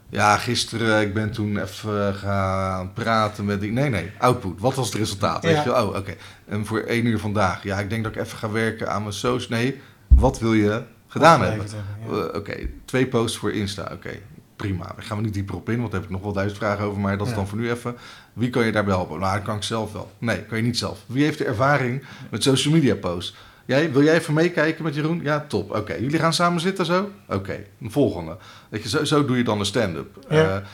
Ja, 0.09 0.37
gisteren, 0.37 1.01
ik 1.01 1.13
ben 1.13 1.31
toen 1.31 1.57
even 1.57 2.15
gaan 2.15 2.93
praten 2.93 3.45
met 3.45 3.61
die... 3.61 3.71
Nee, 3.71 3.89
nee, 3.89 4.11
output. 4.17 4.59
Wat 4.59 4.75
was 4.75 4.85
het 4.85 4.95
resultaat? 4.95 5.43
Weet 5.43 5.63
je? 5.63 5.69
wel? 5.71 5.87
Oh, 5.87 5.95
oké. 5.95 6.15
En 6.45 6.65
voor 6.65 6.79
één 6.79 7.05
uur 7.05 7.19
vandaag. 7.19 7.63
Ja, 7.63 7.79
ik 7.79 7.89
denk 7.89 8.03
dat 8.03 8.15
ik 8.15 8.21
even 8.21 8.37
ga 8.37 8.51
werken 8.51 8.91
aan 8.91 9.01
mijn 9.01 9.13
soos. 9.13 9.47
Nee, 9.47 9.81
wat 10.07 10.39
wil 10.39 10.53
je 10.53 10.83
gedaan 11.11 11.41
hebben? 11.41 11.65
Ja. 12.09 12.15
Eh, 12.17 12.35
Oké, 12.35 12.55
twee 12.85 13.07
posts 13.07 13.37
voor 13.37 13.51
Insta. 13.51 13.89
Oké, 13.93 14.09
prima. 14.55 14.83
Daar 14.95 15.03
gaan 15.05 15.17
we 15.17 15.23
niet 15.23 15.33
dieper 15.33 15.55
op 15.55 15.69
in, 15.69 15.77
want 15.79 15.91
daar 15.91 15.99
heb 15.99 16.09
ik 16.09 16.15
nog 16.15 16.23
wel 16.25 16.33
duizend 16.33 16.59
vragen 16.59 16.85
over. 16.85 17.01
Maar 17.01 17.17
dat 17.17 17.25
is 17.27 17.31
Ja. 17.31 17.37
dan 17.39 17.47
voor 17.47 17.57
nu 17.57 17.71
even. 17.71 17.95
Wie 18.33 18.49
kan 18.49 18.65
je 18.65 18.71
daarbij 18.71 18.93
helpen? 18.93 19.19
Nou, 19.19 19.35
dat 19.35 19.43
kan 19.45 19.55
ik 19.55 19.63
zelf 19.63 19.93
wel. 19.93 20.11
Nee, 20.17 20.43
kan 20.43 20.57
je 20.57 20.63
niet 20.63 20.77
zelf. 20.77 20.99
Wie 21.05 21.23
heeft 21.23 21.37
de 21.37 21.45
ervaring 21.45 22.03
met 22.29 22.43
social 22.43 22.73
media 22.73 22.95
posts? 22.95 23.35
Jij, 23.65 23.91
wil 23.91 24.03
jij 24.03 24.15
even 24.15 24.33
meekijken 24.33 24.83
met 24.83 24.95
Jeroen? 24.95 25.19
Ja, 25.23 25.45
top. 25.47 25.75
Oké, 25.75 25.93
jullie 25.93 26.19
gaan 26.19 26.33
samen 26.33 26.61
zitten 26.61 26.85
zo? 26.85 27.09
Oké, 27.27 27.63
de 27.77 27.89
volgende. 27.89 28.37
Weet 28.69 28.83
je, 28.83 28.89
zo, 28.89 29.03
zo 29.03 29.25
doe 29.25 29.37
je 29.37 29.43
dan 29.43 29.59
een 29.59 29.65
stand-up. 29.65 30.17
Ja. 30.29 30.55
Eh, 30.57 30.65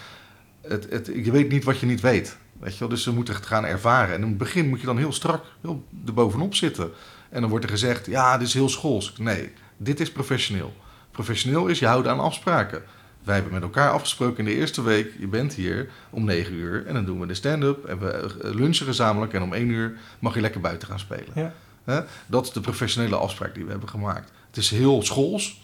het, 0.71 0.87
het, 0.89 1.09
je 1.23 1.31
weet 1.31 1.49
niet 1.49 1.63
wat 1.63 1.79
je 1.79 1.85
niet 1.85 2.01
weet. 2.01 2.37
Weet 2.59 2.73
je 2.73 2.79
wel? 2.79 2.87
Dus 2.89 3.03
ze 3.03 3.13
moeten 3.13 3.33
het 3.35 3.45
gaan 3.45 3.65
ervaren. 3.65 4.15
En 4.15 4.21
in 4.21 4.27
het 4.27 4.37
begin 4.37 4.69
moet 4.69 4.79
je 4.79 4.85
dan 4.85 4.97
heel 4.97 5.13
strak 5.13 5.43
heel 5.61 5.83
erbovenop 6.05 6.55
zitten. 6.55 6.89
En 7.29 7.41
dan 7.41 7.49
wordt 7.49 7.65
er 7.65 7.71
gezegd, 7.71 8.05
ja, 8.05 8.37
dit 8.37 8.47
is 8.47 8.53
heel 8.53 8.69
schools. 8.69 9.13
Nee, 9.17 9.51
dit 9.77 9.99
is 9.99 10.11
professioneel. 10.11 10.73
Professioneel 11.11 11.67
is 11.67 11.79
je 11.79 11.85
houden 11.85 12.11
aan 12.11 12.19
afspraken. 12.19 12.83
Wij 13.23 13.35
hebben 13.35 13.53
met 13.53 13.61
elkaar 13.61 13.91
afgesproken 13.91 14.37
in 14.37 14.45
de 14.45 14.59
eerste 14.59 14.83
week, 14.83 15.11
je 15.19 15.27
bent 15.27 15.53
hier 15.53 15.89
om 16.09 16.25
9 16.25 16.53
uur 16.53 16.85
en 16.85 16.93
dan 16.93 17.05
doen 17.05 17.19
we 17.19 17.25
de 17.25 17.33
stand-up 17.33 17.85
en 17.85 17.99
we 17.99 18.11
eh, 18.11 18.53
lunchen 18.53 18.85
gezamenlijk 18.85 19.33
en 19.33 19.41
om 19.41 19.53
1 19.53 19.69
uur 19.69 19.97
mag 20.19 20.33
je 20.33 20.41
lekker 20.41 20.61
buiten 20.61 20.87
gaan 20.87 20.99
spelen. 20.99 21.53
Ja. 21.85 22.05
Dat 22.27 22.45
is 22.45 22.51
de 22.51 22.59
professionele 22.59 23.15
afspraak 23.15 23.53
die 23.53 23.63
we 23.63 23.71
hebben 23.71 23.89
gemaakt. 23.89 24.31
Het 24.47 24.57
is 24.57 24.69
heel 24.69 25.03
schools 25.03 25.61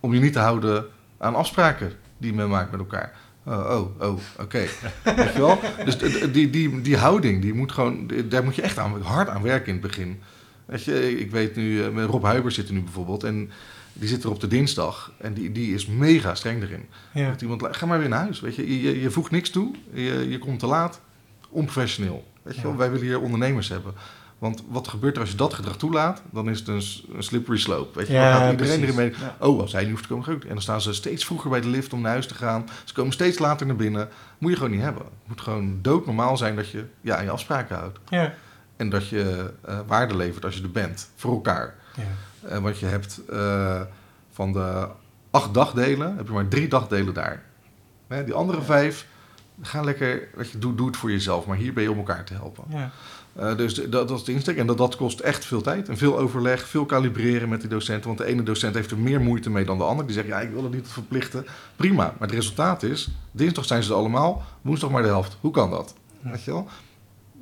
om 0.00 0.14
je 0.14 0.20
niet 0.20 0.32
te 0.32 0.38
houden 0.38 0.84
aan 1.18 1.34
afspraken 1.34 1.92
die 2.18 2.34
men 2.34 2.48
maakt 2.48 2.70
met 2.70 2.80
elkaar. 2.80 3.12
Oh, 3.44 3.70
oh, 3.70 4.00
oh 4.00 4.18
oké. 4.38 4.58
Weet 5.16 5.32
je 5.32 5.38
wel? 5.38 5.58
Dus 5.84 5.98
die, 6.32 6.50
die, 6.50 6.80
die 6.80 6.96
houding, 6.96 7.42
die 7.42 7.54
moet 7.54 7.72
gewoon, 7.72 8.10
daar 8.28 8.44
moet 8.44 8.54
je 8.54 8.62
echt 8.62 8.78
aan, 8.78 9.02
hard 9.02 9.28
aan 9.28 9.42
werken 9.42 9.66
in 9.66 9.72
het 9.72 9.82
begin. 9.82 10.22
Weet 10.70 10.84
je, 10.84 11.18
ik 11.18 11.30
weet 11.30 11.56
nu, 11.56 11.84
eh, 11.84 11.90
met 11.90 12.08
Rob 12.08 12.24
Huiber 12.24 12.52
zit 12.52 12.68
er 12.68 12.74
nu 12.74 12.82
bijvoorbeeld 12.82 13.24
en 13.24 13.50
die 13.92 14.08
zit 14.08 14.24
er 14.24 14.30
op 14.30 14.40
de 14.40 14.46
dinsdag 14.46 15.12
en 15.18 15.34
die, 15.34 15.52
die 15.52 15.74
is 15.74 15.86
mega 15.86 16.34
streng 16.34 16.62
erin. 16.62 16.86
Ja. 17.14 17.30
Dat 17.30 17.42
iemand, 17.42 17.76
ga 17.76 17.86
maar 17.86 17.98
weer 17.98 18.08
naar 18.08 18.20
huis. 18.20 18.40
Weet 18.40 18.54
je, 18.54 18.82
je, 18.82 19.00
je, 19.00 19.10
voegt 19.10 19.30
niks 19.30 19.50
toe, 19.50 19.74
je, 19.92 20.26
je 20.28 20.38
komt 20.38 20.58
te 20.58 20.66
laat, 20.66 21.00
onprofessioneel. 21.48 22.24
Weet 22.42 22.56
je 22.56 22.62
wel, 22.62 22.76
wij 22.76 22.90
willen 22.90 23.06
hier 23.06 23.20
ondernemers 23.20 23.68
hebben. 23.68 23.94
Want 24.38 24.62
wat 24.68 24.88
gebeurt 24.88 25.14
er 25.14 25.20
als 25.20 25.30
je 25.30 25.36
dat 25.36 25.54
gedrag 25.54 25.76
toelaat? 25.76 26.22
Dan 26.30 26.50
is 26.50 26.58
het 26.58 26.68
een, 26.68 26.82
slippery 27.22 27.58
slope. 27.58 27.98
Weet 27.98 28.06
je, 28.06 28.12
Ja, 28.12 28.32
dan 28.32 28.40
gaat 28.40 28.50
iedereen 28.50 28.82
erin 28.82 28.94
mee. 28.94 29.12
Oh, 29.38 29.60
als 29.60 29.72
hij 29.72 29.80
niet 29.80 29.90
hoeft 29.90 30.02
te 30.02 30.08
komen, 30.08 30.36
ik. 30.36 30.42
En 30.42 30.48
dan 30.48 30.62
staan 30.62 30.80
ze 30.80 30.92
steeds 30.92 31.24
vroeger 31.24 31.50
bij 31.50 31.60
de 31.60 31.68
lift 31.68 31.92
om 31.92 32.00
naar 32.00 32.10
huis 32.10 32.26
te 32.26 32.34
gaan. 32.34 32.68
Ze 32.84 32.94
komen 32.94 33.12
steeds 33.12 33.38
later 33.38 33.66
naar 33.66 33.76
binnen. 33.76 34.08
Moet 34.38 34.50
je 34.50 34.56
gewoon 34.56 34.72
niet 34.72 34.80
hebben. 34.80 35.02
Het 35.02 35.28
moet 35.28 35.40
gewoon 35.40 35.78
doodnormaal 35.82 36.36
zijn 36.36 36.56
dat 36.56 36.70
je 36.70 36.84
ja, 37.00 37.16
aan 37.16 37.24
je 37.24 37.30
afspraken 37.30 37.76
houdt. 37.76 37.98
Ja. 38.08 38.34
En 38.80 38.88
dat 38.88 39.08
je 39.08 39.50
eh, 39.64 39.78
waarde 39.86 40.16
levert 40.16 40.44
als 40.44 40.56
je 40.56 40.62
er 40.62 40.70
bent. 40.70 41.08
Voor 41.16 41.32
elkaar. 41.32 41.74
Ja. 41.96 42.02
Eh, 42.48 42.58
want 42.58 42.78
je 42.78 42.86
hebt 42.86 43.20
eh, 43.30 43.80
van 44.32 44.52
de 44.52 44.88
acht 45.30 45.54
dagdelen, 45.54 46.16
heb 46.16 46.26
je 46.26 46.32
maar 46.32 46.48
drie 46.48 46.68
dagdelen 46.68 47.14
daar. 47.14 47.42
Hè, 48.06 48.24
die 48.24 48.34
andere 48.34 48.62
vijf, 48.62 49.06
ga 49.62 49.80
lekker, 49.82 50.28
weet 50.34 50.50
je, 50.50 50.58
doe, 50.58 50.74
doe 50.74 50.86
het 50.86 50.96
voor 50.96 51.10
jezelf. 51.10 51.46
Maar 51.46 51.56
hier 51.56 51.72
ben 51.72 51.82
je 51.82 51.90
om 51.90 51.98
elkaar 51.98 52.24
te 52.24 52.34
helpen. 52.34 52.64
Ja. 52.68 52.90
Dus 53.54 53.74
de- 53.74 53.88
dat, 53.88 54.08
dat 54.08 54.18
is 54.18 54.24
de 54.24 54.32
insteek. 54.32 54.56
En 54.56 54.66
dat, 54.66 54.78
dat 54.78 54.96
kost 54.96 55.20
echt 55.20 55.44
veel 55.44 55.60
tijd. 55.62 55.88
En 55.88 55.96
veel 55.96 56.18
overleg, 56.18 56.68
veel 56.68 56.86
kalibreren 56.86 57.48
met 57.48 57.60
die 57.60 57.70
docenten. 57.70 58.06
Want 58.06 58.18
de 58.18 58.24
ene 58.24 58.42
docent 58.42 58.74
heeft 58.74 58.90
er 58.90 58.98
meer 58.98 59.20
moeite 59.20 59.50
mee 59.50 59.64
dan 59.64 59.78
de 59.78 59.84
ander. 59.84 60.04
Die 60.06 60.14
zegt, 60.14 60.26
ja, 60.26 60.40
ik 60.40 60.50
wil 60.50 60.62
het 60.62 60.72
niet 60.72 60.88
verplichten. 60.88 61.46
Prima. 61.76 62.04
Maar 62.18 62.28
het 62.28 62.36
resultaat 62.36 62.82
is, 62.82 63.08
dinsdag 63.30 63.64
zijn 63.64 63.82
ze 63.82 63.90
er 63.90 63.96
allemaal, 63.96 64.42
woensdag 64.60 64.90
maar 64.90 65.02
de 65.02 65.08
helft. 65.08 65.36
Hoe 65.40 65.50
kan 65.52 65.70
dat? 65.70 65.94
Weet 66.20 66.44
je 66.44 66.50
wel? 66.52 66.68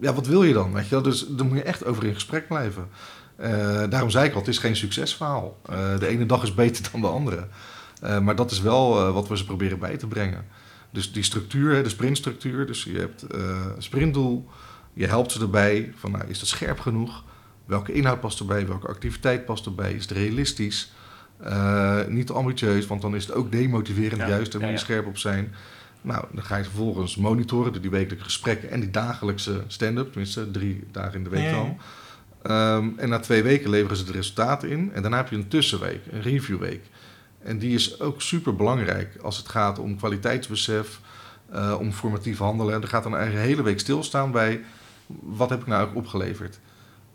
Ja, 0.00 0.14
wat 0.14 0.26
wil 0.26 0.42
je 0.42 0.52
dan? 0.52 0.72
Weet 0.72 0.84
je 0.84 0.90
wel? 0.90 1.02
Dus 1.02 1.26
daar 1.28 1.46
moet 1.46 1.56
je 1.56 1.62
echt 1.62 1.84
over 1.84 2.04
in 2.04 2.14
gesprek 2.14 2.48
blijven. 2.48 2.88
Eh, 3.38 3.82
daarom 3.88 4.10
zei 4.10 4.26
ik 4.26 4.32
al, 4.32 4.38
het 4.38 4.48
is 4.48 4.58
geen 4.58 4.76
succesverhaal. 4.76 5.58
Eh, 5.66 5.98
de 5.98 6.06
ene 6.06 6.26
dag 6.26 6.42
is 6.42 6.54
beter 6.54 6.88
dan 6.92 7.00
de 7.00 7.06
andere. 7.06 7.46
Eh, 8.00 8.18
maar 8.18 8.36
dat 8.36 8.50
is 8.50 8.60
wel 8.60 9.12
wat 9.12 9.28
we 9.28 9.36
ze 9.36 9.44
proberen 9.44 9.78
bij 9.78 9.96
te 9.96 10.06
brengen. 10.06 10.44
Dus 10.90 11.12
die 11.12 11.22
structuur, 11.22 11.82
de 11.82 11.88
sprintstructuur. 11.88 12.66
Dus 12.66 12.84
je 12.84 12.98
hebt 12.98 13.24
een 13.28 13.82
sprintdoel. 13.82 14.48
Je 14.92 15.06
helpt 15.06 15.32
ze 15.32 15.40
erbij 15.40 15.92
van, 15.96 16.10
nou, 16.10 16.24
is 16.28 16.38
dat 16.38 16.48
scherp 16.48 16.80
genoeg? 16.80 17.24
Welke 17.64 17.92
inhoud 17.92 18.20
past 18.20 18.40
erbij? 18.40 18.66
Welke 18.66 18.88
activiteit 18.88 19.44
past 19.44 19.66
erbij? 19.66 19.92
Is 19.92 20.02
het 20.02 20.10
realistisch? 20.10 20.92
Niet 22.08 22.26
te 22.26 22.32
ambitieus, 22.32 22.86
want 22.86 23.02
dan 23.02 23.14
is 23.14 23.26
het 23.26 23.34
ook 23.34 23.52
demotiverend 23.52 24.20
Ja, 24.20 24.28
juist. 24.28 24.52
Daar 24.52 24.60
moet 24.60 24.70
ja, 24.70 24.76
je 24.76 24.80
ja. 24.80 24.84
scherp 24.84 25.06
op 25.06 25.18
zijn. 25.18 25.54
Nou, 26.00 26.24
dan 26.32 26.44
ga 26.44 26.56
je 26.56 26.64
vervolgens 26.64 27.16
monitoren 27.16 27.72
door 27.72 27.82
die 27.82 27.90
wekelijke 27.90 28.24
gesprekken 28.24 28.70
en 28.70 28.80
die 28.80 28.90
dagelijkse 28.90 29.62
stand-up. 29.66 30.06
Tenminste, 30.06 30.50
drie 30.50 30.84
dagen 30.92 31.14
in 31.14 31.24
de 31.24 31.30
week 31.30 31.50
dan. 31.50 31.78
Ehm, 32.42 32.88
en 32.96 33.08
na 33.08 33.18
twee 33.18 33.42
weken 33.42 33.70
leveren 33.70 33.96
ze 33.96 34.04
de 34.04 34.12
resultaten 34.12 34.68
in. 34.68 34.90
En 34.94 35.02
daarna 35.02 35.16
heb 35.16 35.28
je 35.28 35.36
een 35.36 35.48
tussenweek, 35.48 36.00
een 36.10 36.22
reviewweek. 36.22 36.84
En 37.42 37.58
die 37.58 37.74
is 37.74 38.00
ook 38.00 38.22
super 38.22 38.56
belangrijk 38.56 39.16
als 39.22 39.36
het 39.36 39.48
gaat 39.48 39.78
om 39.78 39.96
kwaliteitsbesef, 39.96 41.00
eh, 41.50 41.76
om 41.78 41.92
formatief 41.92 42.38
handelen. 42.38 42.82
Er 42.82 42.88
gaat 42.88 43.02
dan 43.02 43.14
een 43.14 43.30
hele 43.30 43.62
week 43.62 43.80
stilstaan 43.80 44.30
bij 44.30 44.60
wat 45.20 45.50
heb 45.50 45.60
ik 45.60 45.66
nou 45.66 45.88
ook 45.88 45.94
opgeleverd? 45.94 46.58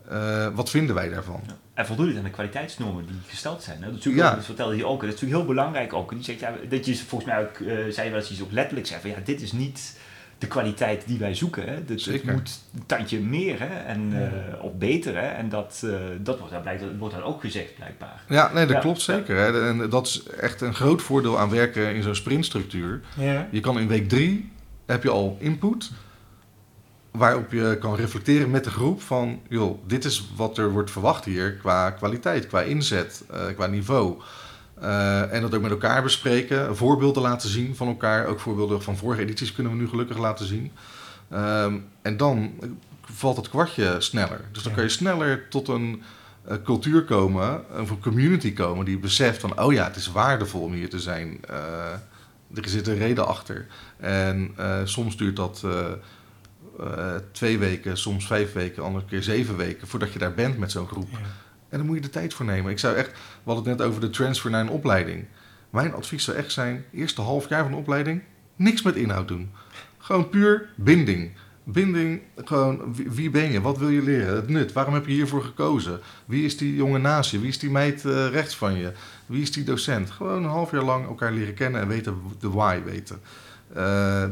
Eh, 0.10 0.47
wat 0.54 0.70
vinden 0.70 0.95
wij 0.95 1.10
daarvan? 1.10 1.41
En 1.74 1.86
voldoet 1.86 2.08
het 2.08 2.18
aan 2.18 2.24
de 2.24 2.30
kwaliteitsnormen 2.30 3.06
die 3.06 3.16
gesteld 3.28 3.64
zijn. 3.64 3.78
Hè? 3.78 3.84
Dat, 3.84 3.93
natuurlijk 3.93 4.24
Ja. 4.24 4.36
dat 4.36 4.45
vertelde 4.45 4.76
je 4.76 4.86
ook. 4.86 4.99
Dat 5.01 5.10
is 5.14 5.14
natuurlijk 5.14 5.39
heel 5.41 5.54
belangrijk 5.56 5.93
ook. 5.93 6.10
En 6.12 6.16
die 6.18 6.26
zegt, 6.26 6.39
ja, 6.39 6.54
dat 6.70 6.86
je 6.86 6.95
volgens 6.95 7.32
mij 7.32 7.41
ook, 7.41 7.56
eh 7.60 7.68
zei 7.89 8.06
je 8.06 8.12
wel 8.12 8.20
eens 8.20 8.32
iets 8.32 8.41
ook 8.41 8.51
letterlijk 8.51 8.88
zegt 8.88 9.01
van 9.01 9.10
ja, 9.10 9.18
dit 9.24 9.41
is 9.41 9.51
niet 9.51 9.97
de 10.38 10.47
kwaliteit 10.47 11.04
die 11.08 11.18
wij 11.20 11.36
zoeken. 11.36 11.64
Hè? 11.68 11.86
Dat, 11.86 12.01
het 12.04 12.24
moet 12.24 12.60
een 12.76 12.86
tandje 12.86 13.20
meer 13.20 13.60
hè? 13.60 13.66
En, 13.84 14.12
Ja. 14.12 14.18
eh, 14.58 14.64
of 14.64 14.74
beter. 14.74 15.16
Hè? 15.16 15.28
En 15.28 15.49
dat, 15.49 15.82
eh, 15.86 15.91
dat 16.20 16.38
wordt, 16.38 16.54
dan 16.54 16.62
blijkt, 16.62 16.84
wordt 16.97 17.14
dan 17.16 17.24
ook 17.24 17.41
gezegd 17.41 17.76
blijkbaar. 17.76 18.24
Ja, 18.28 18.54
nee, 18.54 18.66
dat 18.66 18.76
Ja. 18.76 18.82
klopt 18.82 19.01
zeker. 19.01 19.38
Hè. 19.38 19.68
En 19.68 19.89
dat 19.89 20.08
is 20.08 20.24
echt 20.39 20.62
een 20.62 20.74
groot 20.74 21.01
voordeel 21.01 21.39
aan 21.39 21.49
werken 21.49 21.95
in 21.95 22.04
zo'n 22.04 22.16
sprintstructuur. 22.16 23.01
Ja. 23.18 23.47
Je 23.51 23.60
kan 23.60 23.80
in 23.80 23.88
week 23.88 24.10
drie, 24.10 24.51
heb 24.86 25.04
je 25.04 25.10
al 25.10 25.38
input, 25.39 25.91
waarop 27.18 27.51
je 27.51 27.78
kan 27.80 27.95
reflecteren 27.95 28.51
met 28.51 28.64
de 28.64 28.70
groep 28.70 29.01
van, 29.01 29.41
joh, 29.49 29.80
dit 29.88 30.05
is 30.05 30.30
wat 30.36 30.57
er 30.57 30.72
wordt 30.72 30.91
verwacht 30.91 31.26
hier 31.26 31.53
qua 31.53 31.91
kwaliteit, 31.91 32.47
qua 32.47 32.61
inzet, 32.61 33.24
eh, 33.32 33.39
qua 33.55 33.66
niveau. 33.68 34.22
Eh, 34.82 35.34
en 35.34 35.41
dat 35.41 35.55
ook 35.55 35.61
met 35.61 35.72
elkaar 35.72 36.03
bespreken, 36.03 36.76
voorbeelden 36.76 37.22
laten 37.22 37.49
zien 37.49 37.76
van 37.76 37.88
elkaar. 37.88 38.26
Ook 38.26 38.39
voorbeelden 38.39 38.82
van 38.84 38.97
vorige 38.97 39.22
edities 39.22 39.53
kunnen 39.53 39.72
we 39.72 39.78
nu 39.78 39.88
gelukkig 39.88 40.18
laten 40.18 40.45
zien. 40.45 40.72
Ehm, 41.30 41.78
en 42.01 42.18
dan 42.18 42.51
valt 43.01 43.38
het 43.38 43.49
kwartje 43.49 43.95
sneller. 44.01 44.41
Dus 44.51 44.64
dan 44.64 44.72
Ja. 44.72 44.78
kan 44.78 44.88
je 44.88 44.93
sneller 44.93 45.49
tot 45.49 45.68
een 45.68 46.03
eh, 46.47 46.57
cultuur 46.64 47.03
komen, 47.03 47.64
of 47.82 47.89
een 47.89 47.99
community 47.99 48.53
komen 48.53 48.86
die 48.86 48.97
beseft 48.99 49.39
van, 49.41 49.61
oh 49.61 49.74
ja, 49.74 49.84
het 49.84 49.95
is 49.95 50.11
waardevol 50.11 50.61
om 50.61 50.74
hier 50.74 50.89
te 50.89 50.99
zijn. 50.99 51.39
Er 52.55 52.70
zit 52.70 52.88
een 52.88 52.97
reden 52.97 53.28
achter. 53.28 53.68
En 53.97 54.55
soms 54.84 55.18
duurt 55.18 55.36
dat 55.36 55.64
eh, 56.80 57.15
twee 57.32 57.57
weken, 57.57 57.97
soms 57.97 58.28
vijf 58.28 58.53
weken, 58.53 58.84
andere 58.84 59.05
keer 59.05 59.24
zeven 59.24 59.57
weken 59.57 59.88
voordat 59.88 60.13
je 60.13 60.19
daar 60.19 60.34
bent 60.34 60.57
met 60.57 60.71
zo'n 60.71 60.88
groep. 60.88 61.09
Ja. 61.11 61.17
En 61.69 61.78
daar 61.78 61.86
moet 61.86 61.95
je 61.95 62.01
de 62.01 62.09
tijd 62.09 62.34
voor 62.34 62.45
nemen. 62.45 62.71
Ik 62.71 62.80
zou 62.80 62.95
echt, 62.95 63.11
we 63.11 63.51
hadden 63.51 63.69
het 63.69 63.78
net 63.78 63.88
over 63.88 64.01
de 64.01 64.09
transfer 64.09 64.51
naar 64.51 64.61
een 64.61 64.69
opleiding. 64.69 65.26
Mijn 65.69 65.93
advies 65.93 66.24
zou 66.24 66.38
echt 66.38 66.51
zijn, 66.51 66.86
eerste 66.91 67.21
half 67.21 67.49
jaar 67.49 67.63
van 67.63 67.71
de 67.71 67.78
opleiding, 67.78 68.21
niks 68.55 68.82
met 68.82 68.95
inhoud 68.95 69.28
doen. 69.28 69.51
Gewoon 69.97 70.30
puur 70.30 70.69
binding. 70.76 71.32
Binding, 71.63 72.21
gewoon 72.36 72.95
wie, 72.95 73.11
wie 73.11 73.30
ben 73.30 73.51
je, 73.51 73.61
wat 73.61 73.78
wil 73.78 73.89
je 73.89 74.01
leren, 74.01 74.36
het 74.36 74.49
nut, 74.49 74.74
waarom 74.74 74.93
heb 74.93 75.05
je 75.05 75.13
hiervoor 75.13 75.43
gekozen? 75.43 75.99
Wie 76.26 76.45
is 76.45 76.57
die 76.57 76.76
jongen 76.76 77.01
naast 77.01 77.32
je, 77.32 77.39
wie 77.39 77.49
is 77.49 77.59
die 77.59 77.69
meid 77.69 78.05
eh, 78.05 78.28
rechts 78.28 78.55
van 78.55 78.78
je, 78.78 78.91
wie 79.26 79.41
is 79.41 79.51
die 79.51 79.63
docent? 79.63 80.11
Gewoon 80.11 80.43
een 80.43 80.49
half 80.49 80.71
jaar 80.71 80.84
lang 80.84 81.07
elkaar 81.07 81.32
leren 81.32 81.53
kennen 81.53 81.82
en 81.82 81.88
weten, 81.88 82.21
de 82.39 82.49
why 82.49 82.82
weten. 82.86 83.19
Eh, 83.74 83.82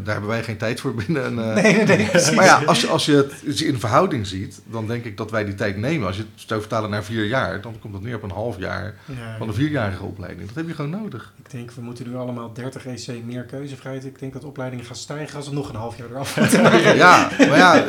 daar 0.04 0.14
hebben 0.14 0.28
wij 0.30 0.44
geen 0.44 0.58
tijd 0.58 0.80
voor 0.80 0.94
binnen. 0.96 1.24
Eh, 1.24 1.64
Nee, 1.64 1.74
nee, 1.74 1.86
nee, 1.98 2.06
precies. 2.10 2.36
maar 2.36 2.46
ja, 2.46 2.64
als 2.66 2.82
je, 2.82 2.88
als 2.88 3.06
je 3.06 3.30
het 3.46 3.60
in 3.62 3.80
verhouding 3.80 4.28
ziet, 4.28 4.62
dan 4.66 4.88
denk 4.88 5.06
ik 5.06 5.18
dat 5.18 5.32
wij 5.32 5.46
die 5.46 5.56
tijd 5.56 5.78
nemen. 5.78 6.08
Als 6.08 6.16
je 6.16 6.22
het 6.22 6.44
zou 6.48 6.60
vertalen 6.60 6.90
naar 6.90 7.04
vier 7.04 7.26
jaar, 7.26 7.62
dan 7.62 7.76
komt 7.80 7.94
dat 7.94 8.02
neer 8.02 8.16
op 8.16 8.24
een 8.24 8.32
half 8.32 8.58
jaar 8.60 8.96
Ja, 9.06 9.38
van 9.38 9.48
een 9.48 9.54
vierjarige 9.54 10.04
opleiding. 10.04 10.48
Dat 10.48 10.56
heb 10.56 10.68
je 10.68 10.74
gewoon 10.74 11.02
nodig. 11.02 11.34
Ik 11.44 11.52
denk, 11.52 11.72
we 11.72 11.82
moeten 11.82 12.10
nu 12.10 12.16
allemaal 12.16 12.54
30 12.54 12.86
EC 12.86 13.24
meer 13.26 13.44
keuzevrijheid. 13.44 14.06
Ik 14.06 14.20
denk 14.20 14.34
dat 14.34 14.44
opleidingen 14.44 14.86
gaan 14.86 14.96
stijgen 14.96 15.38
als 15.38 15.50
we 15.50 15.54
nog 15.56 15.70
een 15.70 15.76
half 15.76 15.98
jaar 15.98 16.10
eraf 16.10 16.38
moeten. 16.38 16.60
Ja, 16.96 17.32
maar 17.38 17.58
ja, 17.58 17.86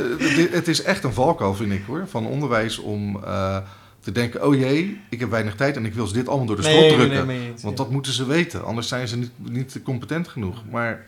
het, 0.50 0.68
is 0.68 0.82
echt 0.82 1.05
een 1.05 1.12
valkuil, 1.12 1.55
vind 1.55 1.72
ik 1.72 1.82
hoor, 1.86 2.07
van 2.09 2.26
onderwijs 2.26 2.78
om 2.78 3.24
eh, 3.24 3.57
te 4.00 4.12
denken: 4.12 4.46
oh 4.46 4.55
jee, 4.55 5.00
ik 5.09 5.20
heb 5.20 5.30
weinig 5.30 5.55
tijd 5.55 5.76
en 5.76 5.84
ik 5.84 5.94
wil 5.94 6.07
ze 6.07 6.14
dit 6.14 6.28
allemaal 6.28 6.46
door 6.46 6.57
de 6.57 6.62
strot 6.62 6.88
drukken. 6.88 7.26
mee 7.26 7.48
eens, 7.50 7.62
Want 7.62 7.76
dat 7.76 7.90
moeten 7.90 8.12
ze 8.12 8.26
weten, 8.26 8.64
anders 8.64 8.88
zijn 8.88 9.09
ze 9.09 9.16
niet, 9.16 9.30
niet 9.36 9.80
competent 9.84 10.28
genoeg. 10.28 10.62
Maar 10.70 11.07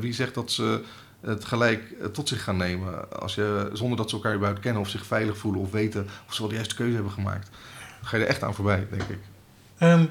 wie 0.00 0.12
zegt 0.12 0.34
dat 0.34 0.50
ze 0.50 0.84
het 1.20 1.44
gelijk 1.44 1.90
eh, 1.90 2.06
tot 2.06 2.28
zich 2.28 2.42
gaan 2.42 2.56
nemen 2.56 3.20
als 3.20 3.34
je, 3.34 3.70
zonder 3.72 3.96
dat 3.96 4.10
ze 4.10 4.16
elkaar 4.16 4.34
überhaupt 4.34 4.60
kennen 4.60 4.82
of 4.82 4.88
zich 4.88 5.06
veilig 5.06 5.38
voelen 5.38 5.60
of 5.60 5.70
weten 5.70 6.06
of 6.26 6.34
ze 6.34 6.40
wel 6.40 6.48
de 6.48 6.54
juiste 6.54 6.74
keuze 6.74 6.94
hebben 6.94 7.12
gemaakt? 7.12 7.50
Dan 8.00 8.08
ga 8.08 8.16
je 8.16 8.22
er 8.22 8.28
echt 8.28 8.42
aan 8.42 8.54
voorbij, 8.54 8.86
denk 8.90 9.02
ik. 9.02 9.18
Ehm, 9.78 10.06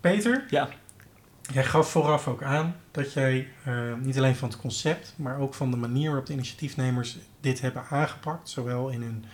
Peter, 0.00 0.44
Ja. 0.48 0.68
Jij 1.52 1.64
gaf 1.64 1.90
vooraf 1.90 2.28
ook 2.28 2.42
aan 2.42 2.76
dat 2.90 3.12
jij 3.12 3.48
uh, 3.68 3.94
niet 4.00 4.16
alleen 4.16 4.36
van 4.36 4.48
het 4.48 4.58
concept, 4.58 5.14
maar 5.16 5.38
ook 5.38 5.54
van 5.54 5.70
de 5.70 5.76
manier 5.76 6.06
waarop 6.06 6.26
de 6.26 6.32
initiatiefnemers 6.32 7.18
dit 7.40 7.60
hebben 7.60 7.84
aangepakt, 7.90 8.48
zowel 8.48 8.88
in 8.88 9.02
hun 9.02 9.24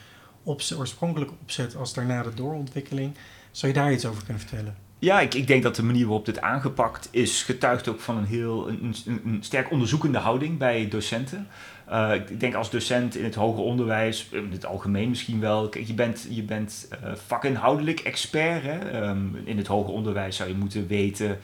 opzet, 0.42 0.78
oorspronkelijke 0.78 1.34
opzet 1.40 1.76
als 1.76 1.94
daarna 1.94 2.22
de 2.22 2.34
doorontwikkeling. 2.34 3.16
Zou 3.50 3.72
je 3.72 3.78
daar 3.78 3.92
iets 3.92 4.06
over 4.06 4.24
kunnen 4.24 4.42
vertellen? 4.42 4.76
Ja, 5.00 5.20
ik, 5.20 5.34
ik 5.34 5.46
denk 5.46 5.62
dat 5.62 5.76
de 5.76 5.82
manier 5.82 6.06
waarop 6.06 6.24
dit 6.24 6.40
aangepakt 6.40 7.08
is, 7.10 7.42
getuigt 7.42 7.88
ook 7.88 8.00
van 8.00 8.16
een 8.16 8.24
heel 8.24 8.68
een, 8.68 8.94
een, 9.06 9.38
sterk 9.40 9.70
onderzoekende 9.70 10.18
houding 10.18 10.58
bij 10.58 10.88
docenten. 10.88 11.48
Uh, 11.90 12.14
ik 12.14 12.40
denk 12.40 12.54
als 12.54 12.70
docent 12.70 13.16
in 13.16 13.24
het 13.24 13.34
hoger 13.34 13.62
onderwijs, 13.62 14.28
in 14.30 14.52
het 14.52 14.66
algemeen 14.66 15.08
misschien 15.08 15.40
wel, 15.40 15.78
je 15.86 15.94
bent, 15.94 16.26
je 16.30 16.42
bent 16.42 16.88
uh, 17.04 17.10
vakinhoudelijk 17.26 18.00
expert. 18.00 18.62
Hè? 18.62 19.08
Um, 19.08 19.36
in 19.44 19.56
het 19.56 19.66
hoger 19.66 19.92
onderwijs 19.92 20.36
zou 20.36 20.48
je 20.48 20.54
moeten 20.54 20.86
weten 20.86 21.38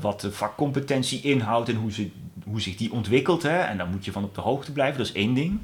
wat 0.00 0.20
de 0.20 0.32
vakcompetentie 0.32 1.20
inhoudt 1.20 1.68
en 1.68 1.76
hoe, 1.76 1.92
ze, 1.92 2.10
hoe 2.44 2.60
zich 2.60 2.76
die 2.76 2.92
ontwikkelt. 2.92 3.42
Hè? 3.42 3.58
En 3.58 3.76
daar 3.76 3.86
moet 3.86 4.04
je 4.04 4.12
van 4.12 4.24
op 4.24 4.34
de 4.34 4.40
hoogte 4.40 4.72
blijven, 4.72 4.98
dat 4.98 5.06
is 5.06 5.12
één 5.12 5.34
ding. 5.34 5.60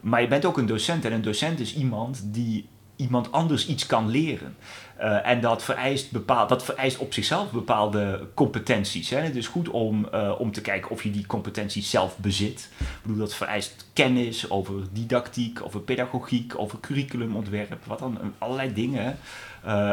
Maar 0.00 0.20
je 0.20 0.28
bent 0.28 0.44
ook 0.44 0.58
een 0.58 0.66
docent 0.66 1.04
en 1.04 1.12
een 1.12 1.22
docent 1.22 1.60
is 1.60 1.74
iemand 1.74 2.22
die 2.24 2.68
iemand 2.96 3.32
anders 3.32 3.66
iets 3.66 3.86
kan 3.86 4.08
leren. 4.08 4.56
Uh, 5.00 5.26
en 5.26 5.40
dat 5.40 5.62
vereist, 5.62 6.10
bepaal, 6.10 6.46
dat 6.46 6.64
vereist 6.64 6.98
op 6.98 7.12
zichzelf 7.12 7.50
bepaalde 7.50 8.26
competenties. 8.34 9.10
Hè. 9.10 9.18
Het 9.18 9.36
is 9.36 9.46
goed 9.46 9.68
om, 9.68 10.08
uh, 10.14 10.32
om 10.38 10.52
te 10.52 10.60
kijken 10.60 10.90
of 10.90 11.02
je 11.02 11.10
die 11.10 11.26
competenties 11.26 11.90
zelf 11.90 12.18
bezit. 12.18 12.68
Ik 12.80 12.86
bedoel, 13.02 13.18
dat 13.18 13.34
vereist 13.34 13.86
kennis 13.92 14.50
over 14.50 14.74
didactiek, 14.92 15.64
over 15.64 15.80
pedagogiek, 15.80 16.58
over 16.58 16.80
curriculumontwerp, 16.80 17.84
wat 17.84 17.98
dan, 17.98 18.18
allerlei 18.38 18.72
dingen. 18.72 19.18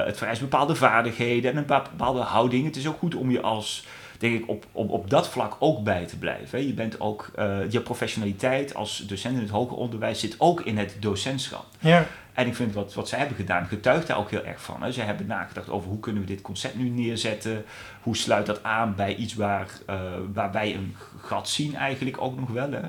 Het 0.05 0.17
vereist 0.17 0.41
bepaalde 0.41 0.75
vaardigheden 0.75 1.51
en 1.51 1.57
een 1.57 1.65
bepaalde 1.65 2.21
houding. 2.21 2.65
Het 2.65 2.75
is 2.75 2.87
ook 2.87 2.99
goed 2.99 3.15
om 3.15 3.31
je 3.31 3.41
als 3.41 3.85
denk 4.23 4.41
ik, 4.43 4.49
op, 4.49 4.65
op, 4.71 4.89
op 4.89 5.09
dat 5.09 5.29
vlak 5.29 5.55
ook 5.59 5.83
bij 5.83 6.05
te 6.05 6.17
blijven. 6.17 6.67
Je 6.67 6.73
bent 6.73 6.99
ook, 6.99 7.31
uh, 7.39 7.71
je 7.71 7.81
professionaliteit 7.81 8.75
als 8.75 8.97
docent 8.97 9.35
in 9.35 9.41
het 9.41 9.49
hoger 9.49 9.77
onderwijs 9.77 10.19
zit 10.19 10.35
ook 10.37 10.61
in 10.61 10.77
het 10.77 10.97
docentschap. 10.99 11.65
Ja. 11.79 12.05
En 12.33 12.47
ik 12.47 12.55
vind 12.55 12.73
wat, 12.73 12.93
wat 12.93 13.07
zij 13.07 13.19
hebben 13.19 13.37
gedaan, 13.37 13.65
getuigt 13.65 14.07
daar 14.07 14.17
ook 14.17 14.29
heel 14.29 14.43
erg 14.43 14.61
van. 14.61 14.83
Hè. 14.83 14.91
Ze 14.91 15.01
hebben 15.01 15.25
nagedacht 15.25 15.69
over 15.69 15.89
hoe 15.89 15.99
kunnen 15.99 16.21
we 16.21 16.27
dit 16.27 16.41
concept 16.41 16.75
nu 16.75 16.89
neerzetten. 16.89 17.65
Hoe 18.01 18.17
sluit 18.17 18.45
dat 18.45 18.63
aan 18.63 18.95
bij 18.95 19.15
iets 19.15 19.33
waar, 19.33 19.67
uh, 19.89 20.01
waar 20.33 20.51
wij 20.51 20.75
een 20.75 20.95
gat 21.21 21.49
zien 21.49 21.75
eigenlijk 21.75 22.21
ook 22.21 22.39
nog 22.39 22.49
wel. 22.49 22.71
Hè. 22.71 22.81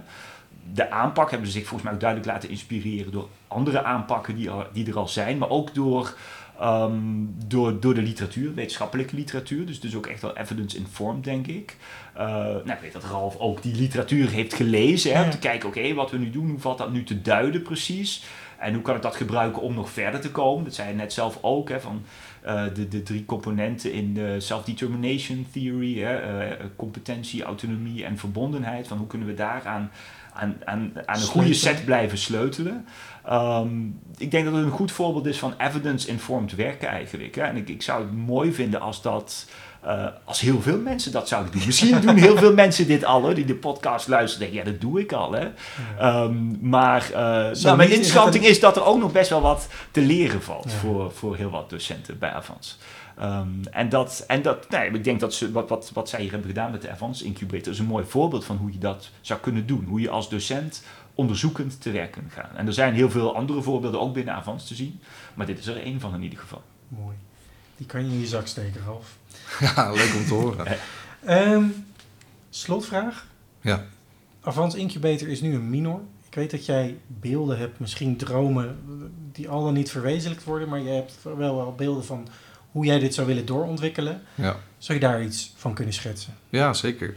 De 0.73 0.91
aanpak 0.91 1.31
hebben 1.31 1.49
ze 1.49 1.53
zich 1.53 1.67
volgens 1.67 1.83
mij 1.83 1.93
ook 1.93 2.01
duidelijk 2.01 2.31
laten 2.31 2.49
inspireren 2.49 3.13
door 3.13 3.29
andere 3.49 3.83
aanpakken 3.83 4.37
die, 4.37 4.51
die 4.73 4.87
er 4.87 4.99
al 4.99 5.09
zijn. 5.09 5.39
Maar 5.39 5.51
ook 5.51 5.75
door 5.75 6.15
Um, 6.63 7.35
door, 7.47 7.81
door 7.81 7.95
de 7.95 8.03
literatuur, 8.03 8.55
wetenschappelijke 8.55 9.17
literatuur. 9.17 9.67
Dus, 9.67 9.81
dus 9.81 9.95
ook 9.95 10.07
echt 10.07 10.23
wel 10.23 10.37
evidence-informed, 10.37 11.25
denk 11.25 11.47
ik. 11.47 11.77
Uh, 12.17 12.23
nou, 12.25 12.71
ik 12.71 12.79
weet 12.81 12.93
dat 12.93 13.05
Ralf 13.05 13.37
ook 13.37 13.63
die 13.63 13.75
literatuur 13.75 14.31
heeft 14.31 14.55
gelezen. 14.55 15.13
Hè, 15.13 15.19
ja. 15.19 15.25
Om 15.25 15.31
te 15.31 15.39
kijken, 15.39 15.69
oké, 15.69 15.79
okay, 15.79 15.95
wat 15.95 16.11
we 16.11 16.19
nu 16.19 16.31
doen, 16.31 16.49
hoe 16.51 16.59
valt 16.59 16.79
dat 16.79 16.93
nu 16.93 17.05
te 17.05 17.23
duiden 17.23 17.63
precies? 17.63 18.25
En 18.59 18.75
hoe 18.75 18.83
kan 18.83 18.97
ik 18.97 19.03
dat 19.03 19.17
gebruiken 19.17 19.63
om 19.63 19.75
nog 19.75 19.91
verder 19.91 20.21
te 20.21 20.31
komen? 20.31 20.65
Dat 20.65 20.75
zei 20.75 20.89
je 20.89 20.95
net 20.95 21.13
zelf 21.13 21.39
ook, 21.41 21.69
hè, 21.69 21.81
van 21.81 22.03
uh, 22.47 22.65
de, 22.75 22.89
de 22.89 23.03
drie 23.03 23.25
componenten 23.25 23.93
in 23.93 24.15
de 24.15 24.41
self-determination 24.41 25.47
theory. 25.53 25.99
Hè, 25.99 26.49
uh, 26.49 26.65
competentie, 26.77 27.43
autonomie 27.43 28.05
en 28.05 28.19
verbondenheid. 28.19 28.89
Van 28.89 28.99
hoe 28.99 29.07
kunnen 29.07 29.29
we 29.29 29.35
daaraan 29.35 29.91
aan, 30.35 30.57
aan, 30.65 30.93
aan 31.07 31.21
een 31.21 31.27
goede 31.27 31.55
set 31.55 31.85
blijven 31.85 32.19
sleutelen. 32.19 32.87
Um, 33.31 34.01
ik 34.17 34.31
denk 34.31 34.45
dat 34.45 34.55
het 34.55 34.65
een 34.65 34.71
goed 34.71 34.93
voorbeeld 34.93 35.27
is 35.27 35.39
van 35.39 35.55
evidence-informed 35.59 36.55
werken 36.55 36.89
eigenlijk. 36.89 37.35
Hè. 37.35 37.43
En 37.43 37.57
ik, 37.57 37.69
ik 37.69 37.83
zou 37.83 38.03
het 38.03 38.13
mooi 38.13 38.53
vinden 38.53 38.81
als 38.81 39.03
dat... 39.03 39.47
Uh, 39.87 40.07
als 40.25 40.41
heel 40.41 40.61
veel 40.61 40.79
mensen 40.79 41.13
dat 41.13 41.29
zouden 41.29 41.53
doen. 41.53 41.63
Misschien 41.67 42.01
doen 42.01 42.17
heel 42.17 42.37
veel 42.37 42.55
mensen 42.55 42.87
dit 42.87 43.05
al, 43.05 43.25
hè, 43.25 43.35
die 43.35 43.45
de 43.45 43.55
podcast 43.55 44.09
luisteren. 44.09 44.49
Denken, 44.49 44.67
ja, 44.67 44.73
dat 44.73 44.81
doe 44.81 45.01
ik 45.01 45.13
al. 45.13 45.33
Hè. 45.33 45.49
Um, 46.23 46.59
maar 46.61 47.09
uh, 47.11 47.17
nou, 47.63 47.77
mijn 47.77 47.91
inschatting 47.91 48.45
is, 48.45 48.51
is, 48.51 48.61
dat 48.61 48.77
er 48.77 48.85
ook 48.85 48.99
nog 48.99 49.13
best 49.13 49.31
wel 49.31 49.41
wat 49.41 49.69
te 49.91 50.01
leren 50.01 50.43
valt 50.43 50.71
ja. 50.71 50.79
voor, 50.79 51.13
voor 51.13 51.37
heel 51.37 51.51
wat 51.51 51.71
docenten 51.71 52.19
bij 52.19 52.33
Avans. 52.33 52.79
Um, 53.23 53.61
en 53.71 53.89
dat, 53.89 54.25
en 54.27 54.43
dat 54.43 54.71
nee, 54.71 54.91
ik 54.91 55.05
denk 55.05 55.21
dat 55.21 55.35
ze, 55.35 55.53
wat, 55.53 55.69
wat, 55.69 55.91
wat 55.95 56.09
zij 56.09 56.21
hier 56.21 56.31
hebben 56.31 56.49
gedaan 56.49 56.71
met 56.71 56.83
de 56.83 56.91
Avans 56.91 57.23
Incubator 57.23 57.73
is 57.73 57.79
een 57.79 57.87
mooi 57.87 58.05
voorbeeld 58.05 58.45
van 58.45 58.57
hoe 58.57 58.73
je 58.73 58.79
dat 58.79 59.11
zou 59.21 59.41
kunnen 59.41 59.67
doen. 59.67 59.85
Hoe 59.85 60.01
je 60.01 60.11
als 60.11 60.29
docent 60.29 60.83
onderzoekend 61.15 61.81
te 61.81 61.91
werk 61.91 62.13
kunt 62.13 62.33
gaan. 62.33 62.57
En 62.57 62.67
er 62.67 62.73
zijn 62.73 62.95
heel 62.95 63.11
veel 63.11 63.37
andere 63.37 63.63
voorbeelden 63.63 64.01
ook 64.01 64.15
binnen 64.15 64.35
Avans 64.35 64.67
te 64.67 64.75
zien, 64.75 65.01
maar 65.35 65.47
dit 65.47 65.59
is 65.59 65.67
er 65.67 65.83
één 65.83 66.01
van 66.01 66.15
in 66.15 66.23
ieder 66.23 66.39
geval. 66.39 66.63
Mooi. 66.89 67.17
Die 67.77 67.87
kan 67.87 68.07
je 68.07 68.13
in 68.13 68.21
je 68.21 68.27
zak 68.27 68.47
steken, 68.47 68.81
Ralf. 68.85 69.17
Ja, 69.61 69.93
leuk 69.93 70.15
om 70.15 70.25
te 70.25 70.35
horen. 70.35 70.79
um, 71.53 71.87
slotvraag. 72.51 73.27
Ja. 73.61 73.85
Avans 74.41 74.75
Incubator 74.75 75.29
is 75.29 75.41
nu 75.41 75.55
een 75.55 75.71
minor. 75.71 76.01
Ik 76.29 76.35
weet 76.35 76.51
dat 76.51 76.67
jij 76.67 76.99
beelden 77.07 77.59
hebt, 77.59 77.79
misschien 77.79 78.17
dromen, 78.17 78.79
die 79.33 79.49
al 79.49 79.65
dan 79.65 79.75
niet 79.75 79.91
verwezenlijkt 79.91 80.45
worden, 80.45 80.69
maar 80.69 80.81
je 80.81 80.89
hebt 80.89 81.19
wel 81.23 81.57
wel 81.57 81.75
beelden 81.75 82.05
van 82.05 82.29
hoe 82.75 82.85
jij 82.85 82.99
dit 82.99 83.15
zou 83.15 83.27
willen 83.27 83.47
doorontwikkelen. 83.47 84.23
Ja. 84.35 84.57
Zou 84.79 84.99
je 84.99 85.05
daar 85.05 85.23
iets 85.23 85.53
van 85.57 85.75
kunnen 85.75 85.95
schetsen? 85.95 86.35
Ja, 86.49 86.73
zeker. 86.73 87.15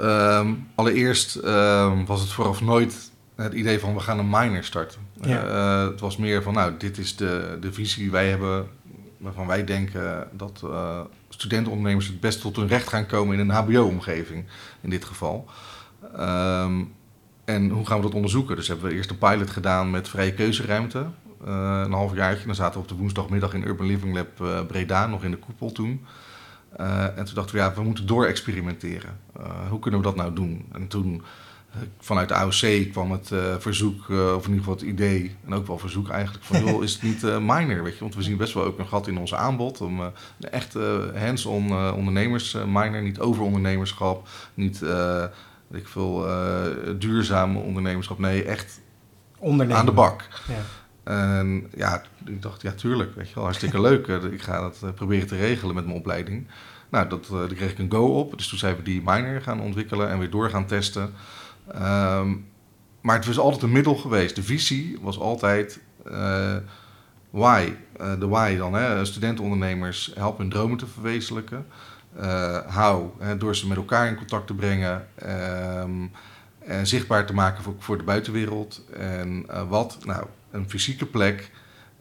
Um, 0.00 0.68
allereerst 0.74 1.36
um, 1.36 2.06
was 2.06 2.20
het 2.20 2.30
vooraf 2.30 2.60
nooit 2.60 3.10
het 3.34 3.52
idee 3.52 3.78
van 3.78 3.94
we 3.94 4.00
gaan 4.00 4.18
een 4.18 4.30
minor 4.30 4.64
starten. 4.64 5.00
Ja. 5.20 5.46
Uh, 5.46 5.90
het 5.90 6.00
was 6.00 6.16
meer 6.16 6.42
van 6.42 6.54
nou, 6.54 6.72
dit 6.78 6.98
is 6.98 7.16
de, 7.16 7.58
de 7.60 7.72
visie 7.72 8.02
die 8.02 8.10
wij 8.10 8.28
hebben, 8.28 8.68
waarvan 9.16 9.46
wij 9.46 9.64
denken 9.64 10.28
dat 10.32 10.60
uh, 10.64 11.00
studentenondernemers 11.28 12.06
het 12.06 12.20
best 12.20 12.40
tot 12.40 12.56
hun 12.56 12.68
recht 12.68 12.88
gaan 12.88 13.06
komen 13.06 13.38
in 13.38 13.48
een 13.48 13.56
HBO-omgeving, 13.56 14.44
in 14.80 14.90
dit 14.90 15.04
geval. 15.04 15.48
Um, 16.18 16.92
en 17.44 17.68
hoe 17.68 17.86
gaan 17.86 17.96
we 17.96 18.02
dat 18.02 18.14
onderzoeken? 18.14 18.56
Dus 18.56 18.68
hebben 18.68 18.88
we 18.88 18.94
eerst 18.94 19.10
een 19.10 19.18
pilot 19.18 19.50
gedaan 19.50 19.90
met 19.90 20.08
vrije 20.08 20.34
keuzeruimte. 20.34 21.06
Uh, 21.46 21.82
een 21.84 21.92
half 21.92 22.14
jaartje. 22.14 22.46
Dan 22.46 22.54
zaten 22.54 22.74
we 22.74 22.80
op 22.80 22.88
de 22.88 22.94
woensdagmiddag 22.94 23.54
in 23.54 23.66
Urban 23.66 23.86
Living 23.86 24.14
Lab 24.14 24.40
uh, 24.40 24.66
Breda, 24.66 25.06
nog 25.06 25.24
in 25.24 25.30
de 25.30 25.36
koepel 25.36 25.72
toen. 25.72 26.06
Uh, 26.80 27.18
en 27.18 27.24
toen 27.24 27.34
dachten 27.34 27.54
we, 27.54 27.60
ja, 27.60 27.74
we 27.74 27.82
moeten 27.82 28.06
door 28.06 28.26
experimenteren. 28.26 29.18
hoe 29.68 29.78
kunnen 29.78 30.00
we 30.00 30.06
dat 30.06 30.16
nou 30.16 30.34
doen? 30.34 30.66
En 30.72 30.88
toen, 30.88 31.22
vanuit 31.98 32.28
de 32.28 32.34
AOC 32.34 32.90
kwam 32.92 33.12
het 33.12 33.30
verzoek, 33.58 34.08
of 34.08 34.46
in 34.46 34.52
ieder 34.52 34.58
geval 34.58 34.74
het 34.74 34.82
idee, 34.82 35.36
en 35.46 35.54
ook 35.54 35.66
wel 35.66 35.78
verzoek 35.78 36.08
eigenlijk, 36.08 36.44
van 36.44 36.64
joh, 36.64 36.82
is 36.82 36.92
het 36.92 37.02
niet 37.02 37.22
minor, 37.22 37.82
weet 37.82 37.94
je? 37.94 38.00
Want 38.00 38.14
we 38.14 38.22
zien 38.22 38.36
best 38.36 38.54
wel 38.54 38.64
ook 38.64 38.78
een 38.78 38.86
gat 38.86 39.06
in 39.06 39.18
ons 39.18 39.34
aanbod 39.34 39.80
om 39.80 40.00
een 40.00 40.12
echt 40.50 40.74
hands-on 41.14 41.92
ondernemers 41.94 42.56
minor, 42.66 43.02
niet 43.02 43.20
over 43.20 43.42
ondernemerschap, 43.42 44.28
niet, 44.54 44.78
weet 45.68 45.80
ik 45.80 45.88
veel, 45.88 46.26
duurzame 46.98 47.58
ondernemerschap, 47.58 48.18
nee, 48.18 48.44
echt 48.44 48.80
aan 49.40 49.86
de 49.86 49.92
bak. 49.92 50.28
Ja. 50.48 50.54
En 51.04 51.68
ja, 51.76 52.02
ik 52.24 52.42
dacht, 52.42 52.62
ja, 52.62 52.72
tuurlijk, 52.72 53.14
weet 53.14 53.28
je 53.28 53.34
wel, 53.34 53.44
hartstikke 53.44 53.80
leuk. 53.88 54.06
Ik 54.06 54.42
ga 54.42 54.60
dat 54.60 54.94
proberen 54.94 55.26
te 55.26 55.36
regelen 55.36 55.74
met 55.74 55.84
mijn 55.84 55.98
opleiding. 55.98 56.46
Nou, 56.90 57.08
dat, 57.08 57.26
daar 57.30 57.46
kreeg 57.46 57.70
ik 57.70 57.78
een 57.78 57.92
go 57.92 58.18
op. 58.18 58.36
Dus 58.36 58.48
toen 58.48 58.58
zijn 58.58 58.76
we 58.76 58.82
die 58.82 59.02
minor 59.04 59.40
gaan 59.40 59.60
ontwikkelen 59.60 60.08
en 60.08 60.18
weer 60.18 60.30
door 60.30 60.50
gaan 60.50 60.66
testen. 60.66 61.12
Um, 61.74 62.50
maar 63.02 63.16
het 63.16 63.26
was 63.26 63.38
altijd 63.38 63.62
een 63.62 63.72
middel 63.72 63.94
geweest. 63.94 64.34
De 64.34 64.42
visie 64.42 64.98
was 65.00 65.18
altijd 65.18 65.80
uh, 66.06 66.56
why. 67.30 67.72
Uh, 68.00 68.18
de 68.18 68.28
why 68.28 68.56
dan, 68.56 68.74
hè. 68.74 69.04
studentenondernemers 69.04 70.12
helpen 70.14 70.40
hun 70.40 70.50
dromen 70.50 70.78
te 70.78 70.86
verwezenlijken. 70.86 71.66
Uh, 72.20 72.58
how, 72.58 73.20
hè, 73.20 73.36
door 73.36 73.56
ze 73.56 73.68
met 73.68 73.76
elkaar 73.76 74.08
in 74.08 74.16
contact 74.16 74.46
te 74.46 74.54
brengen. 74.54 75.06
Um, 75.80 76.10
en 76.58 76.86
zichtbaar 76.86 77.26
te 77.26 77.34
maken 77.34 77.62
voor, 77.62 77.74
voor 77.78 77.98
de 77.98 78.04
buitenwereld. 78.04 78.84
En 78.92 79.46
wat? 79.68 79.98
Nou, 80.04 80.26
een 80.52 80.70
fysieke 80.70 81.06
plek 81.06 81.50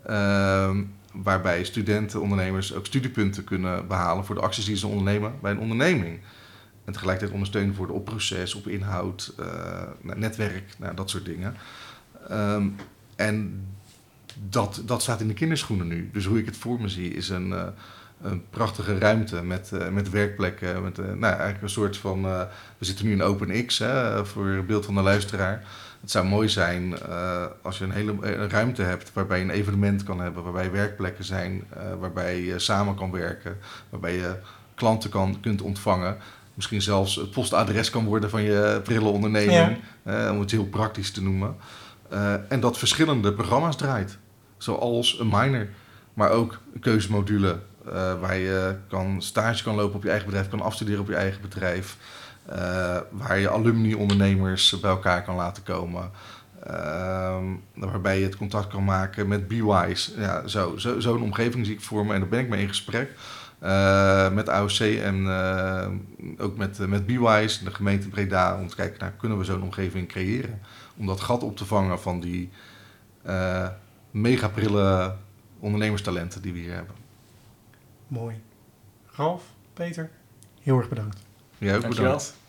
uh, 0.09 0.77
waarbij 1.13 1.63
studenten, 1.63 2.21
ondernemers 2.21 2.73
ook 2.73 2.85
studiepunten 2.85 3.43
kunnen 3.43 3.87
behalen 3.87 4.25
voor 4.25 4.35
de 4.35 4.41
acties 4.41 4.65
die 4.65 4.77
ze 4.77 4.87
ondernemen 4.87 5.33
bij 5.41 5.51
een 5.51 5.59
onderneming. 5.59 6.19
En 6.85 6.93
tegelijkertijd 6.93 7.33
ondersteunen 7.33 7.75
voor 7.75 7.87
de 7.87 7.93
opproces, 7.93 8.55
op 8.55 8.67
inhoud, 8.67 9.33
uh, 9.39 10.15
netwerk, 10.15 10.63
nou, 10.77 10.95
dat 10.95 11.09
soort 11.09 11.25
dingen. 11.25 11.55
Um, 12.31 12.75
en 13.15 13.65
dat, 14.49 14.81
dat 14.85 15.01
staat 15.01 15.21
in 15.21 15.27
de 15.27 15.33
kinderschoenen 15.33 15.87
nu. 15.87 16.09
Dus 16.13 16.25
hoe 16.25 16.39
ik 16.39 16.45
het 16.45 16.57
voor 16.57 16.81
me 16.81 16.89
zie 16.89 17.13
is 17.13 17.29
een, 17.29 17.47
uh, 17.47 17.63
een 18.21 18.43
prachtige 18.49 18.97
ruimte 18.97 19.43
met, 19.43 19.71
uh, 19.73 19.87
met 19.87 20.09
werkplekken. 20.09 20.83
Met, 20.83 20.97
nou, 20.97 21.23
eigenlijk 21.23 21.61
een 21.61 21.69
soort 21.69 21.97
van. 21.97 22.21
we 22.77 22.85
zitten 22.85 23.05
nu 23.05 23.11
in 23.11 23.21
OpenX 23.21 23.77
hè, 23.77 24.25
voor 24.25 24.63
beeld 24.67 24.85
van 24.85 24.95
de 24.95 25.01
luisteraar. 25.01 25.63
Het 26.01 26.11
zou 26.11 26.25
mooi 26.25 26.49
zijn 26.49 26.97
uh, 27.09 27.45
als 27.61 27.77
je 27.77 27.83
een 27.83 27.91
hele 27.91 28.15
een 28.21 28.49
ruimte 28.49 28.81
hebt 28.81 29.13
waarbij 29.13 29.37
je 29.37 29.43
een 29.43 29.49
evenement 29.49 30.03
kan 30.03 30.19
hebben, 30.21 30.43
waarbij 30.43 30.71
werkplekken 30.71 31.23
zijn, 31.23 31.63
uh, 31.77 31.83
waarbij 31.99 32.41
je 32.41 32.59
samen 32.59 32.95
kan 32.95 33.11
werken, 33.11 33.57
waarbij 33.89 34.15
je 34.15 34.35
klanten 34.75 35.09
kan, 35.09 35.39
kunt 35.41 35.61
ontvangen. 35.61 36.17
Misschien 36.53 36.81
zelfs 36.81 37.15
het 37.15 37.31
postadres 37.31 37.89
kan 37.89 38.05
worden 38.05 38.29
van 38.29 38.41
je 38.41 38.81
brillenonderneming, 38.83 39.77
ja. 40.03 40.25
uh, 40.25 40.31
om 40.31 40.39
het 40.39 40.51
heel 40.51 40.65
praktisch 40.65 41.11
te 41.11 41.23
noemen. 41.23 41.55
en 42.47 42.59
dat 42.59 42.77
verschillende 42.77 43.33
programma's 43.33 43.75
draait, 43.75 44.17
zoals 44.57 45.19
een 45.19 45.27
minor, 45.27 45.67
maar 46.13 46.29
ook 46.29 46.59
een 46.73 46.79
keuzemodule 46.79 47.59
eh, 47.85 48.19
waar 48.19 48.37
je 48.37 48.75
kan 48.87 49.21
stage 49.21 49.63
kan 49.63 49.75
lopen 49.75 49.95
op 49.95 50.03
je 50.03 50.09
eigen 50.09 50.27
bedrijf, 50.27 50.49
kan 50.49 50.61
afstuderen 50.61 51.01
op 51.01 51.07
je 51.07 51.15
eigen 51.15 51.41
bedrijf. 51.41 51.97
Eh, 52.45 52.97
waar 53.11 53.39
je 53.39 53.49
alumni-ondernemers 53.49 54.79
bij 54.79 54.89
elkaar 54.89 55.23
kan 55.23 55.35
laten 55.35 55.63
komen. 55.63 56.11
Ehm, 56.63 57.45
waarbij 57.73 58.19
je 58.19 58.25
het 58.25 58.35
contact 58.35 58.67
kan 58.67 58.83
maken 58.83 59.27
met 59.27 59.47
BeWise. 59.47 60.19
Ja, 60.19 60.47
zo, 60.47 60.77
zo, 60.77 60.99
zo'n 60.99 61.21
omgeving 61.21 61.65
zie 61.65 61.75
ik 61.75 61.81
voor 61.81 62.05
me 62.05 62.13
en 62.13 62.19
daar 62.19 62.29
ben 62.29 62.39
ik 62.39 62.49
mee 62.49 62.61
in 62.61 62.67
gesprek. 62.67 63.15
eh, 63.59 64.31
met 64.31 64.49
AOC 64.49 64.79
en 64.79 65.27
eh, 65.27 65.87
ook 66.37 66.57
met, 66.57 66.77
met 66.87 67.05
BeWise, 67.05 67.63
de 67.63 67.73
gemeente 67.73 68.09
Breda, 68.09 68.59
om 68.59 68.67
te 68.67 68.75
kijken 68.75 68.99
naar 68.99 69.11
kunnen 69.11 69.37
we 69.37 69.43
zo'n 69.43 69.63
omgeving 69.63 70.07
creëren. 70.07 70.61
Om 70.97 71.05
dat 71.05 71.21
gat 71.21 71.43
op 71.43 71.57
te 71.57 71.65
vangen 71.65 71.99
van 72.01 72.19
die 72.19 72.49
uh, 73.25 73.67
mega 74.11 74.47
prille 74.47 75.15
ondernemerstalenten 75.59 76.41
die 76.41 76.53
we 76.53 76.59
hier 76.59 76.73
hebben. 76.73 76.95
Mooi. 78.07 78.41
Ralf, 79.11 79.43
Peter, 79.73 80.09
heel 80.61 80.77
erg 80.77 80.89
bedankt. 80.89 81.19
Jij 81.61 81.75
ook 81.75 81.81
Dankjewel. 81.81 82.11
bedankt. 82.11 82.39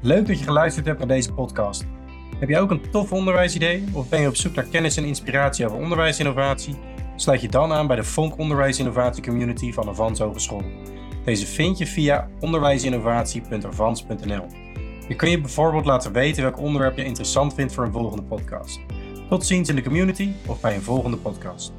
Leuk 0.00 0.26
dat 0.26 0.38
je 0.38 0.44
geluisterd 0.44 0.86
hebt 0.86 0.98
naar 0.98 1.08
deze 1.08 1.32
podcast. 1.32 1.84
Heb 2.38 2.48
je 2.48 2.58
ook 2.58 2.70
een 2.70 2.90
tof 2.90 3.12
onderwijsidee 3.12 3.84
of 3.92 4.08
ben 4.08 4.20
je 4.20 4.28
op 4.28 4.36
zoek 4.36 4.54
naar 4.54 4.64
kennis 4.64 4.96
en 4.96 5.04
inspiratie 5.04 5.66
over 5.66 5.78
onderwijsinnovatie? 5.78 6.76
Sluit 7.16 7.40
je 7.40 7.48
dan 7.48 7.72
aan 7.72 7.86
bij 7.86 7.96
de 7.96 8.04
Vonk 8.04 8.38
Onderwijsinnovatie 8.38 9.22
Community 9.22 9.72
van 9.72 9.88
Avans 9.88 10.18
Hogeschool. 10.18 10.62
Deze 11.24 11.46
vind 11.46 11.78
je 11.78 11.86
via 11.86 12.28
onderwijsinnovatie.avans.nl. 12.40 14.46
Je 15.08 15.16
kun 15.16 15.30
je 15.30 15.40
bijvoorbeeld 15.40 15.84
laten 15.84 16.12
weten 16.12 16.42
welk 16.42 16.58
onderwerp 16.58 16.96
je 16.96 17.04
interessant 17.04 17.54
vindt 17.54 17.74
voor 17.74 17.84
een 17.84 17.92
volgende 17.92 18.22
podcast. 18.22 18.80
Tot 19.28 19.46
ziens 19.46 19.68
in 19.68 19.76
de 19.76 19.82
community 19.82 20.32
of 20.46 20.60
bij 20.60 20.74
een 20.74 20.82
volgende 20.82 21.16
podcast. 21.16 21.72